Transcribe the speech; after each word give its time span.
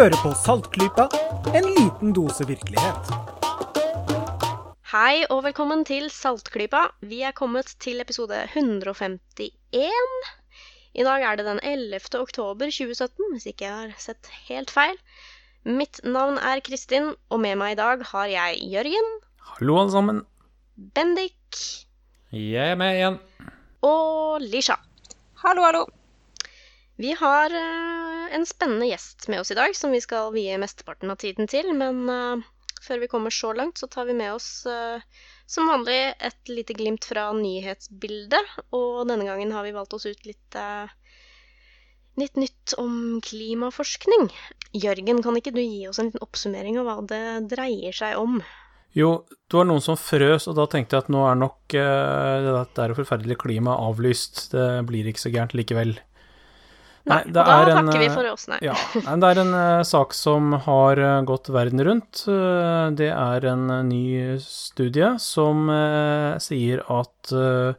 Hører 0.00 0.16
på 0.16 0.30
Saltklypa, 0.32 1.04
en 1.52 1.66
liten 1.76 2.14
dose 2.16 2.46
virkelighet. 2.48 3.10
Hei 4.94 5.26
og 5.26 5.42
velkommen 5.44 5.82
til 5.84 6.06
Saltklypa. 6.08 6.86
Vi 7.04 7.18
er 7.28 7.34
kommet 7.36 7.74
til 7.84 8.00
episode 8.00 8.38
151. 8.46 9.52
I 10.96 11.04
dag 11.04 11.26
er 11.28 11.36
det 11.36 11.44
den 11.50 11.60
11. 11.60 12.00
oktober 12.16 12.72
2017, 12.72 13.28
hvis 13.34 13.50
ikke 13.52 13.68
jeg 13.68 13.76
har 13.76 13.92
sett 14.00 14.32
helt 14.48 14.72
feil. 14.72 14.96
Mitt 15.68 16.00
navn 16.08 16.40
er 16.40 16.64
Kristin, 16.64 17.12
og 17.28 17.44
med 17.44 17.60
meg 17.60 17.76
i 17.76 17.80
dag 17.84 18.08
har 18.14 18.32
jeg 18.32 18.64
Jørgen, 18.72 19.14
Hallo, 19.52 19.82
alle 19.82 19.96
sammen. 19.98 20.26
Bendik 20.96 21.60
Jeg 22.32 22.72
er 22.72 22.80
med 22.80 22.96
igjen. 22.96 23.20
og 23.84 24.40
Lisha. 24.40 24.80
Hallo, 25.44 25.68
hallo. 25.68 25.84
Vi 27.00 27.12
har 27.16 27.50
eh, 27.50 28.34
en 28.34 28.46
spennende 28.46 28.86
gjest 28.90 29.28
med 29.28 29.40
oss 29.40 29.50
i 29.50 29.56
dag, 29.56 29.76
som 29.76 29.90
vi 29.90 30.02
skal 30.04 30.34
vie 30.34 30.58
mesteparten 30.60 31.08
av 31.08 31.16
tiden 31.22 31.48
til. 31.48 31.70
Men 31.72 32.02
eh, 32.12 32.42
før 32.84 33.00
vi 33.00 33.08
kommer 33.08 33.32
så 33.32 33.54
langt, 33.56 33.80
så 33.80 33.88
tar 33.88 34.04
vi 34.10 34.16
med 34.18 34.34
oss 34.34 34.66
eh, 34.68 35.00
som 35.48 35.70
vanlig 35.72 35.96
et 36.12 36.52
lite 36.52 36.76
glimt 36.76 37.08
fra 37.08 37.30
nyhetsbildet. 37.32 38.52
Og 38.76 39.08
denne 39.08 39.24
gangen 39.24 39.54
har 39.56 39.64
vi 39.64 39.72
valgt 39.72 39.96
oss 39.96 40.04
ut 40.10 40.28
litt, 40.28 40.58
litt 42.20 42.36
nytt 42.36 42.76
om 42.76 43.16
klimaforskning. 43.24 44.28
Jørgen, 44.76 45.24
kan 45.24 45.40
ikke 45.40 45.56
du 45.56 45.62
gi 45.62 45.86
oss 45.88 46.02
en 46.02 46.12
liten 46.12 46.26
oppsummering 46.26 46.82
av 46.82 46.90
hva 46.90 46.98
det 47.14 47.24
dreier 47.54 47.96
seg 47.96 48.20
om? 48.20 48.42
Jo, 48.92 49.22
det 49.48 49.56
var 49.56 49.66
noen 49.70 49.80
som 49.80 49.96
frøs, 49.96 50.50
og 50.50 50.56
da 50.58 50.68
tenkte 50.68 50.98
jeg 50.98 51.06
at 51.06 51.10
nå 51.16 51.24
er 51.30 51.40
nok 51.46 51.80
eh, 51.80 52.44
det 52.44 52.54
der 52.76 52.96
forferdelige 53.00 53.40
klimaet 53.46 53.88
avlyst. 53.88 54.50
Det 54.52 54.68
blir 54.92 55.08
ikke 55.08 55.24
så 55.24 55.32
gærent 55.32 55.56
likevel. 55.56 55.96
Nei, 57.08 57.20
og 57.24 57.32
da 57.32 57.44
er 57.54 57.70
en, 57.72 57.86
takker 57.88 58.02
vi 58.02 58.08
eh, 58.10 58.12
for 58.12 58.28
oss, 58.28 58.44
nei. 58.50 58.58
Ja, 58.64 58.74
det 58.92 59.28
er 59.30 59.40
en 59.40 59.54
uh, 59.56 59.82
sak 59.88 60.12
som 60.16 60.52
har 60.66 61.00
uh, 61.00 61.22
gått 61.28 61.48
verden 61.52 61.80
rundt. 61.86 62.24
Uh, 62.28 62.92
det 62.96 63.08
er 63.14 63.46
en 63.48 63.70
eh, 63.72 63.86
ny 63.88 64.02
studie 64.44 65.14
som 65.22 65.70
eh, 65.72 66.36
sier 66.44 66.82
at 66.92 67.32
eh, 67.32 67.72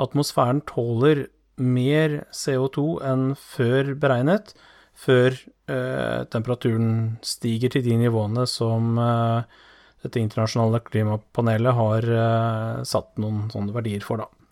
atmosfæren 0.00 0.62
tåler 0.68 1.26
mer 1.56 2.22
CO2 2.36 2.86
enn 3.04 3.28
før 3.40 3.92
beregnet, 4.00 4.54
før 4.96 5.36
eh, 5.36 6.24
temperaturen 6.32 6.90
stiger 7.24 7.72
til 7.76 7.84
de 7.84 7.96
nivåene 8.06 8.46
som 8.48 8.96
eh, 9.00 9.60
dette 10.04 10.20
internasjonale 10.22 10.80
klimapanelet 10.86 11.76
har 11.76 12.08
eh, 12.22 12.82
satt 12.88 13.16
noen 13.20 13.46
sånne 13.52 13.76
verdier 13.76 14.04
for, 14.04 14.24
da. 14.24 14.45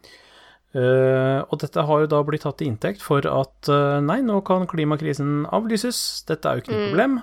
Eh, 0.74 1.40
og 1.46 1.60
dette 1.62 1.84
har 1.86 2.02
jo 2.02 2.10
da 2.10 2.18
blitt 2.26 2.42
tatt 2.42 2.58
til 2.58 2.72
inntekt 2.72 3.02
for 3.04 3.22
at 3.30 3.70
uh, 3.70 4.00
nei, 4.02 4.18
nå 4.26 4.40
kan 4.46 4.66
klimakrisen 4.66 5.44
avlyses, 5.54 6.24
dette 6.26 6.50
er 6.50 6.58
jo 6.58 6.64
ikke 6.64 6.72
noe 6.74 6.80
Mm. 6.80 6.88
problem, 6.90 7.16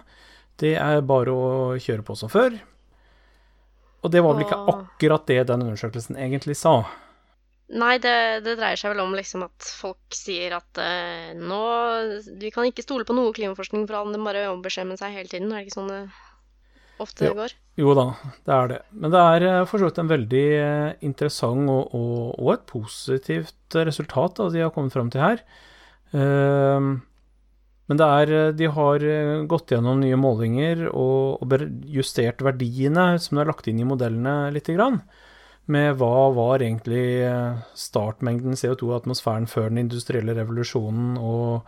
det 0.63 0.75
er 0.79 1.01
bare 1.03 1.33
å 1.35 1.49
kjøre 1.75 2.05
på 2.07 2.15
som 2.15 2.31
før. 2.31 2.55
Og 4.01 4.11
det 4.13 4.23
var 4.23 4.37
vel 4.37 4.45
ikke 4.45 4.61
akkurat 4.71 5.27
det 5.27 5.41
den 5.49 5.65
undersøkelsen 5.67 6.15
egentlig 6.15 6.55
sa. 6.57 6.77
Nei, 7.71 7.97
det, 8.03 8.43
det 8.47 8.55
dreier 8.59 8.79
seg 8.79 8.95
vel 8.95 9.03
om 9.03 9.13
liksom 9.15 9.43
at 9.45 9.67
folk 9.79 10.15
sier 10.15 10.55
at 10.57 10.79
uh, 10.79 11.31
nå 11.35 11.61
Vi 12.39 12.49
kan 12.51 12.67
ikke 12.67 12.83
stole 12.83 13.07
på 13.07 13.15
noe 13.15 13.35
klimaforskning, 13.35 13.83
for 13.87 13.99
alle 13.99 14.19
bare 14.23 14.47
ombeskjemmer 14.51 14.99
seg 14.99 15.11
hele 15.19 15.31
tiden. 15.31 15.51
Er 15.51 15.59
det 15.61 15.67
ikke 15.69 15.79
sånn 15.81 15.93
ofte 17.03 17.27
Jo. 17.29 17.35
går? 17.37 17.55
Jo 17.79 17.93
da, 17.97 18.05
det 18.45 18.55
er 18.55 18.67
det. 18.71 18.79
Men 18.91 19.13
det 19.13 19.21
er 19.35 19.45
eh, 19.49 19.65
for 19.69 19.79
så 19.81 19.89
vidt 19.89 20.01
en 20.01 20.11
veldig 20.11 20.45
eh, 20.61 20.89
interessant 21.07 21.71
og, 21.71 21.93
og, 21.97 22.33
og 22.39 22.53
et 22.55 22.65
positivt 22.69 23.77
resultat 23.77 24.37
da, 24.41 24.49
de 24.53 24.65
har 24.65 24.73
kommet 24.75 24.93
fram 24.93 25.09
til 25.13 25.23
her. 25.23 25.43
Ehm, 26.11 27.01
men 27.91 27.99
det 27.99 28.07
er, 28.07 28.31
eh, 28.31 28.53
de 28.55 28.69
har 28.71 29.03
eh, 29.03 29.41
gått 29.51 29.73
gjennom 29.73 29.99
nye 29.99 30.19
målinger 30.19 30.85
og, 30.91 31.41
og 31.43 31.55
justert 31.91 32.43
verdiene 32.45 33.13
som 33.19 33.35
de 33.35 33.43
har 33.43 33.51
lagt 33.51 33.67
inn 33.67 33.81
i 33.83 33.87
modellene 33.87 34.51
lite 34.55 34.77
grann. 34.77 35.01
Med 35.71 35.97
hva 35.99 36.29
var 36.35 36.63
egentlig 36.63 37.03
eh, 37.27 37.59
startmengden 37.77 38.55
CO2 38.59 38.91
i 38.91 38.95
atmosfæren 38.99 39.47
før 39.47 39.69
den 39.71 39.83
industrielle 39.85 40.35
revolusjonen, 40.39 41.17
og 41.19 41.67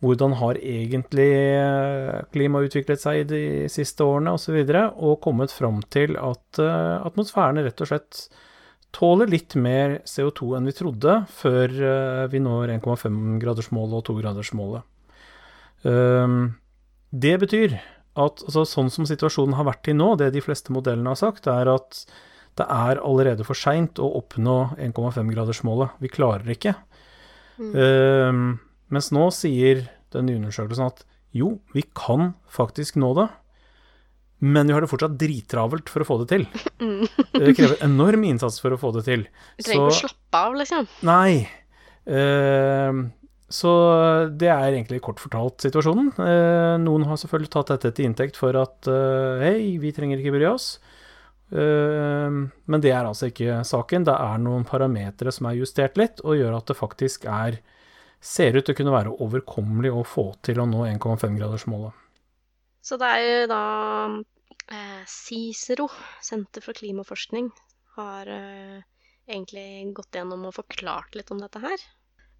hvordan 0.00 0.36
har 0.40 0.56
egentlig 0.64 1.28
eh, 1.28 2.20
klimaet 2.32 2.70
utviklet 2.70 3.02
seg 3.02 3.26
de 3.28 3.42
siste 3.72 4.04
årene 4.04 4.32
osv., 4.36 4.56
og, 4.62 4.70
så 4.70 4.84
og 4.96 5.18
kommet 5.24 5.52
fram 5.52 5.82
til 5.92 6.16
at 6.16 6.60
eh, 6.62 6.96
atmosfæren 7.04 7.60
rett 7.60 7.84
og 7.84 7.90
slett 7.90 8.22
tåler 8.96 9.28
litt 9.30 9.54
mer 9.60 10.00
CO2 10.08 10.54
enn 10.56 10.70
vi 10.70 10.74
trodde 10.78 11.18
før 11.30 11.76
eh, 11.90 12.24
vi 12.32 12.40
når 12.42 12.72
1,5-gradersmålet 12.78 13.98
og 14.00 14.08
2-gradersmålet. 14.08 14.88
Um, 15.84 16.56
det 17.12 17.36
betyr 17.40 17.76
at 18.20 18.42
altså, 18.44 18.66
sånn 18.68 18.90
som 18.92 19.06
situasjonen 19.08 19.56
har 19.56 19.68
vært 19.68 19.84
til 19.86 19.96
nå, 20.00 20.14
det 20.20 20.32
de 20.34 20.42
fleste 20.44 20.72
modellene 20.74 21.12
har 21.12 21.20
sagt, 21.20 21.48
er 21.48 21.70
at 21.72 22.02
det 22.58 22.66
er 22.66 23.00
allerede 23.04 23.46
for 23.46 23.56
seint 23.56 24.00
å 24.02 24.08
oppnå 24.18 24.56
1,5-gradersmålet. 24.80 25.94
Vi 26.02 26.10
klarer 26.12 26.50
ikke. 26.52 26.74
Mm. 27.60 28.58
Mens 28.90 29.10
nå 29.14 29.28
sier 29.34 29.86
den 30.14 30.26
nye 30.26 30.40
undersøkelsen 30.40 30.88
at 30.88 31.04
jo, 31.36 31.60
vi 31.74 31.84
kan 31.94 32.32
faktisk 32.50 32.98
nå 32.98 33.12
det, 33.18 33.28
men 34.40 34.66
vi 34.66 34.74
har 34.74 34.82
det 34.82 34.90
fortsatt 34.90 35.18
drittravelt 35.20 35.90
for 35.92 36.02
å 36.02 36.08
få 36.08 36.16
det 36.22 36.30
til. 36.32 36.46
Mm. 36.80 37.04
Det 37.36 37.54
krever 37.58 37.82
enorm 37.84 38.22
innsats 38.24 38.56
for 38.62 38.72
å 38.72 38.78
få 38.80 38.90
det 38.96 39.04
til. 39.04 39.26
Vi 39.58 39.66
trenger 39.66 39.90
ikke 39.90 39.92
å 39.92 39.98
slappe 39.98 40.40
av, 40.48 40.54
liksom. 40.56 40.86
Nei. 41.04 41.44
Ehm, 42.08 43.02
så 43.52 43.72
det 44.40 44.48
er 44.48 44.70
egentlig 44.70 45.02
kort 45.04 45.20
fortalt 45.20 45.60
situasjonen. 45.66 46.08
Eh, 46.24 46.76
noen 46.80 47.04
har 47.10 47.20
selvfølgelig 47.20 47.52
tatt 47.52 47.74
dette 47.74 47.92
til 47.98 48.08
inntekt 48.08 48.40
for 48.40 48.56
at 48.56 48.88
eh, 48.88 49.44
hei, 49.44 49.58
vi 49.82 49.92
trenger 49.94 50.22
ikke 50.22 50.34
bry 50.38 50.48
oss. 50.50 50.72
Men 51.50 52.78
det 52.78 52.92
er 52.94 53.02
altså 53.02 53.26
ikke 53.26 53.64
saken. 53.66 54.04
Det 54.06 54.14
er 54.14 54.36
noen 54.38 54.62
parametere 54.62 55.32
som 55.34 55.48
er 55.50 55.56
justert 55.58 55.96
litt, 55.98 56.20
og 56.22 56.38
gjør 56.38 56.54
at 56.60 56.70
det 56.70 56.76
faktisk 56.78 57.26
er 57.26 57.58
ser 58.20 58.56
ut 58.56 58.66
til 58.66 58.74
å 58.74 58.78
kunne 58.78 58.94
være 58.94 59.16
overkommelig 59.24 59.92
å 59.96 60.04
få 60.04 60.26
til 60.44 60.60
å 60.60 60.68
nå 60.68 60.84
1,5-gradersmålet. 60.90 62.06
Så 62.84 62.96
det 63.00 63.08
er 63.08 63.24
jo 63.24 63.46
da 63.50 63.64
eh, 64.72 65.02
Cicero, 65.08 65.88
Senter 66.24 66.64
for 66.64 66.76
klimaforskning, 66.76 67.50
har 67.96 68.28
eh, 68.32 68.80
egentlig 69.28 69.92
gått 69.96 70.16
gjennom 70.16 70.46
og 70.48 70.56
forklart 70.56 71.16
litt 71.16 71.32
om 71.32 71.40
dette 71.42 71.62
her. 71.62 71.86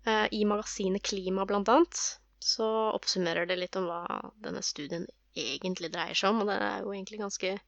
Eh, 0.09 0.27
I 0.41 0.45
magasinet 0.49 1.05
Klima, 1.05 1.47
blant 1.49 1.69
annet, 1.73 2.05
så 2.41 2.69
oppsummerer 2.97 3.49
det 3.49 3.59
litt 3.61 3.77
om 3.77 3.89
hva 3.91 4.05
denne 4.41 4.63
studien 4.65 5.05
egentlig 5.37 5.93
dreier 5.93 6.17
seg 6.17 6.33
om, 6.33 6.43
og 6.43 6.51
det 6.51 6.61
er 6.61 6.85
jo 6.85 6.95
egentlig 6.95 7.25
ganske 7.25 7.59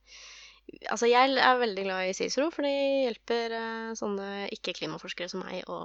Altså, 0.94 1.08
jeg 1.10 1.34
er 1.42 1.56
veldig 1.58 1.82
glad 1.84 2.06
i 2.06 2.12
Cicero, 2.14 2.46
for 2.54 2.62
det 2.64 2.70
hjelper 2.70 3.54
eh, 3.56 3.88
sånne 3.98 4.28
ikke-klimaforskere 4.54 5.26
som 5.28 5.42
meg 5.42 5.66
å 5.68 5.80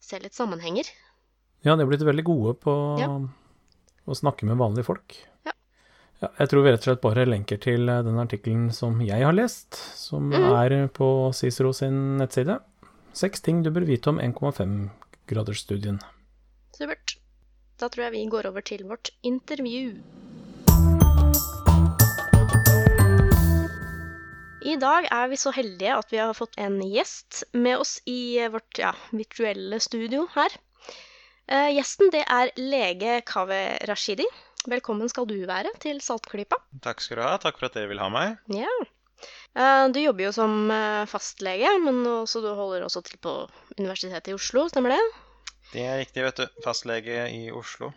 se 0.00 0.18
litt 0.22 0.34
sammenhenger. 0.34 0.88
Ja, 1.66 1.74
de 1.76 1.82
er 1.82 1.90
blitt 1.90 2.04
veldig 2.06 2.24
gode 2.24 2.54
på 2.62 2.74
Ja. 3.00 3.08
å 4.06 4.14
snakke 4.16 4.44
med 4.46 4.56
vanlige 4.60 4.84
folk. 4.86 5.16
Ja. 5.46 5.52
Ja, 6.22 6.28
jeg 6.38 6.48
tror 6.48 6.62
vi 6.64 6.70
rett 6.72 6.80
og 6.80 6.84
slett 6.88 7.00
bare 7.02 7.26
lenker 7.26 7.58
til 7.60 7.88
eh, 7.88 8.02
den 8.02 8.18
artikkelen 8.18 8.72
som 8.72 9.00
jeg 9.00 9.22
har 9.22 9.32
lest, 9.32 9.74
som 9.98 10.30
Mhm. 10.30 10.52
er 10.54 10.88
på 10.88 11.32
Cicero 11.34 11.72
sin 11.72 12.16
nettside. 12.18 12.60
Seks 13.12 13.40
ting 13.40 13.62
du 13.62 13.70
bør 13.70 13.86
vite 13.86 14.08
om 14.08 14.18
1,5-gradersstudien. 14.18 16.00
Supert. 16.72 17.16
Da 17.78 17.88
tror 17.88 18.04
jeg 18.04 18.12
vi 18.12 18.26
går 18.30 18.46
over 18.46 18.60
til 18.60 18.84
vårt 18.84 19.10
intervju. 19.24 20.00
I 24.68 24.76
dag 24.76 25.06
er 25.10 25.28
vi 25.30 25.36
så 25.36 25.52
heldige 25.54 25.94
at 25.96 26.10
vi 26.12 26.18
har 26.18 26.34
fått 26.34 26.54
en 26.58 26.80
gjest 26.82 27.44
med 27.54 27.78
oss 27.78 28.00
i 28.06 28.38
vårt 28.52 28.78
ja, 28.78 28.92
virtuelle 29.12 29.78
studio 29.80 30.26
her. 30.34 30.50
Eh, 31.48 31.70
gjesten 31.78 32.10
det 32.12 32.26
er 32.28 32.50
lege 32.60 33.22
Kaveh 33.24 33.78
Rashidi. 33.88 34.26
Velkommen 34.68 35.08
skal 35.08 35.24
du 35.30 35.38
være 35.48 35.70
til 35.80 35.96
Saltklypa. 36.04 36.58
Takk 36.84 37.00
skal 37.00 37.16
du 37.16 37.22
ha. 37.24 37.36
Takk 37.40 37.56
for 37.56 37.70
at 37.70 37.78
dere 37.78 37.88
vil 37.88 38.02
ha 38.02 38.08
meg. 38.12 38.34
Ja. 38.52 38.74
Eh, 39.56 39.86
du 39.94 39.96
jobber 40.02 40.26
jo 40.26 40.32
som 40.36 40.68
eh, 40.74 41.06
fastlege, 41.08 41.70
men 41.86 42.02
også, 42.04 42.42
du 42.44 42.50
holder 42.52 42.84
også 42.84 43.00
til 43.06 43.16
på 43.24 43.32
Universitetet 43.78 44.28
i 44.28 44.36
Oslo, 44.36 44.66
stemmer 44.68 44.92
det? 44.92 45.00
Det 45.72 45.86
er 45.88 46.02
riktig, 46.02 46.26
vet 46.26 46.42
du. 46.42 46.60
Fastlege 46.66 47.24
i 47.32 47.48
Oslo. 47.48 47.94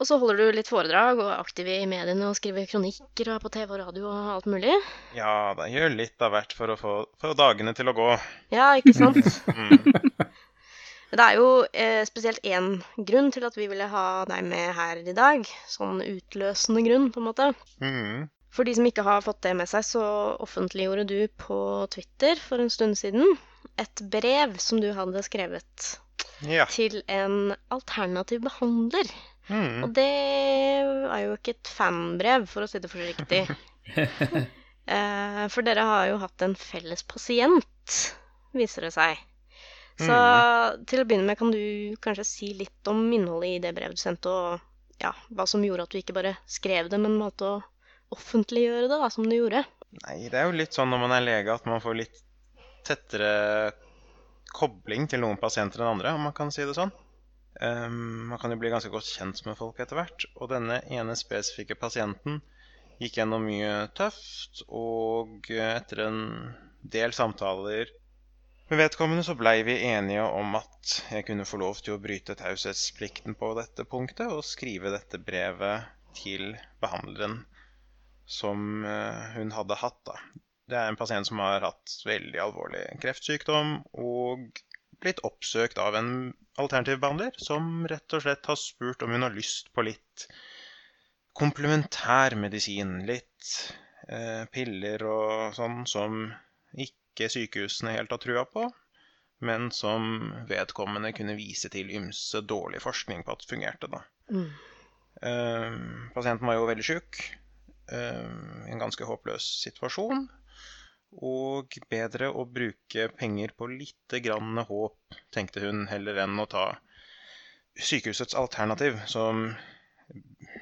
Og 0.00 0.06
så 0.08 0.16
holder 0.22 0.38
du 0.38 0.56
litt 0.56 0.70
foredrag 0.70 1.18
og 1.18 1.26
er 1.26 1.42
aktiv 1.42 1.66
i 1.68 1.82
mediene 1.90 2.30
og 2.30 2.38
skriver 2.38 2.70
kronikker 2.70 3.28
og 3.28 3.34
er 3.34 3.42
på 3.42 3.50
TV 3.52 3.66
og 3.74 3.80
radio 3.82 4.06
og 4.08 4.30
alt 4.36 4.46
mulig. 4.48 4.78
Ja, 5.18 5.56
da 5.58 5.66
gjør 5.68 5.92
litt 5.98 6.22
av 6.22 6.32
hvert 6.32 6.54
for 6.56 6.72
å 6.72 6.78
få, 6.80 6.94
for 7.20 7.36
dagene 7.36 7.74
til 7.76 7.90
å 7.90 7.96
gå. 7.98 8.08
Ja, 8.54 8.76
ikke 8.78 8.94
sant? 8.96 9.26
Mm. 9.50 10.29
Det 11.10 11.24
er 11.24 11.38
jo 11.40 11.46
eh, 11.74 12.02
spesielt 12.06 12.44
én 12.46 12.76
grunn 12.96 13.30
til 13.34 13.42
at 13.48 13.56
vi 13.58 13.66
ville 13.70 13.86
ha 13.90 14.24
deg 14.30 14.44
med 14.46 14.68
her 14.76 15.00
i 15.02 15.14
dag. 15.16 15.46
Sånn 15.70 16.02
utløsende 16.04 16.84
grunn, 16.86 17.08
på 17.14 17.18
en 17.22 17.26
måte. 17.26 17.48
Mm. 17.82 18.28
For 18.54 18.66
de 18.66 18.74
som 18.78 18.86
ikke 18.86 19.04
har 19.06 19.22
fått 19.26 19.40
det 19.46 19.54
med 19.58 19.70
seg, 19.70 19.84
så 19.86 20.04
offentliggjorde 20.42 21.04
du 21.10 21.18
på 21.38 21.58
Twitter 21.94 22.38
for 22.42 22.62
en 22.62 22.70
stund 22.70 22.98
siden 22.98 23.26
et 23.78 24.02
brev 24.12 24.56
som 24.62 24.80
du 24.82 24.88
hadde 24.94 25.22
skrevet 25.26 25.90
Ja. 26.46 26.64
til 26.70 27.02
en 27.10 27.54
alternativ 27.74 28.40
behandler. 28.46 29.10
Mm. 29.50 29.82
Og 29.84 29.92
det 29.98 30.06
er 30.06 31.20
jo 31.26 31.34
ikke 31.36 31.56
et 31.56 31.70
fanbrev, 31.74 32.46
for 32.50 32.64
å 32.66 32.70
si 32.70 32.78
det 32.82 32.90
forsiktig. 32.92 33.44
Eh, 34.90 35.44
For 35.52 35.62
dere 35.62 35.84
har 35.86 36.06
jo 36.08 36.16
hatt 36.18 36.42
en 36.42 36.56
felles 36.58 37.04
pasient, 37.06 37.98
viser 38.56 38.82
det 38.88 38.90
seg. 38.96 39.20
Så 40.06 40.84
til 40.88 41.02
å 41.02 41.06
begynne 41.08 41.28
med, 41.28 41.38
kan 41.40 41.52
du 41.52 41.96
kanskje 42.04 42.26
si 42.26 42.52
litt 42.56 42.90
om 42.90 43.02
innholdet 43.12 43.56
i 43.56 43.60
det 43.64 43.74
brevet 43.76 43.98
du 43.98 44.00
sendte, 44.00 44.32
og 44.32 45.02
ja, 45.02 45.12
hva 45.34 45.46
som 45.48 45.64
gjorde 45.64 45.86
at 45.86 45.92
du 45.92 46.00
ikke 46.00 46.16
bare 46.16 46.36
skrev 46.48 46.90
det, 46.92 47.00
men 47.00 47.18
valgte 47.20 47.48
å 47.48 47.60
offentliggjøre 48.16 48.88
det, 48.88 48.96
da, 48.96 49.10
som 49.12 49.28
du 49.28 49.36
gjorde? 49.36 49.64
Nei, 50.04 50.16
det 50.30 50.38
er 50.38 50.48
jo 50.48 50.58
litt 50.58 50.76
sånn 50.76 50.90
når 50.92 51.04
man 51.04 51.14
er 51.16 51.26
lege 51.26 51.54
at 51.54 51.66
man 51.68 51.82
får 51.82 51.98
litt 51.98 52.20
tettere 52.86 53.72
kobling 54.54 55.06
til 55.10 55.22
noen 55.22 55.38
pasienter 55.40 55.82
enn 55.82 55.94
andre, 55.94 56.14
om 56.16 56.26
man 56.28 56.36
kan 56.36 56.52
si 56.54 56.66
det 56.66 56.76
sånn. 56.78 56.92
Um, 57.60 58.30
man 58.30 58.38
kan 58.40 58.54
jo 58.54 58.58
bli 58.60 58.70
ganske 58.72 58.90
godt 58.92 59.08
kjent 59.10 59.42
med 59.46 59.58
folk 59.58 59.80
etter 59.82 59.98
hvert, 59.98 60.26
og 60.38 60.52
denne 60.52 60.80
ene 60.90 61.16
spesifikke 61.18 61.76
pasienten 61.78 62.40
gikk 63.00 63.18
gjennom 63.18 63.46
mye 63.46 63.88
tøft, 63.96 64.62
og 64.68 65.50
etter 65.50 66.04
en 66.06 66.20
del 66.80 67.14
samtaler 67.16 67.90
med 68.70 68.78
vedkommende 68.78 69.24
så 69.26 69.34
blei 69.34 69.64
vi 69.66 69.80
enige 69.82 70.22
om 70.22 70.54
at 70.54 70.92
jeg 71.10 71.24
kunne 71.26 71.46
få 71.48 71.58
lov 71.58 71.80
til 71.82 71.96
å 71.96 72.02
bryte 72.02 72.36
taushetsplikten 72.38 73.34
på 73.38 73.48
dette 73.58 73.82
punktet 73.82 74.30
og 74.30 74.46
skrive 74.46 74.92
dette 74.94 75.18
brevet 75.18 75.88
til 76.14 76.52
behandleren 76.82 77.40
som 78.30 78.84
eh, 78.86 79.32
hun 79.34 79.50
hadde 79.56 79.78
hatt, 79.80 79.98
da. 80.06 80.14
Det 80.70 80.78
er 80.78 80.86
en 80.86 80.98
pasient 81.00 81.26
som 81.26 81.42
har 81.42 81.66
hatt 81.66 81.96
veldig 82.06 82.38
alvorlig 82.44 82.84
kreftsykdom 83.02 83.72
og 83.98 84.62
blitt 85.02 85.22
oppsøkt 85.26 85.80
av 85.82 85.98
en 85.98 86.12
alternativ 86.60 87.00
behandler 87.02 87.34
som 87.42 87.88
rett 87.90 88.14
og 88.14 88.22
slett 88.22 88.46
har 88.46 88.60
spurt 88.60 89.02
om 89.02 89.16
hun 89.16 89.26
har 89.26 89.34
lyst 89.34 89.72
på 89.74 89.82
litt 89.88 90.28
komplementær 91.34 92.38
medisin. 92.38 93.00
Litt 93.08 93.50
eh, 94.06 94.46
piller 94.54 95.02
og 95.10 95.58
sånn 95.58 95.82
som 95.90 96.22
ikke 96.70 96.99
sykehusene 97.18 97.96
helt 97.96 98.12
har 98.12 98.20
trua 98.22 98.44
på, 98.48 98.68
men 99.44 99.70
som 99.74 100.30
vedkommende 100.48 101.12
kunne 101.16 101.38
vise 101.38 101.70
til 101.72 101.90
ymse 101.96 102.42
dårlig 102.44 102.82
forskning 102.84 103.24
på 103.24 103.34
at 103.34 103.46
fungerte, 103.48 103.88
da. 103.90 104.04
Mm. 104.30 104.50
Uh, 105.20 105.78
pasienten 106.14 106.48
var 106.48 106.60
jo 106.60 106.68
veldig 106.70 106.86
sjuk, 106.86 107.22
Uh, 107.90 108.66
i 108.68 108.70
en 108.70 108.78
ganske 108.78 109.06
håpløs 109.06 109.46
situasjon. 109.64 110.28
Og 111.26 111.74
bedre 111.90 112.28
å 112.30 112.44
bruke 112.46 113.08
penger 113.18 113.50
på 113.58 113.66
lite 113.72 114.20
grann 114.22 114.60
håp, 114.68 115.16
tenkte 115.34 115.64
hun, 115.64 115.88
heller 115.90 116.20
enn 116.22 116.38
å 116.38 116.46
ta 116.46 116.66
sykehusets 117.74 118.36
alternativ, 118.38 119.00
som 119.10 119.48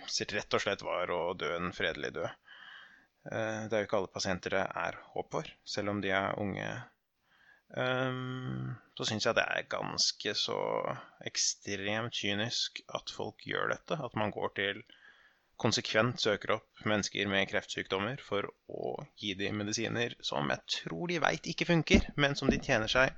sitt 0.08 0.32
rett 0.32 0.56
og 0.56 0.64
slett 0.64 0.84
var 0.86 1.12
å 1.12 1.34
dø 1.36 1.50
en 1.56 1.68
fredelig 1.76 2.14
død. 2.16 2.47
Eh, 3.30 3.64
Det 3.68 3.76
er 3.76 3.82
jo 3.82 3.88
ikke 3.88 3.98
alle 4.00 4.12
pasienter 4.14 4.56
det 4.56 4.66
er 4.84 5.00
håp 5.14 5.30
for, 5.32 5.50
selv 5.64 5.92
om 5.92 6.00
de 6.04 6.10
er 6.10 6.38
unge. 6.40 6.68
Ehm, 7.76 8.76
Så 8.96 9.04
syns 9.06 9.26
jeg 9.26 9.36
det 9.36 9.44
er 9.46 9.68
ganske 9.70 10.34
så 10.34 10.58
ekstremt 11.28 12.14
kynisk 12.14 12.80
at 12.94 13.10
folk 13.14 13.44
gjør 13.46 13.68
dette. 13.74 13.94
At 14.04 14.16
man 14.16 14.32
går 14.34 14.54
til 14.56 14.82
konsekvent 15.58 16.20
søker 16.22 16.54
opp 16.56 16.84
mennesker 16.86 17.28
med 17.30 17.48
kreftsykdommer 17.50 18.20
for 18.22 18.48
å 18.70 18.94
gi 19.18 19.34
dem 19.38 19.58
medisiner 19.58 20.14
som 20.22 20.50
jeg 20.50 20.64
tror 20.74 21.08
de 21.10 21.20
veit 21.22 21.46
ikke 21.50 21.66
funker, 21.66 22.06
men 22.16 22.36
som 22.38 22.50
de 22.50 22.58
tjener 22.62 22.90
seg 22.90 23.14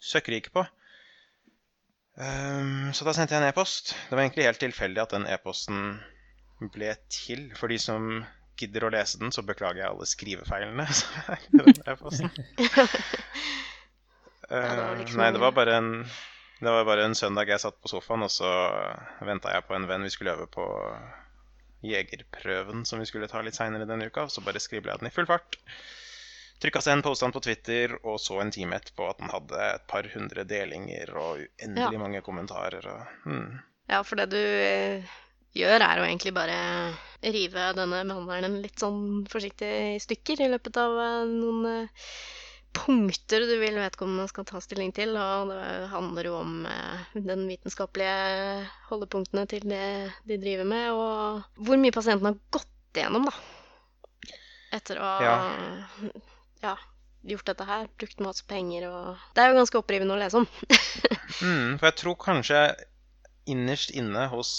søkkrike 0.00 0.52
på. 0.54 0.64
Um, 2.18 2.90
så 2.92 3.06
da 3.06 3.14
sendte 3.14 3.36
jeg 3.36 3.42
en 3.42 3.48
e-post. 3.48 3.94
Det 4.08 4.16
var 4.16 4.24
egentlig 4.24 4.48
helt 4.48 4.60
tilfeldig 4.64 5.02
at 5.04 5.14
den 5.14 5.26
e-posten 5.30 6.00
ble 6.74 6.94
til. 7.14 7.48
For 7.56 7.70
de 7.70 7.78
som 7.78 8.24
gidder 8.58 8.84
å 8.88 8.90
lese 8.94 9.18
den, 9.20 9.30
så 9.34 9.42
beklager 9.46 9.82
jeg 9.84 9.90
alle 9.92 10.06
skrivefeilene 10.08 10.86
var 11.98 12.16
Eh, 14.50 14.98
liksom- 14.98 15.20
nei, 15.20 15.30
det 15.32 15.38
var 15.42 15.52
bare 15.52 15.74
en 15.76 15.90
det 16.60 16.70
var 16.72 16.84
bare 16.84 17.04
en 17.04 17.14
søndag 17.14 17.46
jeg 17.52 17.60
satt 17.60 17.76
på 17.82 17.88
sofaen, 17.88 18.22
og 18.24 18.30
så 18.32 18.48
venta 19.22 19.52
jeg 19.52 19.66
på 19.68 19.74
en 19.76 19.84
venn 19.86 20.02
vi 20.02 20.10
skulle 20.10 20.32
øve 20.34 20.46
på 20.50 20.64
jegerprøven 21.86 22.84
som 22.88 22.98
vi 22.98 23.06
skulle 23.06 23.28
ta 23.30 23.42
litt 23.46 23.54
seinere 23.54 23.86
denne 23.86 24.08
uka. 24.10 24.24
Så 24.28 24.40
bare 24.42 24.58
skribla 24.58 24.92
jeg 24.96 24.98
den 25.04 25.10
i 25.12 25.14
full 25.14 25.28
fart. 25.28 25.58
Trykka 26.58 26.80
seg 26.82 26.96
en 26.96 27.04
påstand 27.06 27.32
på 27.36 27.42
Twitter, 27.44 27.94
og 28.02 28.18
så 28.18 28.40
en 28.42 28.50
time 28.50 28.74
etterpå 28.80 29.06
at 29.12 29.20
den 29.22 29.30
hadde 29.30 29.60
et 29.76 29.86
par 29.86 30.08
hundre 30.14 30.42
delinger 30.44 31.12
og 31.14 31.44
uendelig 31.44 31.92
Ja. 31.94 31.98
mange 32.02 32.22
kommentarer. 32.26 32.82
Og, 32.90 33.06
hmm. 33.28 33.60
Ja, 33.88 34.02
for 34.02 34.16
det 34.16 34.30
du 34.30 34.40
eh, 34.42 35.04
gjør, 35.56 35.84
er 35.84 36.00
jo 36.00 36.08
egentlig 36.08 36.34
bare 36.36 36.58
rive 37.24 37.70
denne 37.76 38.02
behandleren 38.06 38.58
litt 38.62 38.80
sånn 38.80 39.24
forsiktig 39.30 39.70
i 39.94 40.02
stykker 40.02 40.44
i 40.44 40.50
løpet 40.52 40.78
av 40.80 40.98
eh, 41.02 41.30
noen 41.30 41.68
eh, 41.70 42.10
punkter 42.78 43.46
du 43.48 43.54
vil 43.58 43.78
vedkommende 43.80 44.28
skal 44.30 44.46
ta 44.48 44.60
stilling 44.62 44.92
til. 44.96 45.16
Og 45.18 45.52
det 45.52 45.88
handler 45.92 46.30
jo 46.30 46.36
om 46.40 46.66
eh, 46.70 47.06
den 47.16 47.46
vitenskapelige 47.50 48.66
holdepunktene 48.90 49.46
til 49.50 49.66
det 49.70 49.86
de 50.28 50.40
driver 50.40 50.68
med, 50.68 50.90
og 50.92 51.64
hvor 51.66 51.80
mye 51.80 51.94
pasienten 51.94 52.30
har 52.30 52.38
gått 52.54 52.98
igjennom, 52.98 53.28
da. 53.28 54.36
Etter 54.78 55.00
å 55.00 55.08
ha 55.08 55.34
ja, 56.60 56.74
gjort 57.30 57.48
dette 57.48 57.64
her. 57.64 57.88
Brukt 57.98 58.20
masse 58.20 58.44
penger 58.48 58.88
og 58.90 59.28
Det 59.34 59.42
er 59.42 59.52
jo 59.52 59.60
ganske 59.62 59.80
opprivende 59.80 60.16
å 60.16 60.20
lese 60.20 60.44
om. 60.44 60.48
Mm, 61.38 61.76
for 61.78 61.86
jeg 61.86 61.96
tror 62.00 62.14
kanskje 62.18 62.60
innerst 63.50 63.90
inne 63.96 64.26
hos 64.32 64.50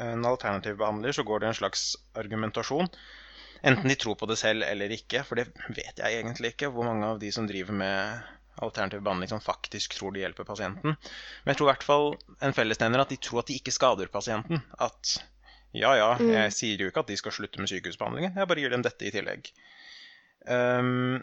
en 0.00 0.24
alternativ 0.28 0.76
behandler 0.80 1.12
så 1.16 1.24
går 1.26 1.42
det 1.42 1.48
en 1.50 1.58
slags 1.62 1.84
argumentasjon. 2.20 2.88
Enten 3.64 3.88
de 3.88 3.96
tror 3.96 4.16
på 4.20 4.28
det 4.28 4.36
selv 4.36 4.62
eller 4.66 4.92
ikke, 4.92 5.22
for 5.24 5.40
det 5.40 5.46
vet 5.72 5.98
jeg 6.02 6.18
egentlig 6.20 6.52
ikke. 6.52 6.68
Hvor 6.74 6.84
mange 6.84 7.06
av 7.14 7.20
de 7.22 7.30
som 7.32 7.46
driver 7.48 7.72
med 7.72 8.24
alternativ 8.62 9.00
behandling 9.02 9.30
som 9.32 9.40
faktisk 9.42 9.96
tror 9.98 10.12
de 10.14 10.20
hjelper 10.22 10.46
pasienten. 10.46 10.94
Men 10.94 11.50
jeg 11.52 11.58
tror 11.58 11.70
i 11.70 11.72
hvert 11.72 11.86
fall 11.86 12.10
en 12.44 12.54
fellesnevner 12.54 13.02
at 13.02 13.10
de 13.10 13.16
tror 13.18 13.40
at 13.42 13.48
de 13.50 13.56
ikke 13.58 13.72
skader 13.74 14.12
pasienten. 14.12 14.60
At 14.78 15.16
ja, 15.74 15.90
ja, 15.98 16.12
Mm. 16.20 16.28
jeg 16.30 16.52
sier 16.54 16.78
jo 16.84 16.86
ikke 16.92 17.02
at 17.02 17.08
de 17.10 17.16
skal 17.18 17.32
slutte 17.34 17.58
med 17.58 17.66
sykehusbehandlingen, 17.72 18.36
jeg 18.38 18.46
bare 18.46 18.60
gir 18.62 18.70
dem 18.70 18.84
dette 18.84 19.08
i 19.08 19.10
tillegg. 19.10 19.48
Um, 20.46 21.18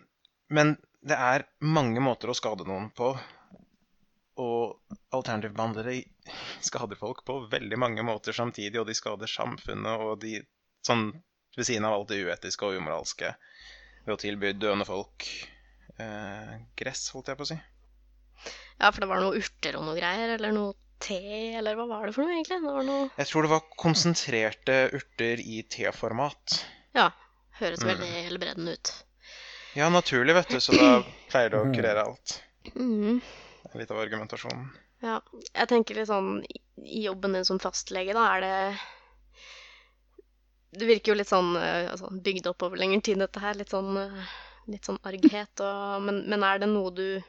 men 0.52 0.74
det 1.08 1.16
er 1.16 1.46
mange 1.64 2.02
måter 2.04 2.28
å 2.34 2.36
skade 2.36 2.66
noen 2.68 2.90
på, 2.98 3.14
og 4.40 4.80
alternative 5.12 5.54
behandlere 5.58 5.98
skader 6.64 6.96
folk 7.00 7.24
på 7.28 7.40
veldig 7.52 7.78
mange 7.80 8.04
måter 8.08 8.34
samtidig, 8.36 8.80
og 8.80 8.88
de 8.88 8.96
skader 8.96 9.28
samfunnet, 9.28 10.00
og 10.06 10.20
de 10.24 10.38
sånn 10.88 11.10
ved 11.58 11.68
siden 11.68 11.86
av 11.86 11.98
alt 11.98 12.14
det 12.14 12.22
uetiske 12.24 12.64
og 12.70 12.78
umoralske 12.80 13.34
ved 14.06 14.14
å 14.16 14.20
tilby 14.22 14.54
døende 14.56 14.86
folk 14.88 15.28
eh, 16.00 16.54
gress, 16.80 17.10
holdt 17.14 17.28
jeg 17.34 17.38
på 17.42 17.46
å 17.48 17.50
si. 17.52 17.60
Ja, 18.82 18.90
for 18.90 19.04
det 19.04 19.10
var 19.12 19.22
noe 19.22 19.38
urter 19.38 19.76
og 19.78 19.84
noe 19.86 19.98
greier, 20.00 20.38
eller 20.38 20.56
noe 20.56 20.74
te, 21.02 21.20
eller 21.60 21.76
hva 21.78 21.86
var 21.90 22.08
det 22.08 22.16
for 22.16 22.24
noe, 22.26 22.34
egentlig? 22.38 22.62
Det 22.64 22.72
var 22.78 22.88
noe 22.88 23.10
Jeg 23.20 23.30
tror 23.30 23.46
det 23.46 23.52
var 23.52 23.68
konsentrerte 23.84 24.78
urter 24.98 25.44
i 25.44 25.62
teformat. 25.70 26.62
Ja, 26.98 27.10
høres 27.60 27.84
Mm. 27.84 27.92
veldig 27.92 28.10
helbredende 28.30 28.74
ut. 28.80 28.94
Ja, 29.76 29.90
naturlig, 29.90 30.34
vet 30.36 30.50
du, 30.50 30.60
så 30.60 30.74
da 30.76 30.90
pleier 31.32 31.50
det 31.54 31.60
å 31.62 31.70
kurere 31.76 32.04
alt. 32.08 32.42
Mhm. 32.76 33.22
Litt 33.80 33.92
av 33.92 34.00
argumentasjonen. 34.04 34.68
Ja, 35.02 35.20
jeg 35.56 35.68
tenker 35.72 35.96
litt 35.98 36.10
sånn 36.10 36.44
i- 36.46 36.62
i 36.84 37.04
jobben 37.06 37.34
din 37.34 37.46
som 37.48 37.60
fastlege, 37.60 38.14
da 38.14 38.26
er 38.36 38.42
det 38.42 38.80
Det 40.74 40.86
virker 40.88 41.12
jo 41.12 41.18
litt 41.20 41.28
sånn 41.28 41.56
eh, 41.60 41.90
altså, 41.92 42.08
bygd 42.24 42.48
opp 42.48 42.64
over 42.64 42.78
lengre 42.80 43.02
tid, 43.04 43.20
dette 43.20 43.42
her. 43.44 43.58
Litt 43.60 43.74
sånn, 43.74 43.98
eh, 44.00 44.30
litt 44.72 44.88
sånn 44.88 45.00
arghet 45.04 45.60
og 45.66 46.02
men, 46.06 46.22
men 46.32 46.44
er 46.48 46.60
det 46.64 46.70
noe 46.72 46.94
du 46.96 47.22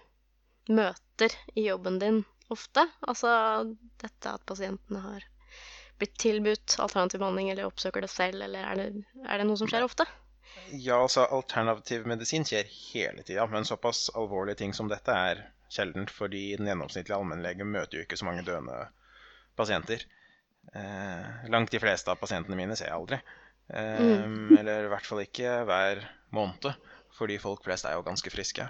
møter 0.71 1.35
i 1.59 1.65
jobben 1.67 1.99
din 1.99 2.21
ofte? 2.55 2.85
Altså 3.09 3.33
dette 3.99 4.35
at 4.37 4.45
pasientene 4.47 5.03
har 5.03 5.27
blitt 5.99 6.15
tilbudt 6.23 6.77
alternativ 6.83 7.19
behandling, 7.23 7.51
eller 7.51 7.67
oppsøker 7.67 8.01
det 8.07 8.11
selv, 8.11 8.43
eller 8.47 8.63
er 8.63 8.79
det, 8.79 8.87
er 9.27 9.39
det 9.43 9.47
noe 9.49 9.59
som 9.59 9.67
skjer 9.71 9.89
ofte? 9.89 10.07
Ja, 10.71 11.01
altså 11.03 11.27
alternativ 11.27 12.07
medisin 12.07 12.45
skjer 12.47 12.71
hele 12.93 13.23
tida, 13.27 13.47
men 13.51 13.65
såpass 13.67 14.07
alvorlige 14.15 14.59
ting 14.63 14.73
som 14.77 14.87
dette 14.91 15.11
er 15.15 15.43
sjeldent, 15.75 16.13
fordi 16.13 16.43
den 16.59 16.69
gjennomsnittlige 16.71 17.19
allmennlege 17.19 17.67
møter 17.69 17.99
jo 17.99 18.07
ikke 18.07 18.19
så 18.21 18.29
mange 18.29 18.45
døende 18.47 18.77
pasienter. 19.59 20.05
Eh, 20.75 21.49
langt 21.53 21.73
de 21.75 21.81
fleste 21.83 22.13
av 22.13 22.21
pasientene 22.21 22.59
mine 22.59 22.77
ser 22.79 22.91
jeg 22.91 22.99
aldri. 22.99 23.21
Eh, 23.73 24.27
Eller 24.61 24.87
i 24.87 24.93
hvert 24.93 25.09
fall 25.09 25.25
ikke 25.25 25.63
hver 25.69 26.05
måned, 26.37 26.73
fordi 27.17 27.39
folk 27.43 27.65
flest 27.67 27.89
er 27.89 27.97
jo 27.99 28.07
ganske 28.07 28.33
friske. 28.33 28.69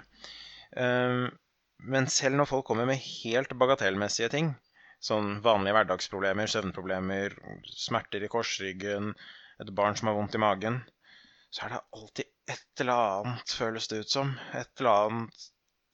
Eh, 0.77 1.23
men 1.83 2.07
selv 2.07 2.39
når 2.39 2.49
folk 2.49 2.67
kommer 2.69 2.87
med 2.87 3.01
helt 3.03 3.53
bagatellmessige 3.59 4.31
ting, 4.33 4.53
sånn 5.03 5.41
vanlige 5.43 5.75
hverdagsproblemer, 5.75 6.47
søvnproblemer, 6.47 7.35
smerter 7.67 8.23
i 8.23 8.31
korsryggen, 8.31 9.11
et 9.59 9.71
barn 9.75 9.97
som 9.99 10.09
har 10.09 10.15
vondt 10.17 10.37
i 10.37 10.41
magen, 10.41 10.79
så 11.53 11.65
er 11.65 11.75
det 11.75 11.81
alltid 11.99 12.53
et 12.53 12.83
eller 12.83 13.09
annet, 13.19 13.55
føles 13.59 13.89
det 13.91 13.99
ut 14.03 14.13
som. 14.15 14.31
Et 14.57 14.79
eller 14.79 15.09
annet 15.09 15.49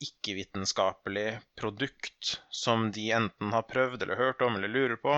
ikke-vitenskapelig 0.06 1.40
produkt 1.60 2.40
som 2.52 2.90
de 2.96 3.10
enten 3.16 3.52
har 3.56 3.66
prøvd 3.70 4.02
eller 4.06 4.20
hørt 4.20 4.42
om 4.46 4.56
eller 4.56 4.72
lurer 4.72 5.00
på. 5.02 5.18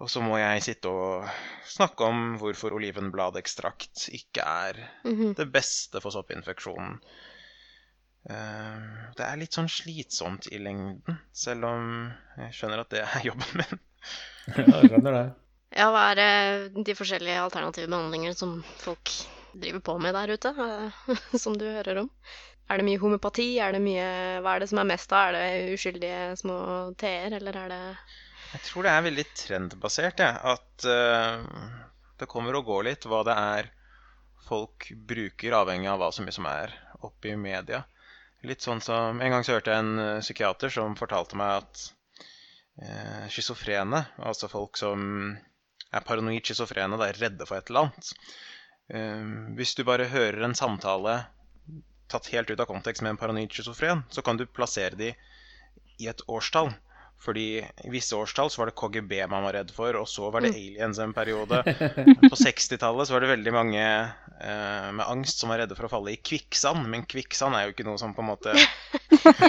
Og 0.00 0.08
så 0.08 0.22
må 0.24 0.38
jeg 0.40 0.62
sitte 0.64 0.88
og 0.88 1.26
snakke 1.68 2.06
om 2.08 2.36
hvorfor 2.40 2.72
olivenbladekstrakt 2.72 4.06
ikke 4.16 4.40
er 4.46 4.78
Mhm. 5.04 5.34
det 5.36 5.50
beste 5.52 6.00
for 6.00 6.10
soppinfeksjonen. 6.10 7.00
Eh, 8.28 8.88
Det 9.16 9.24
er 9.26 9.36
litt 9.40 9.52
sånn 9.56 9.68
slitsomt 9.68 10.48
i 10.52 10.58
lengden, 10.58 11.18
selv 11.32 11.64
om 11.64 12.12
jeg 12.38 12.52
skjønner 12.56 12.80
at 12.84 12.90
det 12.90 13.02
er 13.04 13.24
jobben 13.28 13.60
min. 13.60 13.80
Ja, 14.56 14.64
jeg 14.80 14.90
skjønner 14.90 15.12
det. 15.18 15.26
Ja, 15.76 15.90
hva 15.94 16.06
er 16.12 16.18
eh, 16.24 16.68
de 16.84 16.94
forskjellige 16.98 17.40
alternative 17.44 17.86
behandlinger 17.92 18.34
som 18.34 18.62
folk 18.82 19.12
driver 19.54 19.80
på 19.80 19.98
med 20.02 20.14
der 20.14 20.32
ute, 20.34 20.48
eh, 20.56 21.16
som 21.44 21.56
du 21.58 21.66
hører 21.68 22.02
om? 22.04 22.10
Er 22.70 22.78
det 22.78 22.86
mye 22.86 23.00
homopati? 23.02 23.48
Er 23.58 23.74
det 23.74 23.82
mye 23.82 24.06
Hva 24.44 24.54
er 24.54 24.62
det 24.62 24.70
som 24.70 24.78
er 24.82 24.90
mest 24.92 25.12
av? 25.16 25.34
Er 25.34 25.36
det 25.36 25.74
uskyldige 25.74 26.36
små 26.38 26.56
t-er, 27.00 27.34
eller 27.40 27.56
er 27.64 27.72
det 27.72 27.82
Jeg 28.52 28.62
tror 28.68 28.86
det 28.86 28.92
er 28.92 29.06
veldig 29.06 29.24
trendbasert, 29.42 30.22
jeg. 30.22 30.38
At 30.54 30.86
uh, 30.86 31.42
det 32.20 32.28
kommer 32.30 32.58
og 32.58 32.68
går 32.70 32.86
litt 32.90 33.06
hva 33.10 33.24
det 33.26 33.34
er 33.34 33.70
folk 34.46 34.90
bruker, 35.10 35.54
avhengig 35.54 35.90
av 35.90 36.00
hva 36.02 36.10
som 36.14 36.46
er 36.50 36.74
oppe 37.06 37.32
i 37.32 37.38
media. 37.38 37.84
Litt 38.46 38.64
sånn 38.64 38.80
som 38.84 39.20
En 39.20 39.34
gang 39.34 39.44
så 39.44 39.56
hørte 39.56 39.72
jeg 39.74 39.84
en 39.84 39.98
eh, 40.00 40.22
psykiater 40.24 40.72
som 40.72 40.96
fortalte 40.96 41.36
meg 41.36 41.58
at 41.60 41.82
uh, 42.80 43.26
schizofrene, 43.32 44.00
altså 44.16 44.48
folk 44.48 44.80
som 44.80 45.02
er 45.90 46.06
paranoid 46.06 46.46
schizofrene, 46.46 46.96
er 47.04 47.20
redde 47.20 47.48
for 47.48 47.58
et 47.58 47.68
eller 47.68 47.90
annet 47.90 48.14
uh, 48.94 49.52
Hvis 49.58 49.74
du 49.76 49.84
bare 49.84 50.08
hører 50.08 50.46
en 50.46 50.56
samtale 50.56 51.18
tatt 52.10 52.30
helt 52.34 52.50
ut 52.50 52.60
av 52.60 52.68
kontekst 52.70 53.04
med 53.04 53.14
en 53.14 53.20
paranoid 53.20 53.52
schizofren, 53.52 54.04
så 54.10 54.22
kan 54.22 54.38
du 54.38 54.46
plassere 54.46 54.98
de 54.98 55.12
i 56.00 56.08
et 56.10 56.24
årstall. 56.28 56.72
Fordi 57.20 57.60
i 57.60 57.90
visse 57.92 58.16
årstall 58.16 58.48
så 58.50 58.62
var 58.62 58.70
det 58.70 58.76
KGB 58.80 59.12
man 59.28 59.44
var 59.44 59.58
redd 59.58 59.72
for, 59.76 59.92
og 60.00 60.08
så 60.08 60.30
var 60.32 60.40
det 60.40 60.54
aliens 60.54 60.98
en 61.04 61.12
periode. 61.12 61.60
På 62.30 62.32
60-tallet 62.32 63.08
så 63.08 63.14
var 63.14 63.24
det 63.24 63.32
veldig 63.34 63.52
mange 63.52 63.82
eh, 63.84 64.88
med 64.96 65.04
angst 65.04 65.42
som 65.42 65.52
var 65.52 65.60
redde 65.60 65.76
for 65.76 65.84
å 65.84 65.92
falle 65.92 66.14
i 66.14 66.20
kvikksand. 66.30 66.86
Men 66.88 67.04
kvikksand 67.04 67.58
er 67.58 67.66
jo 67.66 67.74
ikke 67.74 67.84
noe 67.88 68.00
som 68.00 68.16
på 68.16 68.24
en 68.24 68.30
måte 68.32 68.56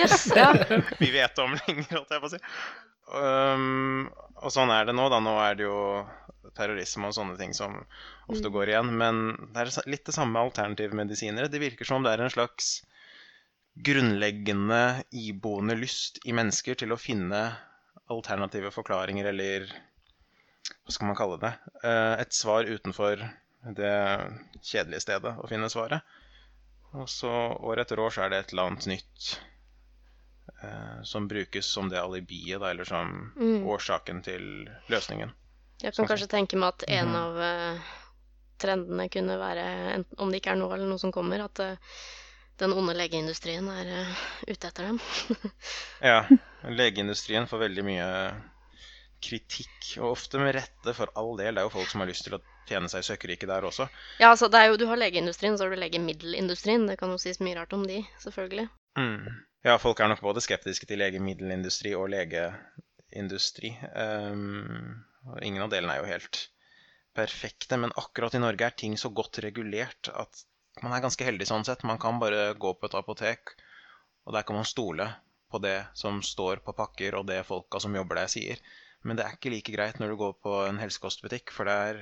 vi 1.04 1.14
vet 1.16 1.40
om 1.40 1.56
lenger, 1.56 1.88
holdt 1.96 2.12
jeg 2.12 2.24
på 2.26 2.28
å 2.28 2.34
si. 2.34 2.42
Um, 3.12 4.12
og 4.42 4.52
sånn 4.52 4.72
er 4.76 4.88
det 4.88 4.96
nå, 4.98 5.08
da. 5.12 5.22
Nå 5.24 5.38
er 5.40 5.56
det 5.60 5.70
jo 5.70 5.80
terrorisme 6.58 7.08
og 7.08 7.16
sånne 7.16 7.40
ting 7.40 7.56
som 7.56 7.80
ofte 8.32 8.48
Mm. 8.50 8.54
går 8.56 8.68
igjen. 8.72 8.92
Men 8.98 9.22
det 9.54 9.62
er 9.66 9.90
litt 9.92 10.06
det 10.06 10.14
samme 10.16 10.34
med 10.34 10.42
alternative 10.50 10.94
medisinere. 10.98 11.50
Det 11.52 11.60
virker 11.62 11.86
som 11.86 12.04
det 12.04 12.14
er 12.14 12.24
en 12.26 12.34
slags 12.34 12.82
grunnleggende 13.82 15.04
iboende 15.12 15.76
lyst 15.80 16.20
i 16.28 16.34
mennesker 16.36 16.76
til 16.76 16.92
å 16.92 17.00
finne 17.00 17.44
alternative 18.12 18.72
forklaringer, 18.76 19.30
eller 19.32 19.68
hva 20.84 20.92
skal 20.92 21.08
man 21.08 21.16
kalle 21.16 21.38
det? 21.40 21.54
Eh, 21.84 22.16
Et 22.22 22.34
svar 22.34 22.64
utenfor 22.68 23.22
det 23.78 23.94
kjedelige 24.62 25.02
stedet 25.06 25.38
å 25.40 25.48
finne 25.48 25.70
svaret. 25.72 26.02
Og 26.94 27.08
så 27.08 27.30
år 27.64 27.80
etter 27.86 28.00
år 28.04 28.12
så 28.12 28.26
er 28.26 28.30
det 28.34 28.40
et 28.42 28.52
eller 28.54 28.68
annet 28.72 28.88
nytt 28.92 29.40
eh, 30.64 31.02
som 31.08 31.28
brukes 31.32 31.66
som 31.66 31.88
det 31.90 32.02
alibiet, 32.02 32.60
da, 32.60 32.72
eller 32.72 32.84
som 32.84 33.32
Mm. 33.38 33.64
årsaken 33.66 34.22
til 34.24 34.68
løsningen. 34.90 35.32
Jeg 35.82 35.94
kan 35.96 36.06
Sånn 36.06 36.08
kanskje 36.10 36.28
tenke 36.30 36.58
meg 36.58 36.74
at 36.76 36.84
en 36.90 37.08
mm. 37.08 37.16
av 37.16 37.40
eh, 37.42 37.80
trendene 38.62 39.08
kunne 39.12 39.38
være, 39.42 39.68
enten, 39.98 40.20
om 40.22 40.32
det 40.32 40.42
ikke 40.42 40.56
er 40.56 40.62
nå 40.62 40.70
eller 40.72 40.90
noe 40.90 41.02
som 41.02 41.14
kommer, 41.14 41.44
at 41.46 41.62
eh, 41.64 42.00
den 42.62 42.76
onde 42.78 42.94
legeindustrien 42.98 43.68
er 43.74 43.92
eh, 43.98 44.24
ute 44.48 44.70
etter 44.70 44.92
dem. 44.92 45.02
Ja, 46.12 46.24
legeindustrien 46.70 47.50
får 47.50 47.66
veldig 47.68 47.86
mye 47.86 48.08
kritikk, 49.22 49.92
og 50.00 50.16
ofte 50.16 50.42
med 50.42 50.56
rette, 50.58 50.96
for 50.98 51.12
all 51.20 51.36
del. 51.38 51.56
Det 51.56 51.62
er 51.62 51.68
jo 51.68 51.74
folk 51.76 51.92
som 51.92 52.02
har 52.04 52.10
lyst 52.10 52.26
til 52.26 52.38
å 52.38 52.42
tjene 52.70 52.90
seg 52.92 53.06
søkkrike 53.06 53.50
der 53.50 53.66
også. 53.68 53.88
Ja, 54.22 54.32
altså 54.32 54.50
det 54.52 54.62
er 54.62 54.72
jo, 54.72 54.80
du 54.82 54.88
har 54.90 55.00
legeindustrien, 55.00 55.58
så 55.58 55.66
har 55.66 55.74
du 55.74 55.82
legemiddelindustrien. 55.82 56.88
Det 56.90 56.98
kan 57.00 57.14
jo 57.14 57.20
sies 57.22 57.42
mye 57.44 57.58
rart 57.60 57.74
om 57.78 57.86
de, 57.88 58.02
selvfølgelig. 58.24 58.68
Mm. 58.98 59.30
Ja, 59.68 59.78
folk 59.82 60.02
er 60.02 60.10
nok 60.10 60.24
både 60.26 60.42
skeptiske 60.42 60.90
til 60.90 61.02
legemiddelindustri 61.04 61.94
og 61.98 62.10
legeindustri. 62.14 63.76
Um, 63.94 65.04
og 65.30 65.44
ingen 65.46 65.62
av 65.62 65.70
delene 65.74 65.96
er 65.96 66.02
jo 66.02 66.10
helt 66.10 66.42
perfekte, 67.18 67.78
men 67.78 67.94
akkurat 68.00 68.36
i 68.36 68.42
Norge 68.42 68.68
er 68.68 68.78
ting 68.78 68.96
så 69.00 69.12
godt 69.14 69.42
regulert 69.44 70.10
at 70.14 70.46
man 70.82 70.94
er 70.96 71.04
ganske 71.04 71.26
heldig 71.28 71.48
sånn 71.50 71.66
sett. 71.68 71.84
Man 71.88 72.00
kan 72.02 72.20
bare 72.22 72.54
gå 72.56 72.74
på 72.80 72.88
et 72.88 72.96
apotek, 72.98 73.56
og 74.26 74.36
der 74.36 74.46
kan 74.48 74.58
man 74.60 74.68
stole 74.68 75.10
på 75.52 75.60
det 75.64 75.78
som 75.98 76.22
står 76.24 76.62
på 76.66 76.76
pakker, 76.78 77.18
og 77.20 77.28
det 77.28 77.42
folka 77.48 77.82
som 77.84 77.96
jobber 77.96 78.22
der, 78.22 78.32
sier. 78.32 78.62
Men 79.04 79.18
det 79.18 79.26
er 79.26 79.36
ikke 79.36 79.52
like 79.52 79.74
greit 79.74 80.00
når 80.00 80.14
du 80.14 80.20
går 80.22 80.38
på 80.46 80.56
en 80.68 80.80
helsekostbutikk, 80.80 81.52
for 81.56 81.68
der, 81.68 82.00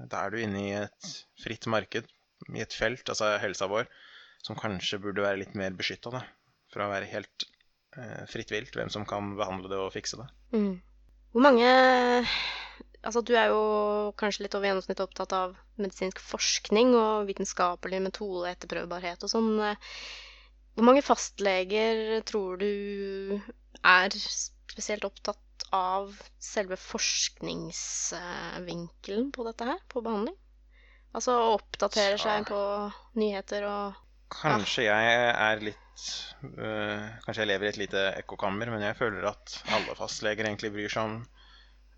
der 0.00 0.18
er 0.18 0.34
du 0.34 0.40
inne 0.42 0.64
i 0.64 0.74
et 0.80 1.12
fritt 1.42 1.68
marked, 1.70 2.08
i 2.54 2.64
et 2.64 2.74
felt, 2.74 3.06
altså 3.06 3.36
helsa 3.42 3.68
vår, 3.70 3.86
som 4.46 4.58
kanskje 4.58 5.00
burde 5.02 5.22
være 5.22 5.42
litt 5.44 5.54
mer 5.58 5.76
beskytta. 5.78 6.24
For 6.72 6.84
å 6.84 6.90
være 6.90 7.08
helt 7.10 7.46
eh, 7.96 8.24
fritt 8.30 8.50
vilt 8.52 8.74
hvem 8.76 8.90
som 8.92 9.06
kan 9.08 9.36
behandle 9.38 9.70
det 9.70 9.78
og 9.80 9.92
fikse 9.94 10.18
det. 10.20 10.28
Mm. 10.56 10.74
Hvor 11.32 11.44
mange 11.44 11.70
Altså, 13.08 13.22
du 13.24 13.32
er 13.40 13.48
jo 13.48 14.12
kanskje 14.20 14.44
litt 14.44 14.52
over 14.58 14.68
gjennomsnittet 14.68 15.06
opptatt 15.06 15.32
av 15.32 15.54
medisinsk 15.80 16.18
forskning 16.20 16.92
og 16.98 17.24
vitenskapelig 17.30 18.02
metode, 18.04 18.50
etterprøvbarhet 18.50 19.22
og 19.24 19.30
sånn. 19.32 19.48
Hvor 20.76 20.84
mange 20.84 21.00
fastleger 21.06 22.20
tror 22.28 22.60
du 22.60 22.68
er 23.80 24.12
spesielt 24.12 25.08
opptatt 25.08 25.40
av 25.72 26.12
selve 26.42 26.76
forskningsvinkelen 26.80 29.32
på 29.32 29.44
dette 29.48 29.64
her, 29.70 29.80
på 29.88 30.00
behandling? 30.04 30.36
Altså 31.16 31.32
oppdaterer 31.54 32.18
seg 32.20 32.44
på 32.50 32.60
nyheter 33.16 33.64
og 33.70 33.96
Kanskje 34.28 34.82
jeg 34.84 35.32
er 35.32 35.56
litt 35.64 36.04
øh, 36.44 37.00
Kanskje 37.24 37.40
jeg 37.40 37.48
lever 37.48 37.64
i 37.64 37.70
et 37.70 37.80
lite 37.80 38.12
ekkokammer, 38.20 38.68
men 38.68 38.84
jeg 38.84 38.92
føler 38.98 39.24
at 39.30 39.64
alle 39.72 39.96
fastleger 39.96 40.44
egentlig 40.44 40.68
bryr 40.74 40.92
seg 40.92 41.08
om, 41.08 41.14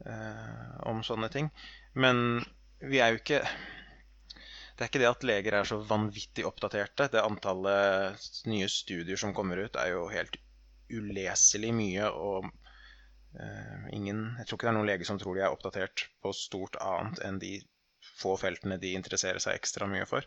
øh, 0.07 0.77
om 0.91 1.03
sånne 1.07 1.29
ting. 1.33 1.51
Men 1.95 2.41
vi 2.81 3.01
er 3.01 3.13
jo 3.15 3.21
ikke 3.21 3.43
Det 4.77 4.85
er 4.87 4.89
ikke 4.89 5.01
det 5.03 5.09
at 5.11 5.25
leger 5.29 5.55
er 5.59 5.67
så 5.69 5.77
vanvittig 5.85 6.47
oppdaterte. 6.49 7.09
Det 7.13 7.21
antallet 7.21 8.29
nye 8.49 8.69
studier 8.73 9.19
som 9.21 9.35
kommer 9.37 9.61
ut, 9.61 9.77
er 9.77 9.91
jo 9.93 10.07
helt 10.09 10.39
uleselig 10.91 11.73
mye, 11.77 12.07
og 12.09 12.49
eh, 13.39 13.85
ingen 13.93 14.23
Jeg 14.39 14.47
tror 14.49 14.57
ikke 14.59 14.67
det 14.69 14.73
er 14.73 14.79
noen 14.79 14.89
leger 14.91 15.11
som 15.11 15.21
tror 15.21 15.37
de 15.37 15.45
er 15.45 15.53
oppdatert 15.53 16.07
på 16.25 16.33
stort 16.37 16.79
annet 16.81 17.21
enn 17.27 17.39
de 17.43 17.59
få 18.21 18.37
feltene 18.41 18.79
de 18.81 18.95
interesserer 18.97 19.41
seg 19.43 19.59
ekstra 19.61 19.89
mye 19.91 20.09
for. 20.09 20.25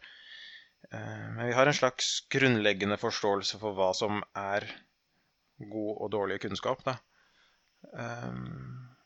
Eh, 0.92 1.26
Men 1.36 1.48
vi 1.50 1.58
har 1.58 1.68
en 1.68 1.80
slags 1.82 2.14
grunnleggende 2.34 3.00
forståelse 3.02 3.60
for 3.64 3.74
hva 3.78 3.90
som 3.98 4.22
er 4.38 4.68
god 5.58 5.94
og 5.98 6.12
dårlig 6.14 6.40
kunnskap, 6.46 6.86
da. 6.86 7.00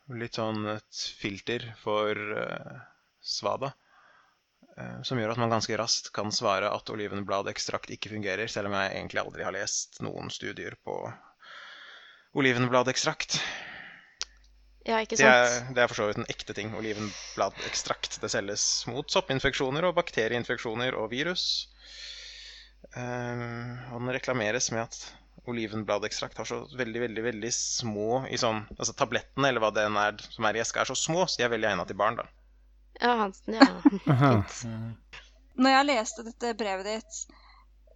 Litt 0.08 0.38
sånn 0.38 0.64
et 0.72 1.02
filter 1.20 1.66
for 1.82 2.16
uh, 2.16 2.78
svada. 3.20 3.74
Uh, 4.78 5.02
Som 5.04 5.20
gjør 5.20 5.34
at 5.34 5.40
man 5.42 5.52
ganske 5.52 5.76
raskt 5.76 6.12
kan 6.16 6.32
svare 6.32 6.70
at 6.72 6.92
olivenbladekstrakt 6.94 7.92
ikke 7.92 8.14
fungerer, 8.14 8.48
selv 8.48 8.70
om 8.70 8.76
jeg 8.78 8.94
egentlig 8.96 9.22
aldri 9.24 9.44
har 9.44 9.56
lest 9.56 10.00
noen 10.04 10.32
studier 10.32 10.78
på 10.86 10.96
olivenbladekstrakt. 12.38 13.40
Ja, 14.88 15.02
ikke 15.04 15.18
Det 15.20 15.26
er, 15.28 15.50
sant? 15.52 15.74
det 15.76 15.82
er 15.82 15.90
for 15.90 16.00
så 16.00 16.06
vidt 16.08 16.20
en 16.22 16.30
ekte 16.32 16.54
ting. 16.56 16.72
Olivenbladekstrakt. 16.78 18.20
Det 18.22 18.30
selges 18.32 18.64
mot 18.88 19.04
soppinfeksjoner 19.12 19.84
og 19.84 19.96
bakterieinfeksjoner 19.98 20.96
og 20.96 21.10
virus. 21.12 21.44
Um, 22.96 23.76
og 23.92 24.00
den 24.00 24.14
reklameres 24.16 24.70
med 24.72 24.86
at 24.86 25.00
olivenbladekstrakt 25.46 26.38
har 26.40 26.48
så 26.48 26.58
veldig, 26.76 27.00
veldig 27.06 27.22
veldig 27.24 27.50
små 27.54 28.24
i 28.30 28.38
sånn 28.40 28.64
Altså 28.76 28.94
tablettene, 28.98 29.48
eller 29.48 29.62
hva 29.62 29.70
det 29.74 29.84
enn 29.88 29.98
er 30.00 30.18
som 30.24 30.48
er 30.48 30.58
i 30.58 30.62
eska, 30.62 30.82
er 30.82 30.90
så 30.90 30.96
små, 30.98 31.26
så 31.26 31.40
de 31.40 31.46
er 31.46 31.52
veldig 31.54 31.70
egna 31.70 31.86
til 31.88 31.98
barn, 31.98 32.18
da. 32.18 32.26
Ja, 32.98 33.14
Hansen, 33.22 33.54
ja. 33.58 34.42
Fint. 34.50 35.22
Når 35.58 35.74
jeg 35.74 35.88
leste 35.88 36.26
dette 36.26 36.54
brevet 36.58 36.86
ditt, 36.86 37.40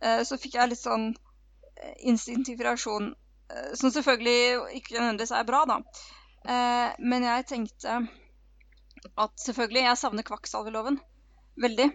eh, 0.03 0.23
så 0.27 0.39
fikk 0.41 0.57
jeg 0.59 0.73
litt 0.73 0.83
sånn 0.83 1.11
eh, 1.13 1.95
instinktiv 2.11 2.63
reaksjon, 2.63 3.13
eh, 3.51 3.71
som 3.79 3.95
selvfølgelig 3.95 4.79
ikke 4.81 4.99
nødvendigvis 4.99 5.35
er 5.39 5.47
bra, 5.49 5.63
da. 5.71 5.79
Eh, 6.43 6.89
Men 6.99 7.29
jeg 7.29 7.49
tenkte 7.51 8.01
at 9.19 9.33
selvfølgelig, 9.43 9.85
jeg 9.89 9.99
savner 9.99 10.27
kvakksalveloven 10.27 10.99
veldig. 11.63 11.91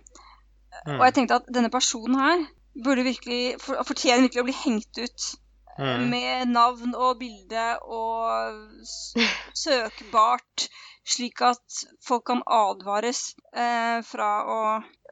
Mm. 0.86 0.98
Og 1.00 1.04
jeg 1.08 1.16
tenkte 1.16 1.40
at 1.42 1.52
denne 1.52 1.72
personen 1.74 2.20
her 2.20 2.46
burde 2.84 3.06
virkelig, 3.08 3.58
for, 3.64 3.80
fortjener 3.88 4.28
virkelig 4.28 4.44
å 4.44 4.48
bli 4.50 4.58
hengt 4.64 5.02
ut. 5.02 5.28
Mm. 5.78 6.08
Med 6.10 6.50
navn 6.50 6.96
og 6.98 7.20
bilde 7.20 7.66
og 7.86 8.64
søkbart, 9.64 10.68
slik 11.08 11.44
at 11.46 11.84
folk 12.04 12.26
kan 12.32 12.42
advares 12.50 13.36
eh, 13.54 14.00
fra 14.06 14.32
å 14.44 14.58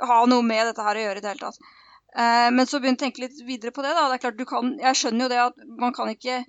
ha 0.10 0.18
noe 0.28 0.46
med 0.46 0.72
dette 0.72 0.86
her 0.86 0.98
å 0.98 1.04
gjøre 1.06 1.22
i 1.22 1.26
det 1.26 1.34
hele 1.36 1.46
tatt. 1.46 1.70
Eh, 2.16 2.50
men 2.56 2.66
så 2.68 2.82
begynte 2.82 3.06
jeg 3.06 3.14
å 3.14 3.16
tenke 3.16 3.26
litt 3.28 3.46
videre 3.48 3.76
på 3.76 3.86
det. 3.86 3.94
da. 3.94 4.08
Det 4.10 4.18
er 4.18 4.26
klart 4.26 4.42
du 4.42 4.48
kan, 4.50 4.74
Jeg 4.82 5.00
skjønner 5.02 5.26
jo 5.26 5.32
det 5.36 5.42
at 5.46 5.64
man 5.86 5.96
kan 5.96 6.12
ikke 6.12 6.42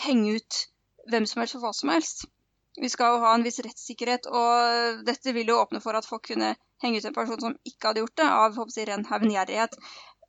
henge 0.00 0.36
ut 0.40 0.60
hvem 1.10 1.26
som 1.26 1.42
helst 1.42 1.56
for 1.56 1.68
hva 1.68 1.74
som 1.76 1.94
helst. 1.94 2.26
Vi 2.80 2.88
skal 2.88 3.14
jo 3.14 3.22
ha 3.24 3.34
en 3.34 3.44
viss 3.44 3.58
rettssikkerhet, 3.64 4.28
og 4.30 5.02
dette 5.04 5.34
vil 5.36 5.50
jo 5.50 5.58
åpne 5.60 5.80
for 5.82 5.98
at 5.98 6.06
folk 6.06 6.28
kunne 6.30 6.54
henge 6.80 7.00
ut 7.00 7.08
en 7.08 7.16
person 7.16 7.40
som 7.42 7.56
ikke 7.66 7.90
hadde 7.90 8.04
gjort 8.04 8.16
det, 8.20 8.28
av 8.30 8.56
håper 8.56 8.78
jeg, 8.78 8.88
ren 8.88 9.08
hevngjerrighet. 9.10 9.74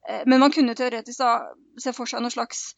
Eh, 0.10 0.24
men 0.26 0.42
man 0.44 0.54
kunne 0.54 0.76
teoretisk 0.78 1.22
da 1.22 1.32
se 1.82 1.94
for 1.96 2.10
seg 2.10 2.24
noen 2.24 2.34
slags 2.34 2.72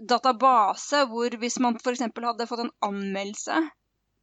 database 0.00 1.04
hvor 1.10 1.36
hvis 1.42 1.58
man 1.60 1.76
f.eks. 1.80 2.06
hadde 2.08 2.48
fått 2.48 2.64
en 2.64 2.74
anmeldelse 2.86 3.58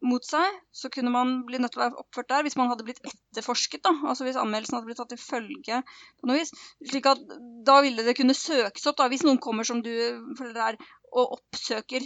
mot 0.06 0.26
seg, 0.26 0.58
så 0.70 0.92
kunne 0.94 1.10
man 1.14 1.32
bli 1.48 1.58
nødt 1.62 1.74
til 1.74 1.82
å 1.82 1.86
være 1.88 2.02
oppført 2.04 2.30
der 2.30 2.44
hvis 2.46 2.58
man 2.60 2.70
hadde 2.70 2.86
blitt 2.86 3.02
etterforsket. 3.02 3.82
da, 3.86 3.94
altså 4.06 4.28
Hvis 4.28 4.38
anmeldelsen 4.38 4.78
hadde 4.78 4.90
blitt 4.90 5.00
tatt 5.02 5.10
til 5.14 5.22
følge 5.22 5.82
på 5.82 6.30
noe 6.30 6.38
vis. 6.38 6.54
slik 6.86 7.10
at 7.10 7.24
Da 7.66 7.80
ville 7.82 8.06
det 8.06 8.18
kunne 8.20 8.38
søkes 8.38 8.86
opp, 8.90 9.00
da, 9.02 9.10
hvis 9.10 9.26
noen 9.26 9.42
kommer 9.42 9.66
som 9.68 9.82
du 9.82 9.94
føler 10.38 10.62
er, 10.70 10.80
og 11.12 11.40
oppsøker 11.40 12.06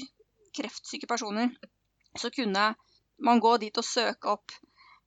kreftsyke 0.55 1.07
personer. 1.07 1.51
Så 2.17 2.31
kunne 2.31 2.71
man 3.19 3.43
gå 3.43 3.57
dit 3.61 3.77
og 3.77 3.87
søke 3.87 4.37
opp. 4.37 4.55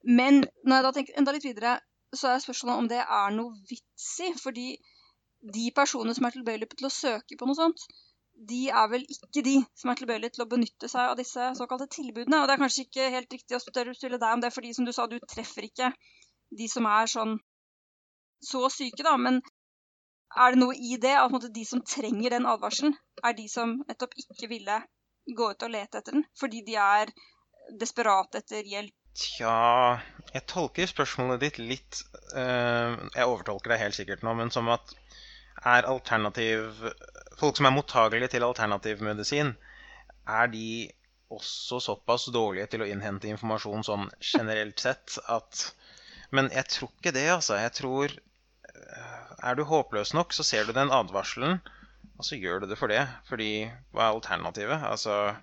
Men 0.04 0.44
når 0.64 0.76
jeg 0.76 0.84
da 0.84 0.92
tenker 0.92 1.18
enda 1.18 1.32
litt 1.32 1.48
videre, 1.48 1.78
så 2.14 2.34
er 2.34 2.42
spørsmålet 2.44 2.82
om 2.82 2.88
det 2.92 3.00
er 3.02 3.32
noe 3.34 3.56
vits 3.70 4.10
i. 4.20 4.30
Fordi 4.38 4.74
de 5.52 5.68
personene 5.76 6.14
som 6.16 6.26
er 6.26 6.34
tilbøyelige 6.34 6.78
til 6.78 6.88
å 6.88 6.92
søke 6.92 7.38
på 7.38 7.48
noe 7.48 7.58
sånt, 7.58 7.86
de 8.34 8.66
er 8.72 8.86
vel 8.90 9.04
ikke 9.06 9.44
de 9.46 9.58
som 9.78 9.90
er 9.90 9.98
tilbøyelige 9.98 10.36
til 10.36 10.44
å 10.44 10.50
benytte 10.50 10.88
seg 10.90 11.12
av 11.12 11.18
disse 11.18 11.50
såkalte 11.58 11.86
tilbudene. 11.92 12.40
Og 12.40 12.48
det 12.48 12.56
er 12.56 12.62
kanskje 12.62 12.86
ikke 12.86 13.10
helt 13.14 13.36
riktig 13.36 13.58
å 13.58 13.62
stille 13.62 14.18
deg 14.18 14.30
om 14.30 14.42
det, 14.42 14.50
fordi 14.54 14.72
som 14.74 14.88
du 14.88 14.92
sa, 14.92 15.06
du 15.06 15.20
treffer 15.22 15.68
ikke 15.68 15.92
de 16.54 16.68
som 16.70 16.88
er 16.90 17.10
sånn 17.10 17.36
så 18.44 18.66
syke, 18.72 19.04
da. 19.06 19.14
Men 19.20 19.38
er 20.34 20.54
det 20.54 20.60
noe 20.60 20.74
i 20.74 20.98
det 21.00 21.14
at 21.20 21.46
de 21.54 21.64
som 21.68 21.84
trenger 21.86 22.34
den 22.34 22.48
advarselen, 22.50 22.96
er 23.22 23.36
de 23.38 23.46
som 23.50 23.78
nettopp 23.88 24.16
ikke 24.18 24.50
ville 24.50 24.80
gå 25.24 25.50
ut 25.54 25.64
og 25.64 25.72
lete 25.72 26.00
etter 26.00 26.18
den, 26.18 26.26
fordi 26.36 26.64
de 26.66 26.76
er 26.80 27.12
desperate 27.80 28.42
etter 28.42 28.66
hjelp? 28.68 28.94
Tja 29.14 30.00
Jeg 30.34 30.42
tolker 30.50 30.90
spørsmålet 30.90 31.44
ditt 31.44 31.58
litt 31.62 32.00
uh, 32.34 32.98
Jeg 33.14 33.28
overtolker 33.28 33.70
det 33.70 33.78
helt 33.78 33.94
sikkert 33.94 34.24
nå, 34.26 34.32
men 34.34 34.50
som 34.50 34.66
at 34.74 34.90
er 35.62 35.86
alternativ 35.88 36.90
Folk 37.38 37.58
som 37.58 37.66
er 37.66 37.74
mottagelige 37.74 38.30
til 38.30 38.44
alternativmedisin, 38.46 39.56
er 40.30 40.46
de 40.52 40.90
også 41.34 41.80
såpass 41.82 42.28
dårlige 42.34 42.68
til 42.70 42.84
å 42.84 42.86
innhente 42.88 43.28
informasjon 43.30 43.82
sånn 43.86 44.06
generelt 44.22 44.80
sett 44.80 45.16
at 45.28 45.64
Men 46.34 46.50
jeg 46.54 46.66
tror 46.70 46.92
ikke 46.94 47.12
det, 47.14 47.26
altså. 47.30 47.56
Jeg 47.58 47.72
tror 47.78 48.14
eh, 48.14 49.34
Er 49.42 49.58
du 49.58 49.64
håpløs 49.68 50.14
nok, 50.14 50.32
så 50.32 50.46
ser 50.46 50.64
du 50.66 50.72
den 50.72 50.92
advarselen, 50.94 51.60
og 52.18 52.24
så 52.26 52.38
gjør 52.38 52.62
du 52.64 52.70
det 52.70 52.78
for 52.78 52.90
det. 52.90 53.02
Fordi 53.28 53.50
hva 53.92 54.08
er 54.08 54.14
alternativet? 54.14 54.86
Altså 54.88 55.34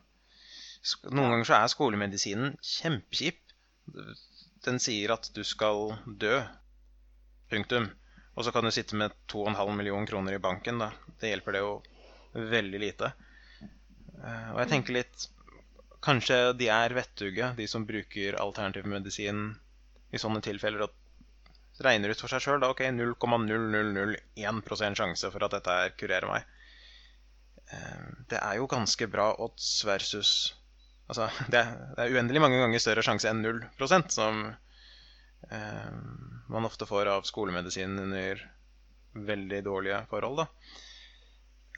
Noen 1.12 1.36
ganger 1.36 1.48
så 1.48 1.60
er 1.60 1.72
skolemedisinen 1.76 2.56
kjempekjip. 2.66 3.40
Den 4.66 4.80
sier 4.82 5.14
at 5.14 5.30
du 5.36 5.44
skal 5.46 5.94
dø. 6.08 6.40
Punktum. 7.52 7.92
Og 8.36 8.46
så 8.46 8.54
kan 8.56 8.66
du 8.66 8.72
sitte 8.72 8.96
med 8.96 9.14
2,5 9.32 9.76
millioner 9.76 10.08
kroner 10.08 10.38
i 10.38 10.44
banken. 10.44 10.80
da. 10.80 10.92
Det 11.20 11.34
hjelper 11.34 11.58
det 11.58 11.64
jo 11.64 11.74
veldig 12.34 12.80
lite. 12.80 13.12
Eh, 13.62 14.50
og 14.54 14.64
jeg 14.64 14.74
tenker 14.76 15.00
litt 15.02 15.30
Kanskje 16.02 16.56
de 16.58 16.66
er 16.74 16.96
vettuge, 16.98 17.52
de 17.54 17.66
som 17.70 17.84
bruker 17.86 18.34
alternativ 18.42 18.88
medisin 18.90 19.52
i 20.10 20.18
sånne 20.18 20.42
tilfeller, 20.42 20.88
og 20.88 21.84
regner 21.86 22.10
ut 22.10 22.24
for 22.24 22.32
seg 22.32 22.42
sjøl 22.42 22.66
ok, 22.66 22.82
0,0001% 22.98 24.98
sjanse 24.98 25.30
for 25.30 25.46
at 25.46 25.54
dette 25.54 25.76
kurerer 26.02 26.26
meg. 26.26 26.42
Eh, 27.70 28.02
det 28.34 28.42
er 28.42 28.58
jo 28.58 28.66
ganske 28.72 29.06
bra 29.14 29.30
odds 29.46 29.86
versus 29.86 30.34
Altså, 31.12 31.28
det 31.52 31.60
er, 31.60 31.72
det 31.98 32.06
er 32.06 32.14
uendelig 32.16 32.42
mange 32.42 32.60
ganger 32.62 32.80
større 32.80 33.04
sjanse 33.04 33.28
enn 33.28 33.44
0% 33.44 34.14
som 34.16 34.46
man 35.52 36.66
ofte 36.68 36.86
får 36.88 37.10
av 37.12 37.26
skolemedisin 37.28 38.00
under 38.00 38.40
veldig 39.14 39.64
dårlige 39.66 40.06
forhold. 40.10 40.38
da. 40.38 40.48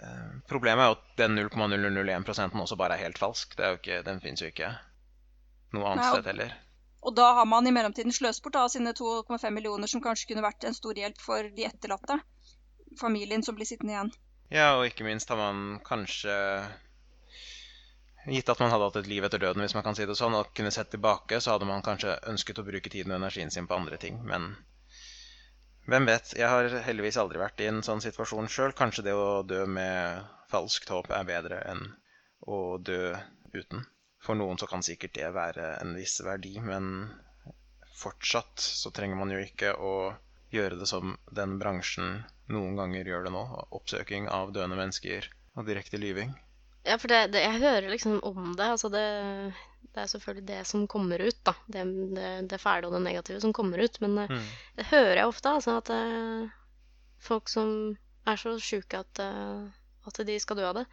Eh, 0.04 0.34
problemet 0.50 0.84
er 0.84 0.92
jo 0.92 0.98
at 0.98 1.06
den 1.22 1.38
0,0001 1.40 2.62
også 2.62 2.78
bare 2.80 2.98
er 2.98 3.06
helt 3.06 3.22
falsk. 3.22 3.56
Er 3.60 3.78
ikke, 3.78 4.02
den 4.06 4.22
fins 4.24 4.42
jo 4.42 4.50
ikke 4.50 4.72
noe 5.74 5.90
annet 5.90 6.04
Nei, 6.04 6.12
sted 6.16 6.30
heller. 6.32 6.56
Og 7.04 7.16
da 7.18 7.30
har 7.40 7.48
man 7.50 7.68
i 7.68 7.74
mellomtiden 7.76 8.16
sløst 8.16 8.44
bort 8.44 8.58
av 8.60 8.70
sine 8.72 8.94
2,5 8.96 9.50
millioner, 9.52 9.90
som 9.92 10.04
kanskje 10.04 10.32
kunne 10.32 10.46
vært 10.46 10.66
en 10.68 10.78
stor 10.78 10.98
hjelp 10.98 11.20
for 11.22 11.50
de 11.56 11.68
etterlatte. 11.68 12.20
Familien 13.00 13.44
som 13.44 13.58
blir 13.58 13.68
sittende 13.68 13.96
igjen. 13.96 14.14
Ja, 14.54 14.76
og 14.78 14.86
ikke 14.88 15.06
minst 15.08 15.32
har 15.34 15.40
man 15.40 15.80
kanskje 15.86 16.34
Gitt 18.26 18.50
at 18.50 18.60
man 18.64 18.72
hadde 18.72 18.86
hatt 18.88 18.98
et 19.02 19.10
liv 19.12 19.26
etter 19.28 19.42
døden, 19.42 19.66
hvis 19.66 19.76
man 19.76 19.84
kan 19.84 19.98
si 19.98 20.06
det 20.08 20.16
sånn, 20.16 20.36
og 20.38 20.54
kunne 20.56 20.72
sett 20.72 20.94
tilbake, 20.94 21.42
så 21.44 21.56
hadde 21.56 21.68
man 21.68 21.84
kanskje 21.84 22.16
ønsket 22.32 22.62
å 22.62 22.68
bruke 22.68 22.92
tiden 22.92 23.12
og 23.12 23.20
energien 23.20 23.52
sin 23.52 23.68
på 23.68 23.76
andre 23.76 24.00
ting. 24.00 24.22
Men 24.24 24.54
hvem 25.92 26.08
vet? 26.08 26.32
Jeg 26.40 26.48
har 26.48 26.70
heldigvis 26.86 27.20
aldri 27.20 27.42
vært 27.42 27.60
i 27.60 27.68
en 27.68 27.82
sånn 27.84 28.04
situasjon 28.04 28.48
sjøl. 28.48 28.76
Kanskje 28.78 29.04
det 29.10 29.16
å 29.20 29.42
dø 29.44 29.66
med 29.68 30.24
falskt 30.54 30.94
håp 30.94 31.12
er 31.12 31.28
bedre 31.28 31.60
enn 31.74 31.84
å 32.48 32.78
dø 32.80 33.12
uten. 33.52 33.84
For 34.24 34.40
noen 34.40 34.60
så 34.62 34.70
kan 34.72 34.86
sikkert 34.86 35.18
det 35.18 35.34
være 35.36 35.74
en 35.82 35.92
viss 35.98 36.22
verdi, 36.24 36.56
men 36.64 37.10
fortsatt 38.00 38.64
så 38.64 38.92
trenger 38.96 39.20
man 39.20 39.34
jo 39.36 39.42
ikke 39.44 39.74
å 39.76 39.94
gjøre 40.54 40.80
det 40.80 40.88
som 40.88 41.18
den 41.36 41.58
bransjen 41.60 42.22
noen 42.54 42.80
ganger 42.80 43.12
gjør 43.12 43.28
det 43.28 43.36
nå. 43.36 43.44
Oppsøking 43.76 44.32
av 44.32 44.56
døende 44.56 44.80
mennesker 44.80 45.28
og 45.58 45.68
direkte 45.68 46.00
lyving. 46.00 46.32
Ja, 46.84 46.98
for 47.00 47.12
det, 47.12 47.30
det, 47.32 47.44
jeg 47.46 47.62
hører 47.64 47.88
liksom 47.92 48.18
om 48.28 48.56
det. 48.60 48.68
Altså 48.76 48.90
det, 48.92 49.06
det 49.94 50.02
er 50.04 50.10
selvfølgelig 50.12 50.48
det 50.48 50.62
som 50.68 50.88
kommer 50.92 51.22
ut, 51.24 51.40
da. 51.48 51.54
Det, 51.72 51.84
det, 52.52 52.60
fæle 52.62 52.90
og 52.90 52.96
det 52.98 53.04
negative 53.06 53.42
som 53.44 53.54
kommer 53.56 53.84
ut. 53.84 54.00
Men 54.04 54.18
eh, 54.26 54.32
mm. 54.34 54.52
det 54.80 54.90
hører 54.92 55.16
jeg 55.22 55.32
ofte, 55.32 55.56
altså, 55.60 55.78
at 55.80 55.92
uh, 55.94 56.50
folk 57.24 57.52
som 57.52 57.94
er 58.28 58.40
så 58.40 58.56
sjuke 58.60 59.00
at, 59.00 59.24
uh, 59.24 59.68
at, 60.08 60.24
de 60.28 60.40
skal 60.40 60.60
dø 60.60 60.68
av 60.68 60.82
det, 60.82 60.86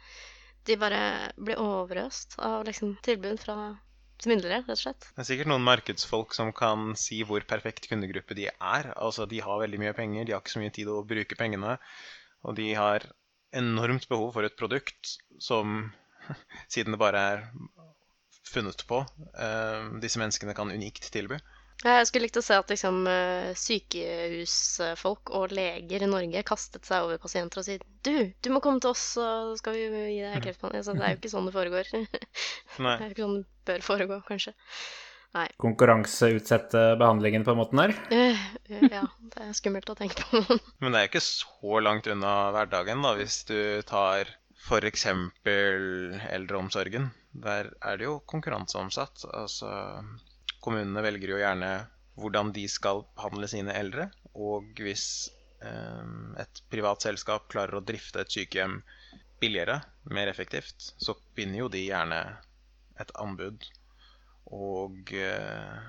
de 0.69 0.77
bare 0.79 1.01
blir 1.35 1.59
overøst 1.59 2.37
av 2.39 2.63
liksom, 2.67 2.95
tilbud 3.03 3.41
fra 3.41 3.57
svindlere, 4.21 4.61
rett 4.61 4.69
og 4.69 4.77
slett. 4.77 5.07
Det 5.15 5.23
er 5.23 5.27
sikkert 5.31 5.49
noen 5.49 5.65
markedsfolk 5.65 6.35
som 6.37 6.51
kan 6.53 6.91
si 6.99 7.23
hvor 7.25 7.43
perfekt 7.49 7.89
kundegruppe 7.89 8.37
de 8.37 8.51
er. 8.51 8.91
Altså, 8.93 9.25
de 9.25 9.41
har 9.41 9.63
veldig 9.63 9.79
mye 9.81 9.95
penger, 9.97 10.27
de 10.27 10.35
har 10.35 10.43
ikke 10.43 10.53
så 10.53 10.61
mye 10.61 10.75
tid 10.75 10.91
å 10.93 11.01
bruke 11.07 11.39
pengene. 11.39 11.79
Og 12.45 12.55
de 12.57 12.69
har 12.77 13.09
enormt 13.57 14.07
behov 14.11 14.33
for 14.35 14.47
et 14.47 14.57
produkt 14.59 15.17
som, 15.41 15.91
siden 16.73 16.95
det 16.95 17.01
bare 17.01 17.23
er 17.33 17.47
funnet 18.51 18.83
på, 18.87 19.03
uh, 19.39 19.91
disse 20.03 20.19
menneskene 20.19 20.55
kan 20.57 20.71
unikt 20.73 21.07
tilby. 21.13 21.39
Jeg 21.81 22.05
skulle 22.05 22.27
likt 22.27 22.37
å 22.37 22.43
se 22.45 22.53
at 22.61 22.69
liksom, 22.69 22.99
eh, 23.09 23.55
sykehusfolk 23.57 25.31
og 25.33 25.53
leger 25.57 26.03
i 26.05 26.09
Norge 26.09 26.43
kastet 26.45 26.85
seg 26.85 27.07
over 27.07 27.17
pasienter 27.17 27.57
og 27.57 27.65
sier 27.65 27.81
du, 28.05 28.29
du 28.37 28.49
må 28.53 28.61
komme 28.61 28.77
til 28.83 28.91
oss, 28.91 29.05
så 29.15 29.55
skal 29.57 29.73
vi 29.73 29.87
gi 29.87 30.19
deg 30.21 30.43
kreftbehandling. 30.45 30.83
Det 30.85 31.07
er 31.07 31.15
jo 31.15 31.21
ikke 31.23 31.31
sånn 31.33 31.49
det 31.49 31.55
foregår. 31.55 31.89
det 31.95 32.91
er 32.91 33.07
jo 33.07 33.15
ikke 33.15 33.25
sånn 33.25 33.39
det 33.39 33.47
bør 33.71 33.85
foregå, 33.87 34.19
kanskje. 34.29 34.53
Nei. 35.31 35.47
Konkurranseutsette 35.63 36.79
behandlingen 36.99 37.45
på 37.47 37.53
en 37.53 37.59
måte 37.61 37.77
der? 37.79 37.93
Uh, 38.11 38.41
ja, 38.91 39.05
det 39.31 39.45
er 39.45 39.53
skummelt 39.55 39.87
å 39.91 39.95
tenke 39.95 40.25
på. 40.27 40.41
Men 40.83 40.91
det 40.91 40.99
er 40.99 41.05
jo 41.05 41.11
ikke 41.13 41.23
så 41.23 41.79
langt 41.83 42.09
unna 42.11 42.33
hverdagen, 42.55 43.03
da, 43.05 43.13
hvis 43.15 43.37
du 43.47 43.57
tar 43.87 44.33
f.eks. 44.61 45.07
eldreomsorgen. 45.47 47.09
Der 47.31 47.71
er 47.79 47.97
det 47.97 48.09
jo 48.09 48.19
konkurranseomsatt. 48.27 49.23
Altså, 49.31 49.71
kommunene 50.59 51.03
velger 51.05 51.35
jo 51.35 51.41
gjerne 51.41 51.71
hvordan 52.19 52.51
de 52.55 52.67
skal 52.69 53.05
behandle 53.15 53.47
sine 53.49 53.75
eldre. 53.77 54.09
Og 54.35 54.83
hvis 54.83 55.05
eh, 55.63 56.11
et 56.43 56.63
privat 56.71 57.07
selskap 57.07 57.47
klarer 57.51 57.79
å 57.79 57.85
drifte 57.85 58.21
et 58.21 58.35
sykehjem 58.35 58.81
billigere, 59.41 59.79
mer 60.11 60.29
effektivt, 60.29 60.91
så 61.01 61.15
vinner 61.37 61.63
jo 61.63 61.71
de 61.71 61.87
gjerne 61.87 62.19
et 63.01 63.15
anbud 63.23 63.63
og 64.51 65.11
eh, 65.15 65.81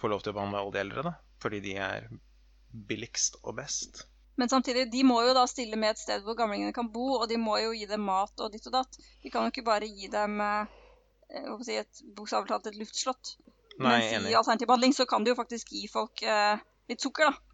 få 0.00 0.10
lov 0.12 0.22
til 0.24 0.32
å 0.32 0.38
behandle 0.38 0.62
alle 0.62 0.74
de 0.74 0.82
eldre, 0.84 1.04
da. 1.10 1.14
Fordi 1.40 1.60
de 1.64 1.76
er 1.80 2.08
billigst 2.70 3.40
og 3.42 3.56
best. 3.58 4.04
Men 4.40 4.48
samtidig, 4.48 4.86
de 4.92 5.02
må 5.04 5.18
jo 5.26 5.34
da 5.36 5.44
stille 5.50 5.76
med 5.80 5.94
et 5.94 6.00
sted 6.00 6.22
hvor 6.24 6.36
gamlingene 6.38 6.72
kan 6.76 6.88
bo, 6.92 7.18
og 7.18 7.26
de 7.28 7.36
må 7.40 7.58
jo 7.60 7.74
gi 7.76 7.88
dem 7.90 8.06
mat 8.08 8.40
og 8.40 8.52
ditt 8.54 8.68
og 8.70 8.76
datt. 8.78 9.00
De 9.24 9.32
kan 9.32 9.44
jo 9.44 9.52
ikke 9.52 9.66
bare 9.66 9.88
gi 9.88 10.08
dem 10.12 10.38
eh, 10.44 10.78
si 11.66 11.76
et 11.80 12.02
bokstavelig 12.16 12.52
talt 12.52 12.70
et 12.70 12.78
luftslott. 12.80 13.34
Nei, 13.80 13.96
Mens 13.96 14.14
enig. 14.16 14.32
i 14.32 14.36
alternativ 14.38 14.68
behandling 14.68 14.96
så 14.96 15.06
kan 15.08 15.24
de 15.24 15.32
jo 15.32 15.38
faktisk 15.38 15.72
gi 15.72 15.86
folk 15.92 16.22
eh, 16.22 16.62
litt 16.90 17.04
sukker, 17.04 17.30
da. 17.30 17.46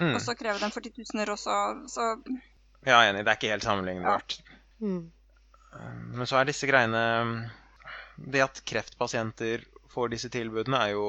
Mm. 0.00 0.14
Og 0.16 0.22
så 0.24 0.34
kreve 0.34 0.58
dem 0.58 0.72
40 0.74 0.96
000 1.14 1.34
også, 1.36 1.58
så, 1.92 2.06
så 2.24 2.88
Ja, 2.88 2.98
enig. 3.06 3.22
Det 3.24 3.30
er 3.30 3.38
ikke 3.38 3.52
helt 3.52 3.66
sammenlignbart. 3.66 4.38
Ja. 4.40 4.56
Mm. 4.84 5.04
Eh, 5.74 6.00
men 6.18 6.28
så 6.30 6.40
er 6.40 6.48
disse 6.48 6.68
greiene 6.68 7.04
det 8.16 8.42
at 8.44 8.60
kreftpasienter 8.66 9.64
får 9.90 10.12
disse 10.14 10.30
tilbudene, 10.32 10.80
er 10.80 10.94
jo 10.94 11.06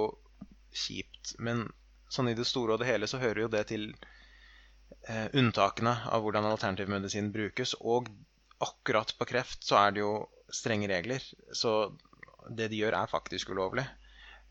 kjipt. 0.76 1.36
Men 1.40 1.66
sånn 2.12 2.30
i 2.32 2.38
det 2.38 2.48
store 2.48 2.76
og 2.76 2.82
det 2.82 2.90
hele 2.90 3.10
så 3.10 3.22
hører 3.22 3.46
jo 3.46 3.52
det 3.52 3.66
til 3.72 3.88
eh, 5.10 5.28
unntakene 5.34 5.96
av 6.12 6.26
hvordan 6.26 6.50
alternativmedisin 6.50 7.32
brukes. 7.36 7.76
Og 7.82 8.10
akkurat 8.64 9.14
på 9.18 9.28
kreft 9.30 9.66
så 9.68 9.80
er 9.84 9.96
det 9.96 10.04
jo 10.06 10.14
strenge 10.54 10.90
regler. 10.92 11.24
Så 11.54 11.96
det 12.50 12.70
de 12.72 12.84
gjør, 12.84 13.00
er 13.02 13.12
faktisk 13.12 13.54
ulovlig. 13.56 13.86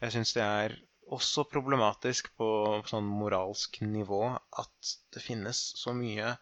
Jeg 0.02 0.16
syns 0.16 0.34
det 0.36 0.44
er 0.44 0.74
også 1.14 1.44
problematisk 1.50 2.30
på 2.38 2.48
sånn 2.88 3.06
moralsk 3.06 3.82
nivå 3.84 4.24
at 4.34 4.94
det 5.14 5.22
finnes 5.22 5.60
så 5.78 5.92
mye 5.96 6.32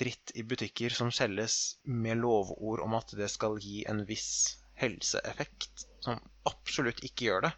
dritt 0.00 0.32
i 0.40 0.44
butikker 0.48 0.94
som 0.96 1.12
selges 1.12 1.76
med 1.84 2.22
lovord 2.22 2.80
om 2.80 2.96
at 2.96 3.12
det 3.18 3.28
skal 3.30 3.58
gi 3.60 3.82
en 3.88 4.00
viss 4.08 4.61
helseeffekt, 4.82 5.86
som 6.04 6.20
absolutt 6.50 7.02
ikke 7.06 7.28
gjør 7.30 7.46
det. 7.48 7.52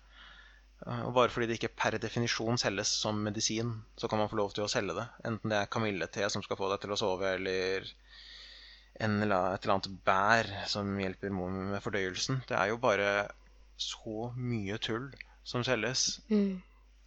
Eh, 0.86 1.02
Og 1.08 1.14
bare 1.16 1.32
fordi 1.32 1.48
det 1.50 1.58
ikke 1.58 1.74
per 1.80 1.98
definisjon 1.98 2.60
selges 2.60 2.92
som 3.00 3.20
medisin, 3.24 3.74
så 3.96 4.08
kan 4.08 4.20
man 4.20 4.28
få 4.30 4.36
lov 4.40 4.52
til 4.54 4.64
å 4.66 4.70
selge 4.70 4.96
det. 4.98 5.06
Enten 5.24 5.50
det 5.52 5.58
er 5.62 5.70
kamillete 5.72 6.30
som 6.30 6.44
skal 6.44 6.60
få 6.60 6.70
deg 6.72 6.82
til 6.84 6.94
å 6.94 7.00
sove, 7.00 7.34
eller 7.38 7.88
en 9.00 9.16
eller 9.22 9.34
annen, 9.36 9.54
et 9.56 9.64
eller 9.64 9.74
annet 9.74 10.04
bær 10.06 10.50
som 10.70 10.92
hjelper 11.00 11.32
med 11.34 11.80
fordøyelsen. 11.82 12.42
Det 12.48 12.54
er 12.58 12.70
jo 12.70 12.76
bare 12.78 13.08
så 13.80 14.28
mye 14.38 14.76
tull 14.78 15.08
som 15.44 15.64
selges. 15.66 16.20
Mm. 16.30 16.60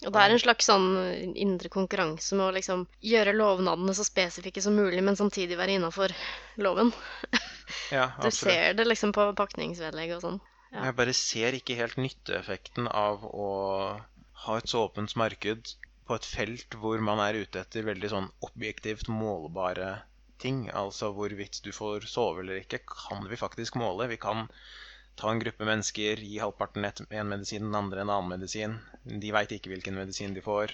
Og 0.06 0.14
det 0.14 0.22
er 0.22 0.34
en 0.34 0.42
slags 0.42 0.68
sånn 0.70 0.90
indre 1.34 1.72
konkurranse 1.74 2.38
med 2.38 2.46
å 2.46 2.54
liksom 2.54 2.84
gjøre 3.02 3.34
lovnadene 3.34 3.96
så 3.98 4.06
spesifikke 4.06 4.62
som 4.62 4.78
mulig, 4.78 5.02
men 5.04 5.18
samtidig 5.18 5.58
være 5.58 5.80
innafor 5.80 6.14
loven. 6.62 6.94
Ja, 7.92 8.14
Du 8.24 8.32
ser 8.32 8.78
det 8.78 8.86
liksom 8.88 9.12
på 9.16 9.26
pakningsvedlegg 9.36 10.14
og 10.16 10.22
sånn. 10.24 10.38
Ja. 10.72 10.86
Jeg 10.88 10.96
bare 11.00 11.14
ser 11.16 11.56
ikke 11.56 11.76
helt 11.80 11.98
nytteeffekten 12.00 12.88
av 12.88 13.26
å 13.28 13.48
ha 14.46 14.56
et 14.60 14.72
så 14.72 14.86
åpent 14.86 15.16
marked 15.20 15.74
på 16.08 16.16
et 16.16 16.28
felt 16.28 16.78
hvor 16.80 17.04
man 17.04 17.20
er 17.24 17.42
ute 17.44 17.60
etter 17.64 17.88
veldig 17.88 18.12
sånn 18.14 18.30
objektivt 18.48 19.12
målbare 19.12 19.98
ting. 20.44 20.68
Altså 20.72 21.12
hvorvidt 21.16 21.60
du 21.66 21.74
får 21.76 22.08
sove 22.12 22.44
eller 22.44 22.62
ikke, 22.62 22.80
kan 22.88 23.28
vi 23.28 23.40
faktisk 23.40 23.80
måle. 23.80 24.08
Vi 24.12 24.20
kan 24.22 24.48
ta 25.18 25.32
en 25.32 25.42
gruppe 25.42 25.66
mennesker, 25.66 26.20
gi 26.22 26.38
halvparten 26.42 26.86
én 26.86 27.32
medisin, 27.32 27.66
den 27.66 27.76
andre 27.80 28.04
en 28.04 28.12
annen 28.14 28.30
medisin. 28.36 28.78
De 29.04 29.32
veit 29.34 29.52
ikke 29.56 29.72
hvilken 29.74 29.98
medisin 29.98 30.36
de 30.38 30.44
får. 30.46 30.74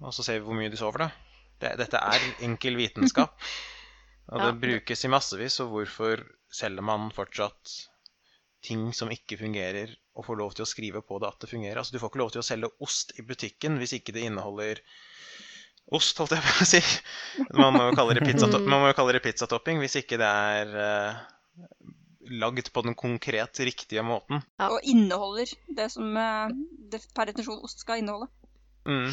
Og 0.00 0.14
så 0.14 0.22
ser 0.22 0.38
vi 0.38 0.46
hvor 0.46 0.58
mye 0.58 0.70
de 0.70 0.78
sover, 0.78 1.06
da. 1.06 1.10
Det, 1.58 1.72
dette 1.80 1.98
er 1.98 2.26
enkel 2.46 2.78
vitenskap. 2.78 3.34
Og 4.28 4.42
det 4.42 4.50
Ja. 4.52 4.58
brukes 4.60 5.04
i 5.04 5.08
massevis, 5.08 5.54
og 5.64 5.70
hvorfor 5.72 6.20
selger 6.52 6.84
man 6.84 7.08
fortsatt 7.16 7.72
ting 8.62 8.90
som 8.92 9.08
ikke 9.10 9.38
fungerer, 9.40 9.94
og 10.18 10.26
får 10.26 10.36
lov 10.36 10.52
til 10.54 10.64
å 10.66 10.68
skrive 10.68 11.00
på 11.06 11.18
det 11.22 11.28
at 11.30 11.40
det 11.40 11.48
fungerer. 11.48 11.78
Altså, 11.80 11.94
du 11.94 12.00
får 12.02 12.10
ikke 12.12 12.20
lov 12.20 12.32
til 12.34 12.42
å 12.42 12.46
selge 12.46 12.70
ost 12.84 13.14
i 13.18 13.24
butikken 13.24 13.78
hvis 13.80 13.94
ikke 13.96 14.12
det 14.12 14.26
inneholder 14.28 14.82
ost, 15.96 16.18
holdt 16.20 16.34
jeg 16.36 16.44
på 16.44 16.54
å 16.60 16.68
si. 16.68 16.80
Man 17.56 17.72
må 17.72 17.86
jo 17.88 17.96
kalle 17.96 18.18
det, 18.18 18.26
pizzatopping 18.26 19.22
pizzatopping 19.26 19.80
hvis 19.80 19.96
ikke 20.02 20.18
det 20.20 20.28
er 20.28 20.74
eh, 20.84 21.20
lagd 22.30 22.72
på 22.72 22.82
den 22.86 22.96
konkret 22.98 23.60
riktige 23.64 24.04
måten. 24.06 24.42
Ja. 24.60 24.70
Og 24.72 24.84
inneholder 24.86 25.52
det 25.76 25.88
som 25.94 26.16
eh, 26.16 26.52
det 26.92 27.02
per 27.16 27.30
definisjon 27.30 27.64
ost 27.64 27.84
skal 27.84 28.02
inneholde. 28.02 28.30
Mm. 28.88 29.10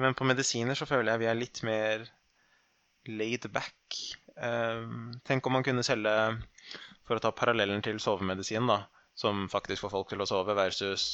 Men 0.00 0.14
på 0.14 0.26
medisiner 0.28 0.78
så 0.78 0.86
føler 0.86 1.12
jeg 1.12 1.24
vi 1.24 1.30
er 1.30 1.38
litt 1.38 1.62
mer 1.66 2.04
laid 3.10 3.48
back. 3.52 3.98
Um, 4.34 5.12
tenk 5.26 5.46
om 5.46 5.58
man 5.58 5.66
kunne 5.66 5.84
selge, 5.86 6.14
for 7.06 7.18
å 7.18 7.22
ta 7.22 7.34
parallellen 7.36 7.82
til 7.84 8.00
sovemedisin, 8.02 8.66
da, 8.70 8.84
som 9.18 9.46
faktisk 9.50 9.84
får 9.84 9.92
folk 9.92 10.10
til 10.10 10.22
å 10.24 10.28
sove, 10.28 10.56
versus 10.58 11.04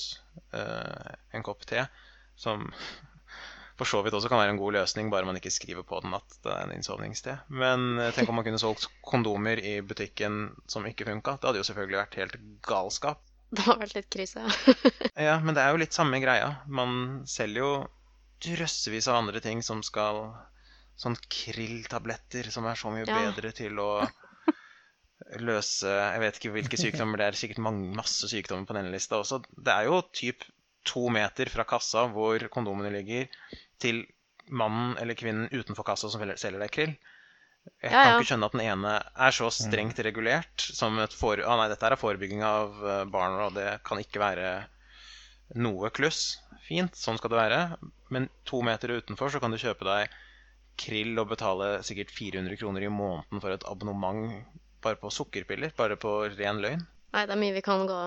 eh, 0.57 1.17
en 1.37 1.45
kopp 1.45 1.67
te, 1.69 1.85
som 2.39 2.69
for 3.81 3.89
så 3.89 4.03
vidt 4.05 4.13
også 4.17 4.29
kan 4.29 4.41
være 4.43 4.53
en 4.55 4.61
god 4.61 4.75
løsning, 4.77 5.09
bare 5.13 5.25
man 5.25 5.39
ikke 5.41 5.53
skriver 5.55 5.87
på 5.89 6.03
den 6.05 6.13
at 6.19 6.37
det 6.45 6.53
er 6.53 6.67
en 6.67 6.75
innsovningssted. 6.77 7.47
Men 7.49 7.97
eh, 7.99 8.11
tenk 8.17 8.29
om 8.29 8.37
man 8.37 8.45
kunne 8.47 8.61
solgt 8.61 8.87
kondomer 9.09 9.57
i 9.65 9.79
butikken 9.81 10.51
som 10.69 10.85
ikke 10.89 11.09
funka. 11.09 11.39
Det 11.41 11.49
hadde 11.49 11.63
jo 11.63 11.69
selvfølgelig 11.71 12.01
vært 12.03 12.19
helt 12.21 12.37
galskap. 12.69 13.25
Det 13.57 13.65
hadde 13.67 13.81
vært 13.83 13.97
litt 13.97 14.11
krise. 14.13 14.45
Ja, 15.27 15.39
men 15.43 15.57
det 15.57 15.65
er 15.65 15.73
jo 15.75 15.81
litt 15.83 15.97
samme 15.97 16.21
greia. 16.23 16.53
Man 16.71 17.25
selger 17.29 17.65
jo 17.65 17.73
drøssevis 18.45 19.09
av 19.11 19.19
andre 19.25 19.41
ting 19.45 19.65
som 19.67 19.83
skal 19.85 20.29
Sånn 21.01 21.17
krilltabletter 21.33 22.51
som 22.53 22.67
er 22.69 22.77
så 22.77 22.91
mye 22.93 23.07
Ja. 23.09 23.17
bedre 23.17 23.51
til 23.57 23.79
å 23.81 24.05
løse 25.41 25.89
Jeg 25.89 26.21
vet 26.23 26.39
ikke 26.39 26.53
hvilke 26.55 26.79
sykdommer 26.81 27.21
det 27.21 27.27
er, 27.31 27.39
sikkert 27.39 27.63
mange, 27.65 27.89
masse 27.97 28.29
sykdommer 28.29 28.69
på 28.69 28.77
denne 28.77 28.93
lista 28.93 29.21
også. 29.21 29.41
Det 29.57 29.73
er 29.73 29.89
jo 29.89 30.01
typ 30.17 30.45
to 30.89 31.07
meter 31.13 31.49
fra 31.53 31.65
kassa 31.69 32.07
hvor 32.13 32.41
kondomene 32.53 32.93
ligger, 32.95 33.29
til 33.83 34.03
mannen 34.51 34.97
eller 34.99 35.15
kvinnen 35.19 35.49
utenfor 35.53 35.87
kassa 35.87 36.11
som 36.11 36.23
selger 36.23 36.61
deg 36.63 36.73
krill. 36.75 36.95
Jeg 37.85 37.93
Ja, 37.93 38.03
kan 38.07 38.19
ikke 38.19 38.31
skjønne 38.31 38.49
at 38.49 38.55
den 38.57 38.63
ene 38.65 38.93
er 39.27 39.35
så 39.37 39.51
strengt 39.53 39.99
regulert 40.05 40.65
som 40.65 40.97
et 41.03 41.13
for... 41.15 41.37
Å 41.45 41.57
nei, 41.61 41.69
dette 41.69 41.87
er 41.91 41.99
forebygging 42.01 42.41
av 42.47 42.79
eh, 42.81 43.03
barn, 43.13 43.37
og 43.45 43.55
det 43.59 43.67
kan 43.87 44.01
ikke 44.01 44.23
være 44.23 44.53
noe 45.61 45.91
kluss. 45.95 46.39
Fint, 46.67 46.97
sånn 46.97 47.19
skal 47.21 47.33
det 47.35 47.41
være. 47.41 47.61
Men 48.15 48.29
to 48.49 48.63
meter 48.67 48.97
utenfor 48.97 49.33
så 49.35 49.41
kan 49.43 49.53
du 49.53 49.59
kjøpe 49.61 49.87
deg 49.87 50.17
krill 50.81 51.19
og 51.21 51.29
betale 51.35 51.83
sikkert 51.85 52.13
400 52.17 52.57
kroner 52.61 52.87
i 52.87 52.93
måneden 52.93 53.43
for 53.45 53.53
et 53.53 53.67
abonnement 53.69 54.33
bare 54.81 54.97
på 54.97 55.11
sukkerpiller. 55.13 55.75
Bare 55.77 55.99
på 56.01 56.15
ren 56.39 56.63
løgn. 56.65 56.87
Nei, 57.13 57.27
det 57.27 57.35
er 57.35 57.41
mye 57.43 57.57
vi 57.59 57.65
kan 57.67 57.85
gå 57.91 58.01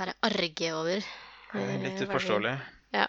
være 0.00 0.16
arge 0.26 0.70
over. 0.74 1.04
Er 1.54 1.60
Litt 1.78 2.00
hverdagen. 2.00 2.08
uforståelig. 2.08 2.54
Ja. 2.96 3.06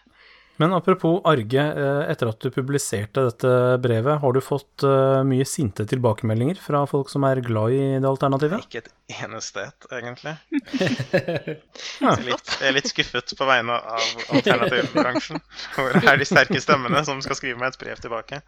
Men 0.58 0.74
apropos 0.74 1.22
Arge, 1.28 1.60
eh, 1.60 2.12
etter 2.12 2.30
at 2.32 2.40
du 2.40 2.48
publiserte 2.54 3.26
dette 3.28 3.50
brevet, 3.84 4.22
har 4.22 4.36
du 4.36 4.40
fått 4.44 4.86
eh, 4.88 5.24
mye 5.28 5.46
sinte 5.48 5.84
tilbakemeldinger 5.90 6.62
fra 6.64 6.86
folk 6.88 7.12
som 7.12 7.26
er 7.28 7.42
glad 7.44 7.76
i 7.76 7.82
det 8.00 8.08
alternativet? 8.08 8.64
Ikke 8.70 8.86
et 8.86 9.20
eneste 9.24 9.68
et, 9.68 9.90
egentlig. 10.00 10.36
Ja. 12.02 12.12
Så 12.16 12.24
litt, 12.28 12.50
jeg 12.60 12.68
er 12.68 12.74
litt 12.76 12.90
skuffet 12.90 13.32
på 13.40 13.46
vegne 13.48 13.76
av 13.76 14.26
alternativbransjen. 14.36 15.40
Hvor 15.76 15.96
er 16.02 16.20
de 16.20 16.28
sterke 16.28 16.60
stemmene 16.64 17.04
som 17.08 17.22
skal 17.24 17.38
skrive 17.40 17.60
meg 17.60 17.74
et 17.74 17.80
brev 17.80 18.02
tilbake? 18.04 18.42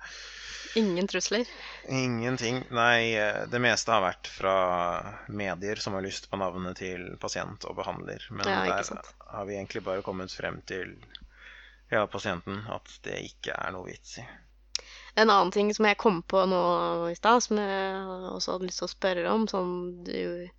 Ingen 0.78 1.08
trusler. 1.08 1.48
Ingenting. 1.90 2.64
Nei, 2.76 3.16
eh, 3.18 3.44
det 3.52 3.62
meste 3.64 3.94
har 3.94 4.04
vært 4.04 4.30
fra 4.30 4.56
medier 5.28 5.80
som 5.82 5.96
har 5.98 6.06
lyst 6.06 6.30
på 6.30 6.40
navnet 6.40 6.78
til 6.80 7.08
pasient 7.22 7.66
og 7.66 7.80
behandler. 7.80 8.24
Men 8.30 8.48
Ja, 8.52 8.60
der 8.68 9.02
har 9.32 9.48
vi 9.48 9.58
egentlig 9.58 9.84
bare 9.88 10.06
kommet 10.06 10.32
frem 10.36 10.62
til 10.70 10.94
ja, 11.94 12.04
pasienten 12.12 12.62
at 12.74 12.92
det 13.08 13.22
ikke 13.30 13.56
er 13.56 13.74
noe 13.76 13.88
vits 13.90 14.18
i. 14.22 14.26
En 15.18 15.32
annen 15.34 15.52
ting 15.54 15.72
som 15.74 15.88
jeg 15.90 15.98
kom 15.98 16.22
på 16.30 16.44
nå 16.46 16.62
i 17.10 17.16
stad, 17.18 17.42
som 17.42 17.58
jeg 17.58 18.02
også 18.36 18.56
hadde 18.56 18.68
lyst 18.70 18.84
til 18.84 18.88
å 18.88 18.92
spørre 18.92 19.32
om, 19.34 19.48
som 19.50 19.72
du 20.06 20.50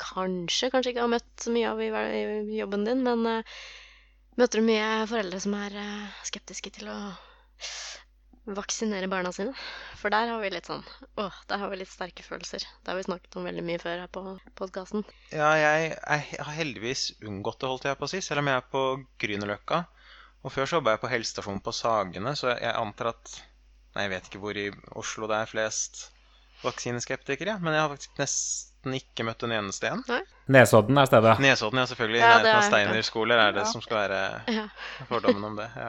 kanskje, 0.00 0.70
kanskje 0.72 0.94
ikke 0.94 1.04
har 1.04 1.12
møtt 1.12 1.28
så 1.42 1.52
mye 1.52 1.72
av 1.72 1.82
i, 1.82 1.90
jobben 2.56 2.86
din, 2.88 3.02
men 3.04 3.26
uh, 3.28 3.58
møter 4.40 4.60
du 4.62 4.68
mye 4.68 4.88
foreldre 5.10 5.40
som 5.42 5.56
er 5.58 5.76
uh, 5.76 6.24
skeptiske 6.28 6.72
til 6.78 6.88
å 6.92 6.98
vaksinere 8.56 9.08
barna 9.10 9.32
sine? 9.34 9.52
For 9.98 10.12
der 10.14 10.30
har 10.30 10.40
vi 10.40 10.52
litt 10.54 10.68
sånn 10.68 10.84
Å, 11.18 11.26
der 11.50 11.60
har 11.62 11.72
vi 11.72 11.80
litt 11.80 11.90
sterke 11.90 12.22
følelser. 12.22 12.62
Det 12.62 12.92
har 12.92 12.98
vi 12.98 13.06
snakket 13.08 13.36
om 13.40 13.48
veldig 13.48 13.64
mye 13.66 13.80
før 13.82 14.04
her 14.04 14.12
på 14.12 14.22
podkasten. 14.58 15.04
Ja, 15.32 15.50
jeg, 15.58 15.96
jeg 15.96 16.40
har 16.46 16.56
heldigvis 16.56 17.08
unngått 17.26 17.60
det, 17.60 17.72
holdt 17.72 17.88
jeg 17.90 17.98
på 17.98 18.06
å 18.06 18.12
si, 18.12 18.22
selv 18.24 18.44
om 18.44 18.52
jeg 18.52 18.62
er 18.62 18.68
på 18.70 18.84
Grünerløkka. 19.22 19.82
Og 20.46 20.52
før 20.54 20.68
så 20.70 20.78
jobba 20.78 20.94
jeg 20.94 21.02
på 21.02 21.10
helsestasjonen 21.10 21.62
på 21.66 21.72
Sagene, 21.74 22.32
så 22.38 22.52
jeg 22.54 22.70
antar 22.78 23.12
at 23.16 23.36
Nei, 23.96 24.02
jeg 24.04 24.10
vet 24.12 24.26
ikke 24.28 24.40
hvor 24.42 24.58
i 24.60 24.66
Oslo 25.00 25.26
det 25.30 25.36
er 25.40 25.48
flest 25.48 26.02
vaksineskeptikere, 26.60 27.54
ja. 27.54 27.60
men 27.62 27.72
jeg 27.72 27.80
har 27.80 27.92
faktisk 27.94 28.18
nesten 28.20 28.96
ikke 28.98 29.24
møtt 29.24 29.44
en 29.46 29.54
eneste 29.56 29.88
en. 29.88 30.02
Nesodden 30.52 31.00
er 31.00 31.08
stedet. 31.08 31.32
Nesodden, 31.40 31.80
ja, 31.80 31.86
selvfølgelig. 31.88 32.20
Ja, 32.20 32.28
nærheten 32.28 32.50
av 32.50 32.58
har. 32.60 32.66
Steiner 32.68 33.06
skoler 33.08 33.40
er 33.46 33.56
det 33.56 33.64
Ja. 33.64 33.70
som 33.72 33.80
skal 33.84 33.96
være 34.02 34.20
Ja. 34.52 34.66
fordommen 35.08 35.44
om 35.48 35.56
det. 35.56 35.70
Ja. 35.76 35.88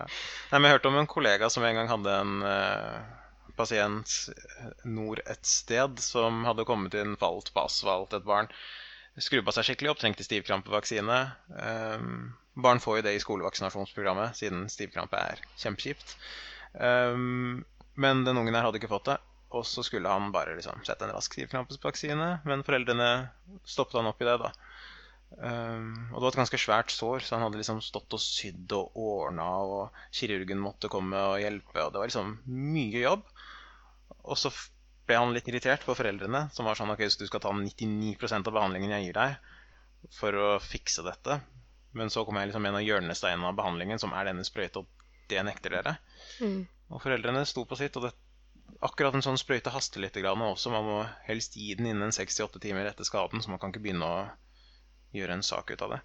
Nei, 0.52 0.60
men 0.60 0.70
Jeg 0.72 0.78
hørte 0.78 0.88
om 0.94 0.98
en 1.02 1.08
kollega 1.18 1.50
som 1.52 1.64
en 1.68 1.76
gang 1.76 1.88
hadde 1.92 2.16
en 2.22 2.42
eh, 2.44 3.02
pasient 3.58 4.16
nord 4.86 5.20
et 5.26 5.46
sted 5.46 6.00
som 6.00 6.44
hadde 6.48 6.66
kommet 6.66 6.94
inn, 6.96 7.18
falt 7.20 7.52
på 7.54 7.66
asfalt, 7.66 8.14
et 8.14 8.24
barn. 8.24 8.48
Skrubba 9.20 9.52
seg 9.52 9.66
skikkelig 9.66 9.92
opp, 9.92 10.00
trengte 10.00 10.24
stivkrampevaksine. 10.24 11.20
Um, 11.50 12.38
barn 12.58 12.82
får 12.84 13.00
jo 13.00 13.06
det 13.06 13.16
i 13.16 13.24
skolevaksinasjonsprogrammet, 13.24 14.38
siden 14.40 14.68
stivkrampe 14.72 15.20
er 15.20 15.42
kjempekjipt. 15.62 16.16
Um, 16.74 17.64
men 17.98 18.24
den 18.26 18.38
ungen 18.38 18.56
her 18.58 18.68
hadde 18.68 18.82
ikke 18.82 18.92
fått 18.92 19.10
det. 19.12 19.18
Og 19.56 19.64
så 19.64 19.84
skulle 19.86 20.12
han 20.12 20.34
bare 20.34 20.58
liksom 20.58 20.84
sette 20.84 21.08
en 21.08 21.14
rask 21.16 21.34
stivkrampevaksine, 21.34 22.30
men 22.48 22.66
foreldrene 22.68 23.30
stoppet 23.64 24.02
han 24.02 24.10
opp 24.10 24.22
i 24.22 24.28
det, 24.28 24.36
da. 24.42 24.52
Um, 25.38 26.10
og 26.12 26.18
det 26.18 26.24
var 26.26 26.34
et 26.34 26.40
ganske 26.42 26.60
svært 26.60 26.92
sår, 26.92 27.24
så 27.24 27.36
han 27.36 27.46
hadde 27.46 27.60
liksom 27.62 27.80
stått 27.84 28.16
og 28.16 28.24
sydd 28.24 28.74
og 28.76 28.98
ordna, 29.00 29.48
og 29.64 30.02
kirurgen 30.16 30.60
måtte 30.64 30.92
komme 30.92 31.22
og 31.32 31.40
hjelpe, 31.42 31.80
og 31.84 31.94
det 31.94 32.02
var 32.02 32.12
liksom 32.12 32.36
mye 32.48 33.06
jobb. 33.06 33.24
Og 34.28 34.40
så 34.40 34.52
ble 35.08 35.20
han 35.22 35.32
litt 35.36 35.48
irritert 35.48 35.86
på 35.88 35.96
foreldrene, 35.96 36.48
som 36.56 36.68
var 36.68 36.80
sånn 36.80 36.92
ok, 36.92 37.06
så 37.08 37.22
du 37.22 37.30
skal 37.30 37.44
ta 37.44 37.54
99% 37.56 38.52
av 38.52 38.58
behandlingen 38.60 38.98
jeg 38.98 39.08
gir 39.08 39.22
deg 39.22 40.12
for 40.18 40.36
å 40.36 40.50
fikse 40.64 41.04
dette. 41.08 41.40
Men 41.98 42.12
så 42.14 42.24
kom 42.26 42.38
jeg 42.40 42.52
liksom 42.52 42.68
en 42.70 42.80
av 42.80 42.86
hjørnesteinene 42.86 43.52
av 43.52 43.58
behandlingen, 43.58 44.00
som 44.02 44.14
er 44.14 44.30
denne 44.30 44.46
sprøyta, 44.48 44.84
og 44.84 45.30
det 45.32 45.44
nekter 45.48 45.76
dere. 45.78 45.98
Mm. 46.44 46.62
Og 46.94 47.04
foreldrene 47.04 47.44
sto 47.50 47.66
på 47.68 47.78
sitt, 47.80 47.98
og 48.00 48.08
det, 48.08 48.14
akkurat 48.86 49.16
en 49.18 49.26
sånn 49.26 49.40
sprøyte 49.40 49.74
haster 49.74 50.04
litt 50.04 50.18
grann 50.22 50.44
også. 50.46 50.72
Man 50.74 50.88
må 50.88 51.02
helst 51.28 51.58
gi 51.60 51.74
den 51.78 51.90
innen 51.92 52.14
68 52.16 52.62
timer 52.64 52.90
etter 52.90 53.08
skaden, 53.08 53.44
så 53.44 53.52
man 53.52 53.62
kan 53.62 53.74
ikke 53.74 53.84
begynne 53.88 54.08
å 54.08 54.26
gjøre 55.18 55.40
en 55.40 55.46
sak 55.46 55.72
ut 55.74 55.86
av 55.86 55.96
det. 55.98 56.02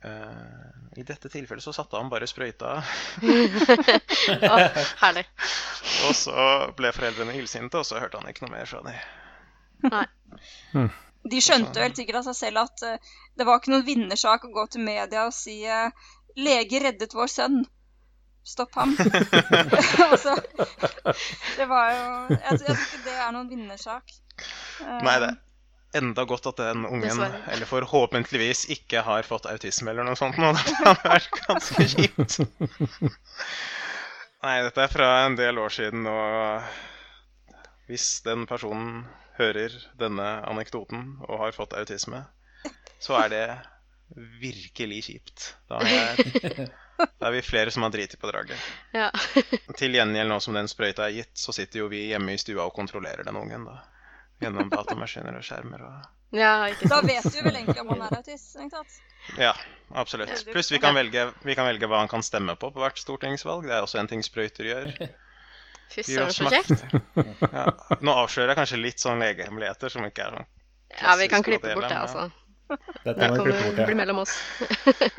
Uh, 0.00 0.70
I 0.96 1.04
dette 1.04 1.28
tilfellet 1.28 1.64
så 1.64 1.74
satte 1.76 1.98
han 1.98 2.08
bare 2.08 2.28
sprøyta, 2.30 2.78
oh, 4.48 4.78
herlig. 5.02 5.26
og 6.06 6.14
så 6.16 6.46
ble 6.78 6.92
foreldrene 6.96 7.34
illsinte, 7.36 7.82
og 7.82 7.84
så 7.84 8.00
hørte 8.00 8.22
han 8.22 8.30
ikke 8.30 8.46
noe 8.46 8.54
mer 8.54 8.70
fra 8.70 8.80
dem. 8.86 8.96
Nei. 9.90 10.06
De 11.28 11.42
skjønte 11.44 11.76
jo 11.76 11.84
helt 11.84 11.98
sikkert 11.98 12.22
av 12.22 12.30
seg 12.30 12.38
selv 12.38 12.62
at 12.62 12.86
uh, 12.86 13.12
det 13.36 13.46
var 13.48 13.60
ikke 13.60 13.74
noen 13.74 13.86
vinnersak 13.86 14.46
å 14.48 14.54
gå 14.54 14.64
til 14.72 14.86
media 14.86 15.26
og 15.28 15.36
si 15.36 15.60
uh, 15.68 15.92
'Lege 16.38 16.80
reddet 16.80 17.14
vår 17.16 17.28
sønn'. 17.28 17.60
Stopp 18.46 18.74
ham. 18.78 18.94
altså, 20.12 20.36
det 21.58 21.66
var 21.68 21.90
jo 21.92 22.04
Jeg, 22.30 22.40
jeg 22.40 22.58
tror 22.62 22.82
ikke 22.86 23.04
det 23.04 23.16
er 23.26 23.32
noen 23.36 23.50
vinnersak. 23.50 24.14
Eh, 24.80 25.00
Nei, 25.04 25.16
det 25.20 25.34
enda 26.00 26.24
godt 26.24 26.46
at 26.46 26.60
den 26.62 26.86
ungen, 26.86 27.02
Dessverre. 27.02 27.42
eller 27.50 27.66
forhåpentligvis, 27.66 28.64
ikke 28.70 29.02
har 29.06 29.26
fått 29.26 29.48
autisme 29.50 29.90
eller 29.90 30.06
noe 30.06 30.18
sånt 30.18 30.38
nå. 30.38 30.52
Det 30.68 30.76
hadde 30.78 31.12
vært 31.12 31.40
ganske 31.46 31.86
kjipt. 31.94 32.38
Nei, 34.40 34.54
dette 34.64 34.84
er 34.86 34.92
fra 34.92 35.08
en 35.26 35.36
del 35.36 35.58
år 35.60 35.74
siden, 35.74 36.06
og 36.08 37.58
hvis 37.90 38.06
den 38.24 38.46
personen 38.48 39.02
hører 39.40 39.74
denne 39.98 40.28
anekdoten 40.48 41.16
og 41.26 41.40
har 41.46 41.56
fått 41.56 41.76
autisme, 41.80 42.24
så 43.00 43.16
er 43.24 43.32
det 43.32 43.44
virkelig 44.40 45.04
kjipt. 45.06 45.54
Da 45.70 45.80
er, 45.86 46.68
da 47.20 47.28
er 47.30 47.36
vi 47.36 47.42
flere 47.46 47.70
som 47.70 47.86
har 47.86 47.92
driti 47.94 48.18
på 48.20 48.30
draget. 48.30 48.58
Ja. 48.96 49.10
Til 49.78 49.94
gjengjeld 49.96 50.30
nå 50.32 50.40
som 50.42 50.56
den 50.58 50.68
sprøyta 50.70 51.06
er 51.06 51.16
gitt, 51.20 51.32
så 51.38 51.54
sitter 51.56 51.84
jo 51.84 51.90
vi 51.92 52.08
hjemme 52.10 52.34
i 52.34 52.40
stua 52.40 52.66
og 52.66 52.74
kontrollerer 52.76 53.26
den 53.26 53.38
ungen, 53.40 53.66
da. 53.68 53.80
Gjennom 54.40 54.70
datamaskiner 54.72 55.36
og 55.36 55.44
skjermer 55.44 55.82
og 55.84 55.96
Da 56.32 56.38
ja, 56.40 56.52
ikke 56.72 56.88
sant. 56.88 57.08
vet 57.10 57.26
du 57.28 57.40
vel 57.44 57.56
egentlig 57.58 57.82
om 57.82 57.90
han 57.92 58.04
er 58.06 58.14
autist. 58.20 58.54
Ja, 59.36 59.50
absolutt. 59.92 60.32
Pluss 60.48 60.70
vi 60.72 60.78
kan, 60.80 60.94
velge, 60.96 61.26
vi 61.44 61.56
kan 61.58 61.66
velge 61.68 61.90
hva 61.90 62.00
han 62.00 62.08
kan 62.08 62.24
stemme 62.24 62.54
på 62.56 62.70
på 62.72 62.80
hvert 62.80 63.02
stortingsvalg. 63.02 63.66
Det 63.68 63.74
er 63.76 63.84
også 63.84 64.00
en 64.00 64.08
ting 64.08 64.24
sprøyter 64.24 64.70
gjør. 64.70 64.94
Fy 65.90 66.04
søren, 66.06 66.32
så 66.32 66.46
kjekt. 66.52 66.84
Ja. 67.54 67.64
Nå 68.00 68.12
avslører 68.22 68.52
jeg 68.52 68.58
kanskje 68.60 68.78
litt 68.82 69.02
sånn 69.02 69.18
legehemmeligheter 69.22 69.90
som 69.92 70.04
ikke 70.06 70.26
er 70.28 70.36
sånn 70.38 70.48
Ja, 71.00 71.16
vi 71.18 71.26
kan 71.32 71.42
klippe 71.46 71.74
bort 71.74 71.88
det, 71.90 71.98
altså. 71.98 72.28
Dette 73.02 73.14
Det 73.18 73.28
kommer 73.34 73.56
bort, 73.64 73.80
bli 73.88 73.96
mellom 73.98 74.20
oss. 74.22 74.36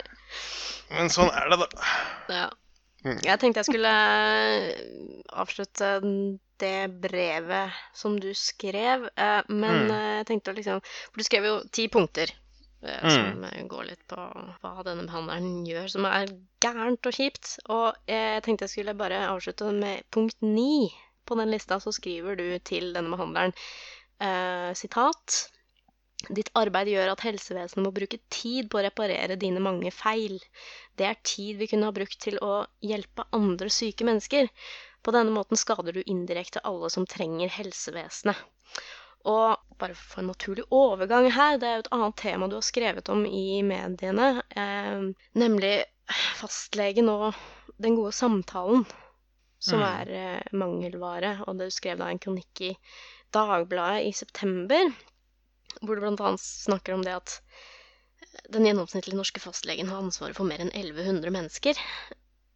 Men 0.95 1.11
sånn 1.11 1.31
er 1.31 1.51
det, 1.51 1.57
da. 1.61 1.67
Ja. 2.31 2.47
Mm. 3.03 3.17
Jeg 3.25 3.39
tenkte 3.41 3.63
jeg 3.63 3.67
skulle 3.71 3.91
avslutte 5.41 5.87
det 6.61 6.91
brevet 7.01 7.71
som 7.97 8.19
du 8.21 8.29
skrev, 8.37 9.07
eh, 9.17 9.41
men 9.49 9.87
Mm. 9.87 9.91
eh, 9.91 10.17
jeg 10.21 10.27
tenkte 10.29 10.51
å 10.51 10.55
liksom 10.55 10.81
For 10.83 11.17
du 11.17 11.23
skrev 11.25 11.43
jo 11.47 11.55
ti 11.71 11.87
punkter 11.87 12.29
eh, 12.83 13.03
Mm. 13.03 13.11
som 13.15 13.43
eh, 13.43 13.63
går 13.67 13.85
litt 13.89 14.03
på 14.07 14.17
hva 14.61 14.83
denne 14.87 15.05
behandleren 15.07 15.65
gjør, 15.67 15.87
som 15.89 16.05
er 16.05 16.33
gærent 16.63 17.05
og 17.05 17.13
kjipt. 17.13 17.59
Og 17.69 17.95
jeg 18.07 18.43
tenkte 18.43 18.67
jeg 18.67 18.75
skulle 18.75 18.97
bare 18.97 19.27
avslutte 19.29 19.71
med 19.71 20.03
punkt 20.11 20.37
ni 20.41 20.91
på 21.25 21.37
den 21.37 21.51
lista, 21.51 21.79
så 21.79 21.91
skriver 21.93 22.35
du 22.35 22.59
til 22.59 22.93
denne 22.93 23.13
behandleren 23.13 23.53
eh, 24.19 24.73
sitat 24.73 25.47
Ditt 26.29 26.51
arbeid 26.53 26.85
gjør 26.91 27.15
at 27.15 27.23
helsevesenet 27.25 27.81
må 27.81 27.89
bruke 27.95 28.19
tid 28.29 28.67
på 28.69 28.77
å 28.77 28.83
reparere 28.85 29.39
dine 29.41 29.57
mange 29.63 29.89
feil. 29.89 30.35
Det 30.95 31.07
er 31.07 31.17
tid 31.25 31.57
vi 31.57 31.65
kunne 31.71 31.87
ha 31.89 31.95
brukt 31.95 32.19
til 32.21 32.37
å 32.45 32.67
hjelpe 32.85 33.25
andre 33.33 33.71
syke 33.73 34.05
mennesker. 34.05 34.51
På 35.01 35.15
denne 35.15 35.33
måten 35.33 35.57
skader 35.57 35.97
du 35.97 36.03
indirekte 36.05 36.61
alle 36.69 36.91
som 36.93 37.07
trenger 37.09 37.49
helsevesenet. 37.49 38.37
Og 39.29 39.77
bare 39.81 39.95
for 39.97 40.21
en 40.21 40.29
naturlig 40.31 40.63
overgang 40.73 41.27
her, 41.33 41.57
det 41.61 41.67
er 41.67 41.75
jo 41.79 41.83
et 41.85 41.93
annet 41.97 42.17
tema 42.21 42.47
du 42.49 42.55
har 42.57 42.65
skrevet 42.65 43.09
om 43.13 43.25
i 43.25 43.61
mediene, 43.65 44.41
eh, 44.55 45.03
nemlig 45.37 45.73
fastlegen 46.39 47.09
og 47.09 47.33
den 47.81 47.95
gode 47.97 48.11
samtalen, 48.13 48.85
som 49.61 49.79
Mm. 49.79 49.85
er 49.89 50.09
eh, 50.09 50.41
mangelvare. 50.53 51.43
Og 51.47 51.57
du 51.59 51.69
skrev 51.69 51.97
da 51.97 52.09
en 52.09 52.19
kronikk 52.19 52.61
i 52.61 52.77
Dagbladet 53.33 54.05
i 54.09 54.11
september, 54.11 54.91
hvor 55.81 55.95
du 55.95 56.05
annet 56.05 56.39
snakker 56.41 56.93
om 56.93 57.03
det 57.05 57.13
at 57.15 57.37
den 58.51 58.65
gjennomsnittlige 58.65 59.15
norske 59.17 59.39
fastlegen 59.39 59.87
har 59.89 60.01
ansvaret 60.01 60.35
for 60.35 60.45
mer 60.45 60.59
enn 60.59 60.71
1100 60.73 61.31
mennesker. 61.31 61.77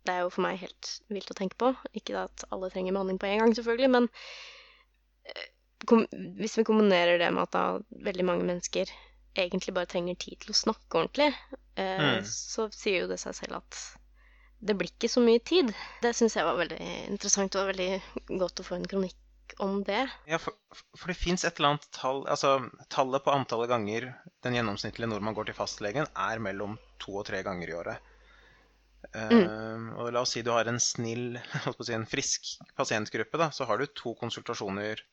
Det 0.06 0.13
er 0.13 0.21
jo 0.21 0.30
for 0.30 0.41
meg 0.45 0.60
helt 0.62 0.99
vilt 1.10 1.32
å 1.32 1.38
tenke 1.38 1.58
på. 1.58 1.71
Ikke 1.97 2.17
at 2.25 2.43
alle 2.51 2.69
trenger 2.69 2.93
behandling 2.93 3.17
på 3.21 3.25
en 3.32 3.39
gang, 3.39 3.56
selvfølgelig, 3.58 3.89
men 3.95 4.10
eh, 5.25 5.47
hvis 6.39 6.58
vi 6.60 6.65
kombinerer 6.67 7.19
det 7.21 7.32
med 7.34 7.43
at 7.48 7.52
da 7.56 7.65
veldig 8.06 8.26
mange 8.28 8.48
mennesker 8.48 8.89
egentlig 9.36 9.74
bare 9.76 9.89
trenger 9.91 10.15
tid 10.15 10.39
til 10.39 10.54
å 10.54 10.58
snakke 10.58 11.02
ordentlig, 11.02 11.34
eh, 11.76 12.00
Mm. 12.00 12.24
så 12.24 12.69
sier 12.71 13.02
jo 13.04 13.08
det 13.12 13.19
seg 13.19 13.36
selv 13.36 13.58
at 13.60 13.80
det 14.65 14.78
blir 14.80 14.89
ikke 14.89 15.10
så 15.12 15.21
mye 15.21 15.41
tid. 15.43 15.74
Det 16.02 16.13
syns 16.15 16.36
jeg 16.38 16.45
var 16.48 16.56
veldig 16.58 16.80
interessant, 17.12 17.56
og 17.60 17.67
veldig 17.74 18.02
godt 18.39 18.62
å 18.63 18.65
få 18.65 18.76
en 18.80 18.88
kronikk 18.88 19.15
om 19.60 19.84
det. 19.84 20.08
Ja, 20.26 20.39
for, 20.41 20.56
for 20.98 21.12
det 21.12 21.17
fins 21.19 21.43
et 21.45 21.60
eller 21.60 21.76
annet 21.76 21.86
tall 21.93 22.24
Altså, 22.32 22.56
tallet 22.89 23.24
på 23.24 23.32
antallet 23.36 23.69
ganger 23.69 24.08
den 24.41 24.56
gjennomsnittlige 24.58 25.12
nordmann 25.12 25.36
går 25.38 25.52
til 25.52 25.58
fastlegen, 25.60 26.08
er 26.15 26.39
mellom 26.39 26.80
to 26.98 27.19
og 27.19 27.26
tre 27.28 27.43
ganger 27.45 27.69
i 27.69 27.76
året. 27.78 28.00
Eh, 29.13 29.91
og 30.00 30.10
la 30.15 30.24
oss 30.26 30.34
si 30.34 30.41
du 30.41 30.50
har 30.52 30.65
en 30.71 30.80
snill, 30.82 31.38
si 31.84 31.93
en 31.93 32.08
frisk 32.10 32.56
pasientgruppe, 32.80 33.38
da, 33.38 33.52
så 33.54 33.67
har 33.69 33.78
du 33.78 33.86
to 33.88 34.15
konsultasjoner 34.17 35.04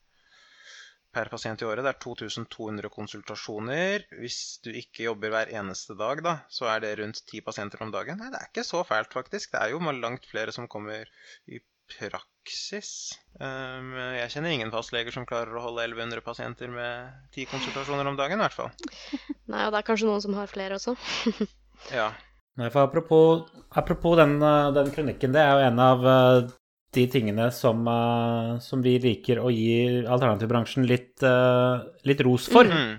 per 1.12 1.30
pasient 1.32 1.62
i 1.62 1.66
året. 1.68 1.84
Det 1.84 1.92
er 1.92 2.00
2200 2.04 2.92
konsultasjoner. 2.92 4.06
Hvis 4.20 4.38
du 4.64 4.70
ikke 4.72 5.06
jobber 5.08 5.34
hver 5.34 5.52
eneste 5.58 5.96
dag, 5.98 6.22
da, 6.24 6.38
så 6.52 6.70
er 6.72 6.84
det 6.84 6.94
rundt 7.00 7.22
ti 7.28 7.42
pasienter 7.44 7.84
om 7.84 7.92
dagen. 7.94 8.20
Nei, 8.20 8.30
det 8.32 8.40
er 8.40 8.48
ikke 8.50 8.66
så 8.66 8.82
fælt, 8.88 9.12
faktisk. 9.14 9.52
Det 9.52 9.60
er 9.60 9.74
jo 9.74 9.92
langt 9.92 10.26
flere 10.30 10.54
som 10.54 10.70
kommer 10.72 11.08
i 11.46 11.60
praksis. 11.92 12.90
Um, 13.36 13.92
jeg 14.16 14.32
kjenner 14.32 14.54
ingen 14.54 14.72
fastleger 14.72 15.14
som 15.14 15.26
klarer 15.28 15.56
å 15.56 15.64
holde 15.66 15.84
1100 15.84 16.24
pasienter 16.24 16.70
med 16.72 17.12
ti 17.34 17.46
konsultasjoner 17.50 18.08
om 18.08 18.18
dagen, 18.18 18.40
i 18.40 18.46
hvert 18.46 18.56
fall. 18.56 18.70
Nei, 19.52 19.66
og 19.66 19.74
det 19.74 19.82
er 19.82 19.88
kanskje 19.88 20.08
noen 20.08 20.24
som 20.24 20.38
har 20.38 20.52
flere 20.52 20.80
også. 20.80 20.96
Ja. 21.90 22.12
Nei, 22.60 22.68
for 22.70 22.84
apropos, 22.84 23.48
apropos 23.74 24.12
den, 24.20 24.36
eh, 24.44 24.68
den 24.76 24.92
kronikken, 24.94 25.32
det 25.34 25.40
er 25.42 25.56
jo 25.56 25.64
en 25.66 25.80
av 25.82 26.04
eh, 26.06 26.52
de 26.92 27.06
tingene 27.08 27.48
som, 27.54 27.86
uh, 27.88 28.58
som 28.60 28.82
vi 28.84 28.98
liker 29.00 29.40
å 29.40 29.50
gi 29.52 30.02
alternativbransjen 30.02 30.86
litt, 30.88 31.14
uh, 31.24 31.80
litt 32.08 32.20
ros 32.24 32.48
for. 32.52 32.68
Mm. 32.68 32.98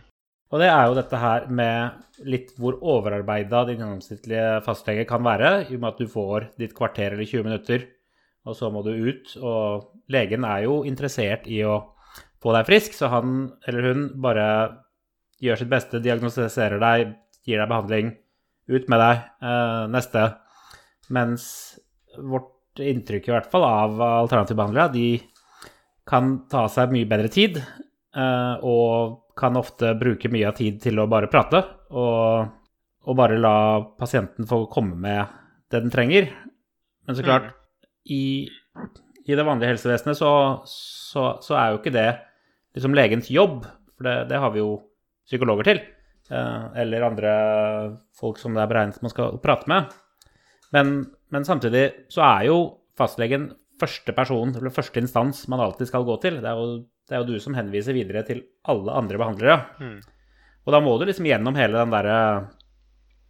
Og 0.54 0.62
det 0.62 0.70
er 0.70 0.86
jo 0.86 0.98
dette 0.98 1.18
her 1.18 1.48
med 1.50 2.26
litt 2.30 2.52
hvor 2.62 2.78
overarbeida 2.78 3.64
din 3.70 3.82
gjennomsnittlige 3.82 4.62
fastlege 4.66 5.06
kan 5.10 5.24
være, 5.26 5.54
i 5.66 5.78
og 5.78 5.82
med 5.82 5.90
at 5.90 6.02
du 6.02 6.10
får 6.10 6.52
ditt 6.62 6.76
kvarter 6.78 7.16
eller 7.16 7.26
20 7.26 7.48
minutter, 7.48 7.88
og 8.46 8.58
så 8.58 8.70
må 8.74 8.84
du 8.86 8.92
ut. 8.94 9.34
Og 9.42 9.90
legen 10.14 10.46
er 10.46 10.68
jo 10.68 10.84
interessert 10.86 11.50
i 11.50 11.64
å 11.66 11.80
få 12.44 12.54
deg 12.54 12.70
frisk, 12.70 12.98
så 12.98 13.10
han 13.14 13.48
eller 13.70 13.90
hun 13.90 14.08
bare 14.22 14.48
gjør 15.44 15.64
sitt 15.64 15.72
beste, 15.74 16.02
diagnostiserer 16.04 16.82
deg, 16.82 17.16
gir 17.48 17.60
deg 17.60 17.72
behandling, 17.72 18.14
ut 18.70 18.90
med 18.92 19.02
deg, 19.04 19.26
uh, 19.44 19.86
neste. 19.92 20.28
Mens 21.14 21.46
vårt 22.14 22.53
inntrykk 22.82 23.30
i 23.30 23.34
hvert 23.36 23.52
fall 23.52 23.66
av 23.68 24.02
alternativbehandlere, 24.02 24.94
de 24.94 25.08
kan 26.10 26.36
ta 26.52 26.66
seg 26.72 26.94
mye 26.94 27.08
bedre 27.10 27.30
tid, 27.32 27.60
eh, 27.60 28.56
og 28.66 29.20
kan 29.40 29.58
ofte 29.58 29.94
bruke 30.00 30.32
mye 30.34 30.50
av 30.50 30.58
tid 30.58 30.82
til 30.84 31.00
å 31.02 31.08
bare 31.10 31.30
prate, 31.32 31.64
og, 31.94 32.50
og 33.04 33.18
bare 33.18 33.40
la 33.40 33.56
pasienten 34.00 34.48
få 34.50 34.66
komme 34.72 34.98
med 35.00 35.40
det 35.72 35.82
den 35.86 35.94
trenger. 35.94 36.30
Men 37.08 37.18
så 37.18 37.26
klart, 37.26 37.50
i, 38.06 38.50
i 39.26 39.36
det 39.36 39.46
vanlige 39.48 39.74
helsevesenet 39.74 40.20
så, 40.20 40.34
så, 40.68 41.34
så 41.44 41.58
er 41.60 41.72
jo 41.72 41.82
ikke 41.82 41.96
det 41.96 42.10
liksom 42.78 42.96
legens 42.98 43.32
jobb, 43.32 43.64
for 43.98 44.08
det, 44.08 44.16
det 44.32 44.40
har 44.42 44.54
vi 44.54 44.62
jo 44.62 44.78
psykologer 45.28 45.70
til, 45.70 45.82
eh, 46.30 46.64
eller 46.84 47.08
andre 47.10 47.34
folk 48.20 48.42
som 48.42 48.56
det 48.56 48.64
er 48.64 48.72
beregnet 48.72 49.04
man 49.04 49.14
skal 49.14 49.40
prate 49.44 49.70
med. 49.72 49.94
Men, 50.74 50.96
men 51.34 51.46
samtidig 51.48 51.84
så 52.14 52.24
er 52.28 52.48
jo 52.52 52.58
fastlegen 52.98 53.50
første 53.82 54.14
person, 54.16 54.54
eller 54.56 54.74
første 54.74 55.02
instans 55.02 55.48
man 55.52 55.64
alltid 55.64 55.90
skal 55.90 56.06
gå 56.08 56.18
til. 56.24 56.40
Det 56.44 56.50
er 56.50 56.60
jo, 56.60 56.84
det 57.10 57.16
er 57.16 57.24
jo 57.24 57.34
du 57.34 57.40
som 57.42 57.56
henviser 57.58 57.98
videre 57.98 58.24
til 58.28 58.44
alle 58.70 58.94
andre 58.94 59.20
behandlere. 59.22 59.58
Mm. 59.82 59.98
Og 60.64 60.76
da 60.76 60.82
må 60.84 60.94
du 60.98 61.08
liksom 61.10 61.28
gjennom 61.28 61.58
hele 61.60 61.82
den 61.82 61.92
derre 61.92 62.20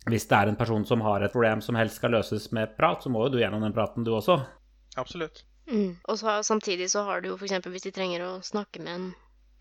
Hvis 0.04 0.28
det 0.30 0.36
er 0.38 0.50
en 0.52 0.60
person 0.60 0.84
som 0.86 1.02
har 1.02 1.24
et 1.24 1.32
problem 1.32 1.62
som 1.63 1.78
helst 1.80 2.02
skal 2.02 2.12
løses 2.12 2.50
med 2.52 2.76
prat, 2.76 3.00
så 3.02 3.10
må 3.10 3.24
jo 3.24 3.34
du 3.34 3.39
gjennom 3.39 3.63
den 3.63 3.74
praten, 3.74 4.04
du 4.04 4.12
også. 4.12 4.36
Absolutt. 5.00 5.46
Mm. 5.72 5.96
Og 6.12 6.18
så, 6.20 6.42
samtidig 6.44 6.89
så 6.92 7.06
har 7.08 7.22
du 7.24 7.30
jo 7.30 7.38
f.eks. 7.38 7.56
hvis 7.72 7.88
de 7.88 7.94
trenger 7.96 8.26
å 8.26 8.42
snakke 8.44 8.84
med 8.84 8.94
en 8.98 9.06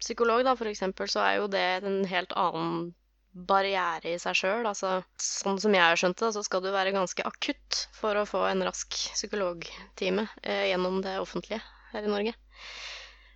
psykolog, 0.03 0.43
da, 0.43 0.57
for 0.59 0.67
eksempel, 0.67 1.07
så 1.07 1.23
er 1.23 1.37
jo 1.39 1.47
det 1.47 1.63
en 1.87 2.03
helt 2.11 2.35
annen 2.35 2.91
barriere 3.33 4.13
i 4.13 4.21
seg 4.21 4.37
sjøl. 4.37 4.67
Altså, 4.69 5.01
sånn 5.21 5.61
som 5.63 5.75
jeg 5.75 5.85
har 5.85 5.99
skjønt 5.99 6.21
det, 6.21 6.33
så 6.37 6.45
skal 6.45 6.65
du 6.65 6.71
være 6.75 6.95
ganske 6.95 7.25
akutt 7.27 7.85
for 7.97 8.19
å 8.19 8.27
få 8.29 8.45
en 8.51 8.65
rask 8.67 8.93
psykologtime 9.15 10.27
eh, 10.43 10.69
gjennom 10.71 11.01
det 11.05 11.19
offentlige 11.23 11.63
her 11.93 12.09
i 12.09 12.13
Norge. 12.13 12.35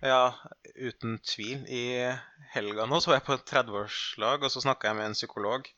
Ja, 0.05 0.37
uten 0.77 1.17
tvil. 1.25 1.63
I 1.65 2.13
helga 2.53 2.85
nå 2.85 2.99
så 3.01 3.11
var 3.11 3.19
jeg 3.19 3.27
på 3.27 3.37
et 3.37 3.47
30-årslag, 3.49 4.45
og 4.45 4.53
så 4.53 4.61
snakka 4.61 4.91
jeg 4.91 4.99
med 4.99 5.09
en 5.09 5.17
psykolog 5.17 5.69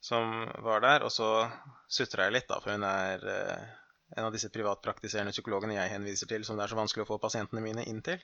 som 0.00 0.46
var 0.64 0.84
der. 0.84 1.04
Og 1.04 1.12
så 1.12 1.28
sutra 1.92 2.28
jeg 2.28 2.38
litt, 2.38 2.48
da, 2.48 2.62
for 2.64 2.72
hun 2.72 2.86
er 2.88 3.28
eh, 3.34 3.66
en 4.16 4.28
av 4.28 4.32
disse 4.32 4.50
privatpraktiserende 4.54 5.34
psykologene 5.36 5.76
jeg 5.76 5.92
henviser 5.92 6.30
til, 6.30 6.46
som 6.46 6.56
det 6.56 6.64
er 6.64 6.72
så 6.72 6.80
vanskelig 6.80 7.04
å 7.04 7.12
få 7.12 7.20
pasientene 7.20 7.64
mine 7.64 7.84
inn 7.90 8.00
til. 8.04 8.22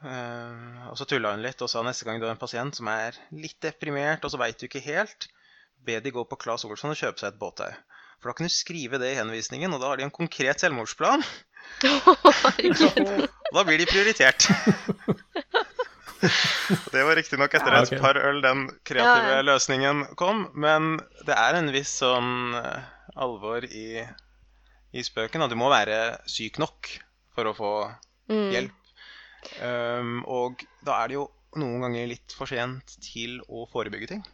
Eh, 0.00 0.88
og 0.88 0.96
så 0.96 1.04
tulla 1.04 1.34
hun 1.34 1.42
litt 1.44 1.60
og 1.60 1.68
sa 1.68 1.82
neste 1.84 2.06
gang 2.08 2.20
du 2.20 2.24
har 2.26 2.32
en 2.34 2.40
pasient 2.40 2.76
som 2.78 2.88
er 2.88 3.16
litt 3.36 3.58
deprimert, 3.60 4.24
og 4.24 4.32
så 4.32 4.40
veit 4.40 4.56
du 4.60 4.64
ikke 4.68 4.80
helt, 4.84 5.28
be 5.84 5.98
de 6.00 6.12
gå 6.14 6.24
på 6.28 6.38
Claes 6.40 6.64
Olsson 6.64 6.92
og 6.94 7.00
kjøpe 7.00 7.20
seg 7.20 7.34
et 7.34 7.40
båttau. 7.40 7.72
For 8.20 8.30
da 8.30 8.36
kan 8.36 8.48
du 8.48 8.52
skrive 8.52 9.00
det 9.00 9.14
i 9.14 9.18
henvisningen, 9.20 9.72
og 9.72 9.80
da 9.80 9.92
har 9.92 10.00
de 10.00 10.04
en 10.08 10.12
konkret 10.12 10.60
selvmordsplan. 10.60 11.24
Og 13.50 13.56
da 13.56 13.62
blir 13.66 13.80
de 13.80 13.86
prioritert. 13.88 14.44
det 16.92 17.02
var 17.06 17.16
riktignok 17.16 17.54
etter 17.56 17.74
Ja, 17.74 17.82
et 17.84 18.00
par 18.02 18.18
øl 18.20 18.40
den 18.44 18.66
kreative 18.86 19.30
Ja, 19.30 19.36
ja. 19.38 19.44
løsningen 19.46 20.02
kom, 20.20 20.46
men 20.54 20.96
det 21.26 21.36
er 21.36 21.58
en 21.58 21.70
viss 21.74 21.92
sånn 22.02 22.54
eh, 22.58 22.82
alvor 23.16 23.64
i, 23.66 24.02
i 24.92 25.04
spøken. 25.06 25.44
Og 25.46 25.52
du 25.52 25.56
må 25.60 25.70
være 25.72 26.18
syk 26.30 26.60
nok 26.62 26.92
for 27.36 27.50
å 27.52 27.56
få 27.56 27.72
Mm. 28.30 28.50
hjelp. 28.54 28.74
Um, 29.62 30.20
og 30.28 30.64
da 30.86 31.00
er 31.02 31.10
det 31.10 31.18
jo 31.18 31.28
noen 31.58 31.86
ganger 31.86 32.10
litt 32.12 32.34
for 32.36 32.50
sent 32.50 32.96
til 33.02 33.40
å 33.48 33.66
forebygge 33.70 34.12
ting. 34.14 34.26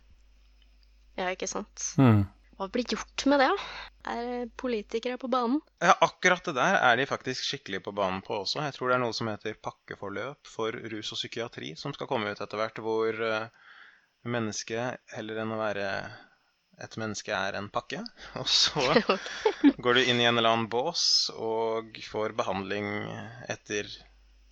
Ja, 1.16 1.31
ikke 1.33 1.49
sant. 1.49 1.92
Mm. 2.01 2.27
Hva 2.57 2.69
blir 2.73 2.88
gjort 2.88 3.25
med 3.29 3.40
det, 3.42 3.51
da? 3.53 3.64
Er 4.16 4.51
politikere 4.57 5.19
på 5.21 5.29
banen? 5.33 5.59
Ja, 5.83 5.92
akkurat 6.05 6.45
det 6.47 6.55
der 6.57 6.79
er 6.79 6.97
de 6.97 7.09
faktisk 7.09 7.45
skikkelig 7.45 7.83
på 7.85 7.92
banen 7.97 8.23
på 8.25 8.38
også. 8.42 8.62
Jeg 8.64 8.77
tror 8.77 8.88
det 8.88 8.97
er 8.97 9.03
noe 9.03 9.16
som 9.16 9.29
heter 9.29 9.59
pakkeforløp 9.61 10.49
for 10.49 10.77
rus 10.92 11.12
og 11.12 11.21
psykiatri 11.21 11.75
som 11.77 11.92
skal 11.97 12.09
komme 12.09 12.33
ut 12.33 12.40
etter 12.40 12.61
hvert, 12.61 12.81
hvor 12.81 13.21
eh, 13.29 13.51
mennesket 14.25 15.03
heller 15.16 15.42
enn 15.42 15.53
å 15.53 15.61
være 15.61 15.90
et 16.85 16.97
menneske 17.01 17.33
er 17.33 17.57
en 17.59 17.69
pakke. 17.73 18.01
Og 18.40 18.49
så 18.49 18.85
går 19.85 19.99
du 19.99 20.05
inn 20.05 20.21
i 20.21 20.29
en 20.29 20.37
eller 20.37 20.53
annen 20.53 20.71
bås 20.73 21.31
og 21.37 21.97
får 22.09 22.37
behandling 22.40 22.88
etter 23.53 23.90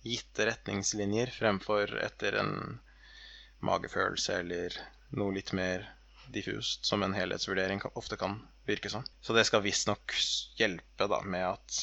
gitte 0.05 0.45
retningslinjer 0.49 1.33
fremfor 1.33 1.95
etter 2.05 2.37
en 2.41 2.55
magefølelse 3.65 4.39
eller 4.43 4.75
noe 5.17 5.33
litt 5.35 5.53
mer 5.57 5.87
diffust, 6.33 6.85
som 6.85 7.03
en 7.05 7.13
helhetsvurdering 7.13 7.81
ofte 7.93 8.17
kan 8.17 8.39
virke 8.65 8.89
som. 8.89 9.05
Så 9.21 9.33
det 9.33 9.45
skal 9.49 9.63
visstnok 9.65 10.13
hjelpe 10.59 11.07
da 11.09 11.21
med 11.25 11.45
at 11.47 11.79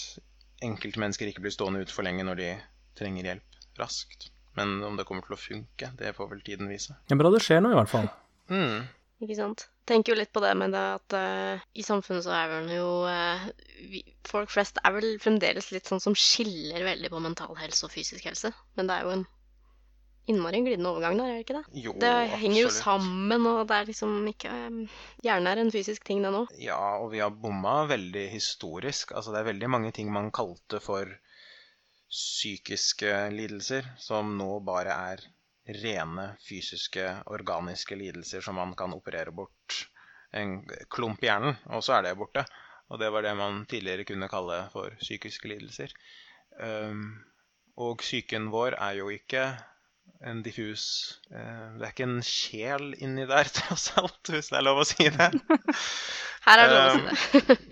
enkeltmennesker 0.63 1.31
ikke 1.31 1.43
blir 1.45 1.55
stående 1.55 1.83
ute 1.83 1.95
for 1.95 2.07
lenge 2.07 2.27
når 2.27 2.41
de 2.41 2.51
trenger 2.99 3.31
hjelp 3.33 3.79
raskt. 3.81 4.31
Men 4.59 4.83
om 4.85 4.99
det 4.99 5.07
kommer 5.09 5.25
til 5.27 5.37
å 5.37 5.41
funke, 5.41 5.93
det 5.99 6.13
får 6.17 6.29
vel 6.35 6.43
tiden 6.45 6.69
vise. 6.71 6.99
Det 7.09 7.17
er 7.17 7.23
bra 7.23 7.31
det 7.33 7.41
skjer 7.43 7.63
noe, 7.65 7.73
i 7.73 7.79
hvert 7.81 7.91
fall. 7.91 8.11
Mm. 8.53 8.83
Ikke 9.23 9.37
sant? 9.39 9.69
Tenker 9.87 10.13
jo 10.13 10.19
litt 10.19 10.33
på 10.35 10.43
det 10.43 10.53
med 10.59 10.73
det 10.75 10.83
at 10.97 11.15
uh, 11.15 11.63
i 11.79 11.85
samfunnet 11.87 12.25
så 12.27 12.33
er 12.35 12.49
vel 12.51 12.73
jo 12.75 12.89
uh, 13.07 13.45
vi, 13.91 14.03
Folk 14.27 14.51
flest 14.51 14.81
er 14.83 14.95
vel 14.97 15.15
fremdeles 15.23 15.71
litt 15.75 15.91
sånn 15.91 16.03
som 16.03 16.17
skiller 16.19 16.83
veldig 16.87 17.11
på 17.13 17.23
mental 17.23 17.55
helse 17.61 17.87
og 17.87 17.95
fysisk 17.95 18.27
helse. 18.27 18.53
Men 18.79 18.91
det 18.91 18.97
er 18.97 19.07
jo 19.07 19.15
en 19.19 19.25
innmari 20.31 20.61
glidende 20.63 20.91
overgang 20.93 21.19
der, 21.19 21.31
er 21.31 21.39
det 21.39 21.45
ikke 21.45 21.57
det? 21.59 21.83
Jo, 21.85 21.95
Det 21.99 22.13
henger 22.43 22.61
jo 22.61 22.71
sammen, 22.75 23.47
og 23.51 23.65
det 23.71 23.79
er 23.79 23.89
liksom 23.91 24.13
ikke 24.31 24.53
um, 24.69 24.81
Hjernen 25.27 25.51
er 25.51 25.63
en 25.63 25.75
fysisk 25.75 26.07
ting, 26.07 26.23
den 26.23 26.39
òg. 26.43 26.55
Ja, 26.63 26.79
og 27.03 27.11
vi 27.15 27.23
har 27.23 27.35
bomma 27.35 27.83
veldig 27.91 28.29
historisk. 28.31 29.15
Altså, 29.15 29.35
det 29.35 29.43
er 29.43 29.51
veldig 29.51 29.71
mange 29.71 29.93
ting 29.95 30.13
man 30.15 30.31
kalte 30.35 30.83
for 30.83 31.11
psykiske 32.13 33.13
lidelser, 33.35 33.87
som 33.99 34.35
nå 34.39 34.59
bare 34.67 34.95
er 35.15 35.27
rene 35.67 36.33
fysiske, 36.43 37.07
organiske 37.31 37.97
lidelser 37.97 38.43
som 38.45 38.59
man 38.59 38.75
kan 38.79 38.95
operere 38.97 39.31
bort 39.35 39.83
en 40.33 40.63
klump 40.91 41.23
i 41.23 41.29
hjernen, 41.29 41.59
og 41.71 41.85
så 41.85 41.99
er 41.99 42.09
det 42.09 42.17
borte. 42.19 42.45
Og 42.93 43.01
det 43.01 43.11
var 43.13 43.25
det 43.25 43.35
man 43.37 43.63
tidligere 43.69 44.05
kunne 44.09 44.29
kalle 44.29 44.65
for 44.73 44.93
psykiske 45.01 45.49
lidelser. 45.49 45.93
Um, 46.61 47.23
og 47.81 48.03
psyken 48.03 48.51
vår 48.53 48.77
er 48.77 48.99
jo 49.01 49.09
ikke 49.13 49.47
en 50.23 50.43
diffus 50.45 50.85
eh, 51.33 51.69
Det 51.79 51.87
er 51.87 51.93
ikke 51.93 52.07
en 52.07 52.25
sjel 52.27 52.93
inni 53.03 53.25
der, 53.27 53.49
tross 53.57 53.89
alt, 53.99 54.21
hvis 54.29 54.53
det 54.53 54.59
er 54.61 54.67
lov 54.67 54.83
å 54.83 54.87
si 54.87 55.09
det. 55.09 55.31
Her 56.47 56.63
er 56.63 56.71
det 56.71 56.77
lov 56.79 56.91
å 56.91 57.17
si 57.23 57.47
det. 57.49 57.59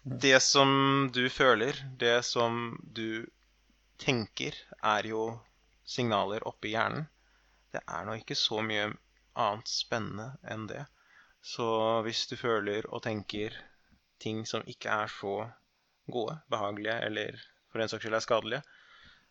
Det 0.00 0.38
som 0.40 0.70
du 1.12 1.26
føler, 1.28 1.76
det 2.00 2.22
som 2.24 2.78
du 2.80 3.26
tenker, 4.00 4.56
er 4.80 5.04
jo 5.10 5.26
signaler 5.84 6.46
oppi 6.48 6.72
hjernen. 6.72 7.04
Det 7.74 7.82
er 7.86 8.06
nå 8.06 8.16
ikke 8.18 8.38
så 8.38 8.60
mye 8.66 8.88
annet 9.38 9.70
spennende 9.70 10.32
enn 10.52 10.66
det. 10.70 10.84
Så 11.40 11.66
hvis 12.04 12.26
du 12.30 12.36
føler 12.36 12.86
og 12.90 13.02
tenker 13.06 13.54
ting 14.20 14.42
som 14.48 14.66
ikke 14.68 14.92
er 14.92 15.12
så 15.12 15.34
gode, 16.10 16.36
behagelige 16.52 16.98
eller 17.06 17.38
for 17.70 17.80
en 17.80 17.90
saks 17.90 18.04
skyld 18.04 18.18
er 18.18 18.24
skadelige, 18.24 18.62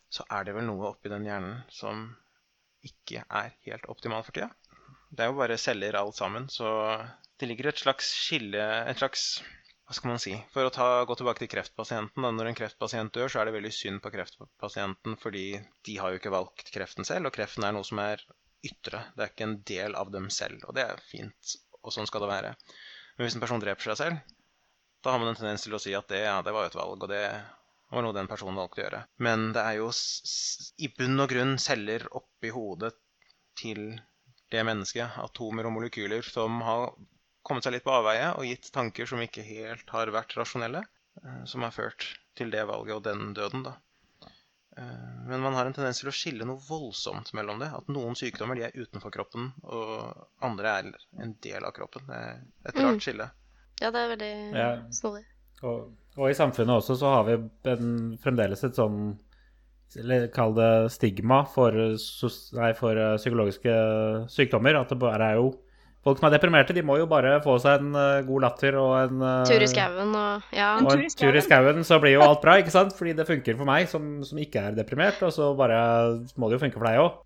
så 0.09 0.25
er 0.33 0.47
det 0.47 0.55
vel 0.55 0.65
noe 0.65 0.87
oppi 0.89 1.11
den 1.11 1.27
hjernen 1.27 1.59
som 1.73 2.07
ikke 2.85 3.21
er 3.27 3.53
helt 3.67 3.85
optimal 3.91 4.23
for 4.25 4.33
tida. 4.35 4.49
Det 5.11 5.25
er 5.25 5.31
jo 5.31 5.39
bare 5.41 5.57
celler 5.59 5.97
alt 5.99 6.17
sammen, 6.17 6.47
så 6.49 6.69
det 7.39 7.49
ligger 7.49 7.69
et 7.69 7.81
slags 7.81 8.09
skille 8.23 8.61
Et 8.89 8.97
slags 8.97 9.41
hva 9.89 9.95
skal 9.97 10.11
man 10.11 10.19
si? 10.21 10.35
For 10.53 10.67
å 10.67 10.69
ta, 10.69 10.87
gå 11.09 11.15
tilbake 11.17 11.41
til 11.41 11.49
kreftpasienten. 11.49 12.21
Da. 12.21 12.29
Når 12.37 12.51
en 12.51 12.57
kreftpasient 12.59 13.15
dør, 13.15 13.31
så 13.33 13.39
er 13.41 13.49
det 13.49 13.55
veldig 13.55 13.71
synd 13.73 14.03
på 14.03 14.11
kreftpasienten, 14.13 15.15
fordi 15.17 15.47
de 15.87 15.95
har 15.97 16.13
jo 16.13 16.19
ikke 16.19 16.33
valgt 16.35 16.69
kreften 16.75 17.07
selv, 17.09 17.25
og 17.25 17.33
kreften 17.33 17.65
er 17.65 17.73
noe 17.73 17.87
som 17.87 17.97
er 18.03 18.21
ytre. 18.69 19.01
Det 19.15 19.25
er 19.25 19.33
ikke 19.33 19.47
en 19.47 19.57
del 19.65 19.97
av 19.97 20.11
dem 20.13 20.29
selv, 20.29 20.61
og 20.69 20.77
det 20.77 20.85
er 20.85 21.01
fint, 21.09 21.55
og 21.81 21.95
sånn 21.95 22.05
skal 22.05 22.21
det 22.21 22.29
være. 22.35 22.53
Men 23.17 23.25
hvis 23.25 23.39
en 23.39 23.41
person 23.47 23.65
dreper 23.65 23.89
seg 23.89 23.99
selv, 24.03 24.35
da 25.01 25.15
har 25.15 25.23
man 25.23 25.33
en 25.33 25.41
tendens 25.41 25.65
til 25.65 25.73
å 25.73 25.81
si 25.81 25.97
at 25.97 26.13
det, 26.13 26.21
ja, 26.21 26.37
det 26.45 26.53
var 26.53 26.67
jo 26.67 26.73
et 26.75 26.79
valg, 26.83 27.07
og 27.07 27.09
det 27.09 27.25
var 27.89 28.05
noe 28.05 28.19
den 28.21 28.29
personen 28.29 28.61
valgte 28.61 28.83
å 28.83 28.85
gjøre. 28.85 29.03
Men 29.25 29.49
det 29.57 29.65
er 29.65 29.79
jo 29.79 29.89
i 30.85 30.93
bunn 30.99 31.25
og 31.25 31.33
grunn 31.33 31.57
celler 31.57 32.05
oppi 32.19 32.53
hodet 32.53 32.93
til 33.57 33.95
det 34.53 34.61
mennesket, 34.69 35.17
atomer 35.17 35.65
og 35.65 35.79
molekyler, 35.79 36.21
som 36.25 36.61
har 36.61 36.91
kommet 37.49 37.65
seg 37.65 37.73
litt 37.75 37.83
på 37.85 37.91
avveie 37.97 38.29
og 38.37 38.45
gitt 38.47 38.69
tanker 38.75 39.09
som 39.09 39.21
ikke 39.25 39.43
helt 39.45 39.89
har 39.95 40.11
vært 40.13 40.35
rasjonelle, 40.37 40.85
eh, 41.23 41.43
som 41.49 41.65
har 41.65 41.73
ført 41.75 42.05
til 42.39 42.51
det 42.53 42.63
valget 42.69 42.95
og 42.99 43.03
den 43.09 43.33
døden, 43.35 43.63
da. 43.65 43.75
Eh, 44.77 45.07
Men 45.27 45.41
man 45.43 45.53
har 45.57 45.65
en 45.67 45.73
tendens 45.75 45.99
til 45.99 46.09
å 46.09 46.15
skille 46.15 46.45
noe 46.47 46.61
voldsomt 46.69 47.33
mellom 47.35 47.59
det. 47.59 47.67
At 47.75 47.89
noen 47.91 48.15
sykdommer 48.15 48.55
de 48.55 48.63
er 48.69 48.77
utenfor 48.77 49.11
kroppen, 49.11 49.49
og 49.63 50.27
andre 50.45 50.71
er 50.79 50.91
en 51.19 51.33
del 51.43 51.65
av 51.67 51.73
kroppen. 51.75 52.05
Det 52.07 52.15
er 52.15 52.39
et 52.69 52.75
Mm. 52.75 52.85
rart 52.85 53.01
skille. 53.03 53.27
Ja, 53.81 53.91
det 53.91 53.99
er 53.99 54.15
veldig 54.15 54.53
Ja. 54.55 54.81
snodig. 54.91 55.25
Og, 55.63 55.91
og 56.17 56.29
i 56.29 56.33
samfunnet 56.33 56.77
også 56.79 56.95
så 56.97 57.13
har 57.13 57.23
vi 57.25 57.33
en, 57.69 58.17
fremdeles 58.23 58.63
et 58.63 58.75
sånn 58.75 59.17
eller 59.97 60.27
Kall 60.29 60.53
det 60.53 60.91
stigma 60.91 61.43
for, 61.49 61.71
nei, 61.71 62.73
for 62.73 62.95
eh, 62.95 63.17
psykologiske 63.17 63.73
sykdommer. 64.29 64.79
At 64.79 64.89
det 64.89 64.99
bare 64.99 65.31
er 65.31 65.35
jo 65.35 65.47
Folk 66.05 66.19
som 66.21 66.29
er 66.29 66.37
deprimerte, 66.37 66.73
de 66.75 66.83
må 66.85 66.95
jo 66.95 67.09
bare 67.11 67.33
få 67.43 67.57
seg 67.59 67.81
en 67.81 67.95
uh, 67.97 68.21
god 68.23 68.43
latter 68.45 68.77
og 68.79 68.93
en 69.01 69.23
uh, 69.23 69.47
Tur 69.49 69.63
i 69.65 69.67
skauen 69.67 70.13
og 70.15 70.53
Ja. 70.55 70.69
Og 70.79 70.93
en 70.95 71.15
tur 71.19 71.35
i 71.35 71.43
skauen, 71.43 71.83
så 71.87 71.99
blir 71.99 72.15
jo 72.15 72.23
alt 72.23 72.39
bra, 72.43 72.55
ikke 72.61 72.71
sant? 72.71 72.95
Fordi 72.95 73.17
det 73.17 73.27
funker 73.27 73.57
for 73.59 73.67
meg 73.67 73.89
som, 73.91 74.19
som 74.23 74.39
ikke 74.39 74.69
er 74.69 74.77
deprimert, 74.77 75.19
og 75.27 75.33
så 75.35 75.51
bare 75.59 75.79
må 76.39 76.47
det 76.47 76.59
jo 76.59 76.63
funke 76.63 76.79
for 76.79 76.87
deg 76.87 77.01
òg. 77.03 77.17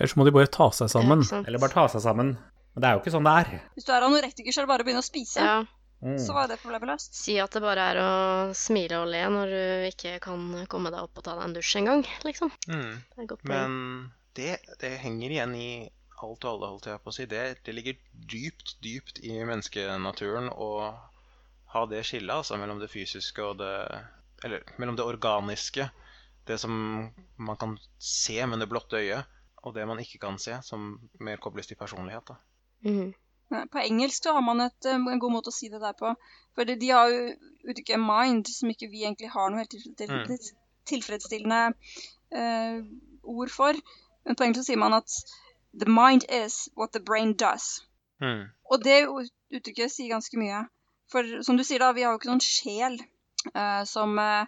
Ellers 0.00 0.16
må 0.16 0.24
de 0.26 0.32
bare 0.34 0.50
ta 0.50 0.70
seg 0.74 0.90
sammen. 0.90 1.22
Eller 1.44 1.60
bare 1.62 1.76
ta 1.76 1.84
seg 1.92 2.02
sammen. 2.02 2.34
Men 2.74 2.82
det 2.82 2.88
er 2.88 2.96
jo 2.96 3.02
ikke 3.02 3.12
sånn 3.14 3.26
det 3.26 3.36
er. 3.42 3.52
Hvis 3.76 3.86
du 3.86 3.92
er 3.92 4.06
anorektiker, 4.06 4.54
så 4.54 4.62
er 4.62 4.66
det 4.66 4.72
bare 4.72 4.84
å 4.84 4.88
begynne 4.88 5.04
å 5.04 5.06
spise. 5.06 5.44
Ja. 5.44 5.58
Mm. 6.00 6.16
Så 6.16 6.32
var 6.32 6.48
det 6.48 6.56
problemet 6.62 6.88
løst. 6.88 7.12
Si 7.12 7.34
at 7.42 7.52
det 7.52 7.60
bare 7.60 7.86
er 7.92 7.98
å 8.00 8.12
smile 8.56 9.02
og 9.02 9.10
le 9.12 9.20
når 9.34 9.52
du 9.52 9.88
ikke 9.90 10.14
kan 10.24 10.46
komme 10.72 10.92
deg 10.92 11.02
opp 11.04 11.20
og 11.20 11.26
ta 11.26 11.34
deg 11.36 11.44
en 11.44 11.56
dusj 11.58 11.74
engang, 11.82 12.04
liksom. 12.24 12.52
Mm. 12.72 12.92
Det 13.20 13.26
er. 13.28 13.42
Men 13.52 13.74
det, 14.38 14.54
det 14.80 14.94
henger 15.02 15.34
igjen 15.36 15.56
i 15.58 15.70
alt 16.26 16.44
og 16.44 16.50
alle, 16.52 16.68
holdt 16.74 16.86
jeg 16.86 17.00
på 17.04 17.10
å 17.10 17.14
si. 17.16 17.26
Det, 17.26 17.42
det 17.66 17.74
ligger 17.74 17.96
dypt, 18.32 18.76
dypt 18.84 19.20
i 19.24 19.36
menneskenaturen 19.44 20.50
å 20.52 20.70
ha 21.74 21.86
det 21.86 22.02
skillet 22.04 22.34
altså, 22.34 22.58
mellom 22.58 22.80
det 22.82 22.90
fysiske 22.90 23.42
og 23.44 23.58
det 23.62 23.74
Eller 24.44 24.62
mellom 24.80 24.96
det 24.96 25.04
organiske, 25.04 25.90
det 26.48 26.56
som 26.58 26.72
man 27.36 27.56
kan 27.60 27.74
se 27.98 28.38
med 28.46 28.58
det 28.58 28.68
blotte 28.70 28.96
øyet, 28.96 29.26
og 29.62 29.74
det 29.74 29.84
man 29.86 29.98
ikke 30.00 30.18
kan 30.22 30.38
se, 30.40 30.54
som 30.64 30.94
mer 31.20 31.36
kobles 31.36 31.66
til 31.68 31.76
personlighet. 31.76 32.24
da. 32.28 32.36
Mhm. 32.88 33.10
Eh, 33.52 33.64
På 33.72 33.78
engelsk 33.78 34.22
så 34.24 34.32
har 34.32 34.40
man 34.40 34.60
et, 34.60 34.86
eh, 34.86 34.94
en 34.94 35.18
god 35.20 35.32
måte 35.32 35.50
å 35.52 35.52
si 35.52 35.68
det 35.68 35.80
der 35.82 35.92
på. 35.92 36.14
For 36.54 36.64
de 36.64 36.88
har 36.88 37.10
jo 37.10 37.34
uttrykket 37.68 38.00
'mind', 38.00 38.48
som 38.48 38.70
ikke 38.70 38.88
vi 38.90 39.04
egentlig 39.04 39.28
har 39.30 39.50
noe 39.50 39.58
helt 39.58 39.70
tilfredsstillende, 39.70 40.38
Mm. 40.38 40.56
tilfredsstillende 40.86 41.74
eh, 42.32 42.82
ord 43.24 43.50
for. 43.50 43.74
Men 44.24 44.36
på 44.36 44.44
engelsk 44.44 44.60
så 44.60 44.66
sier 44.72 44.78
man 44.78 44.94
at 44.94 45.10
'the 45.72 45.90
mind 45.90 46.24
is 46.28 46.68
what 46.74 46.92
the 46.92 47.00
brain 47.00 47.34
does'. 47.34 47.82
Mm. 48.20 48.50
Og 48.70 48.84
det 48.84 49.06
ut- 49.08 49.34
uttrykket 49.50 49.92
sier 49.92 50.12
ganske 50.14 50.38
mye. 50.38 50.64
For 51.10 51.42
som 51.42 51.56
du 51.56 51.64
sier 51.64 51.82
da, 51.82 51.92
vi 51.92 52.02
har 52.06 52.12
jo 52.14 52.20
ikke 52.20 52.30
noen 52.30 52.44
sjel 52.44 52.98
uh, 53.54 53.82
som 53.84 54.18
uh, 54.18 54.46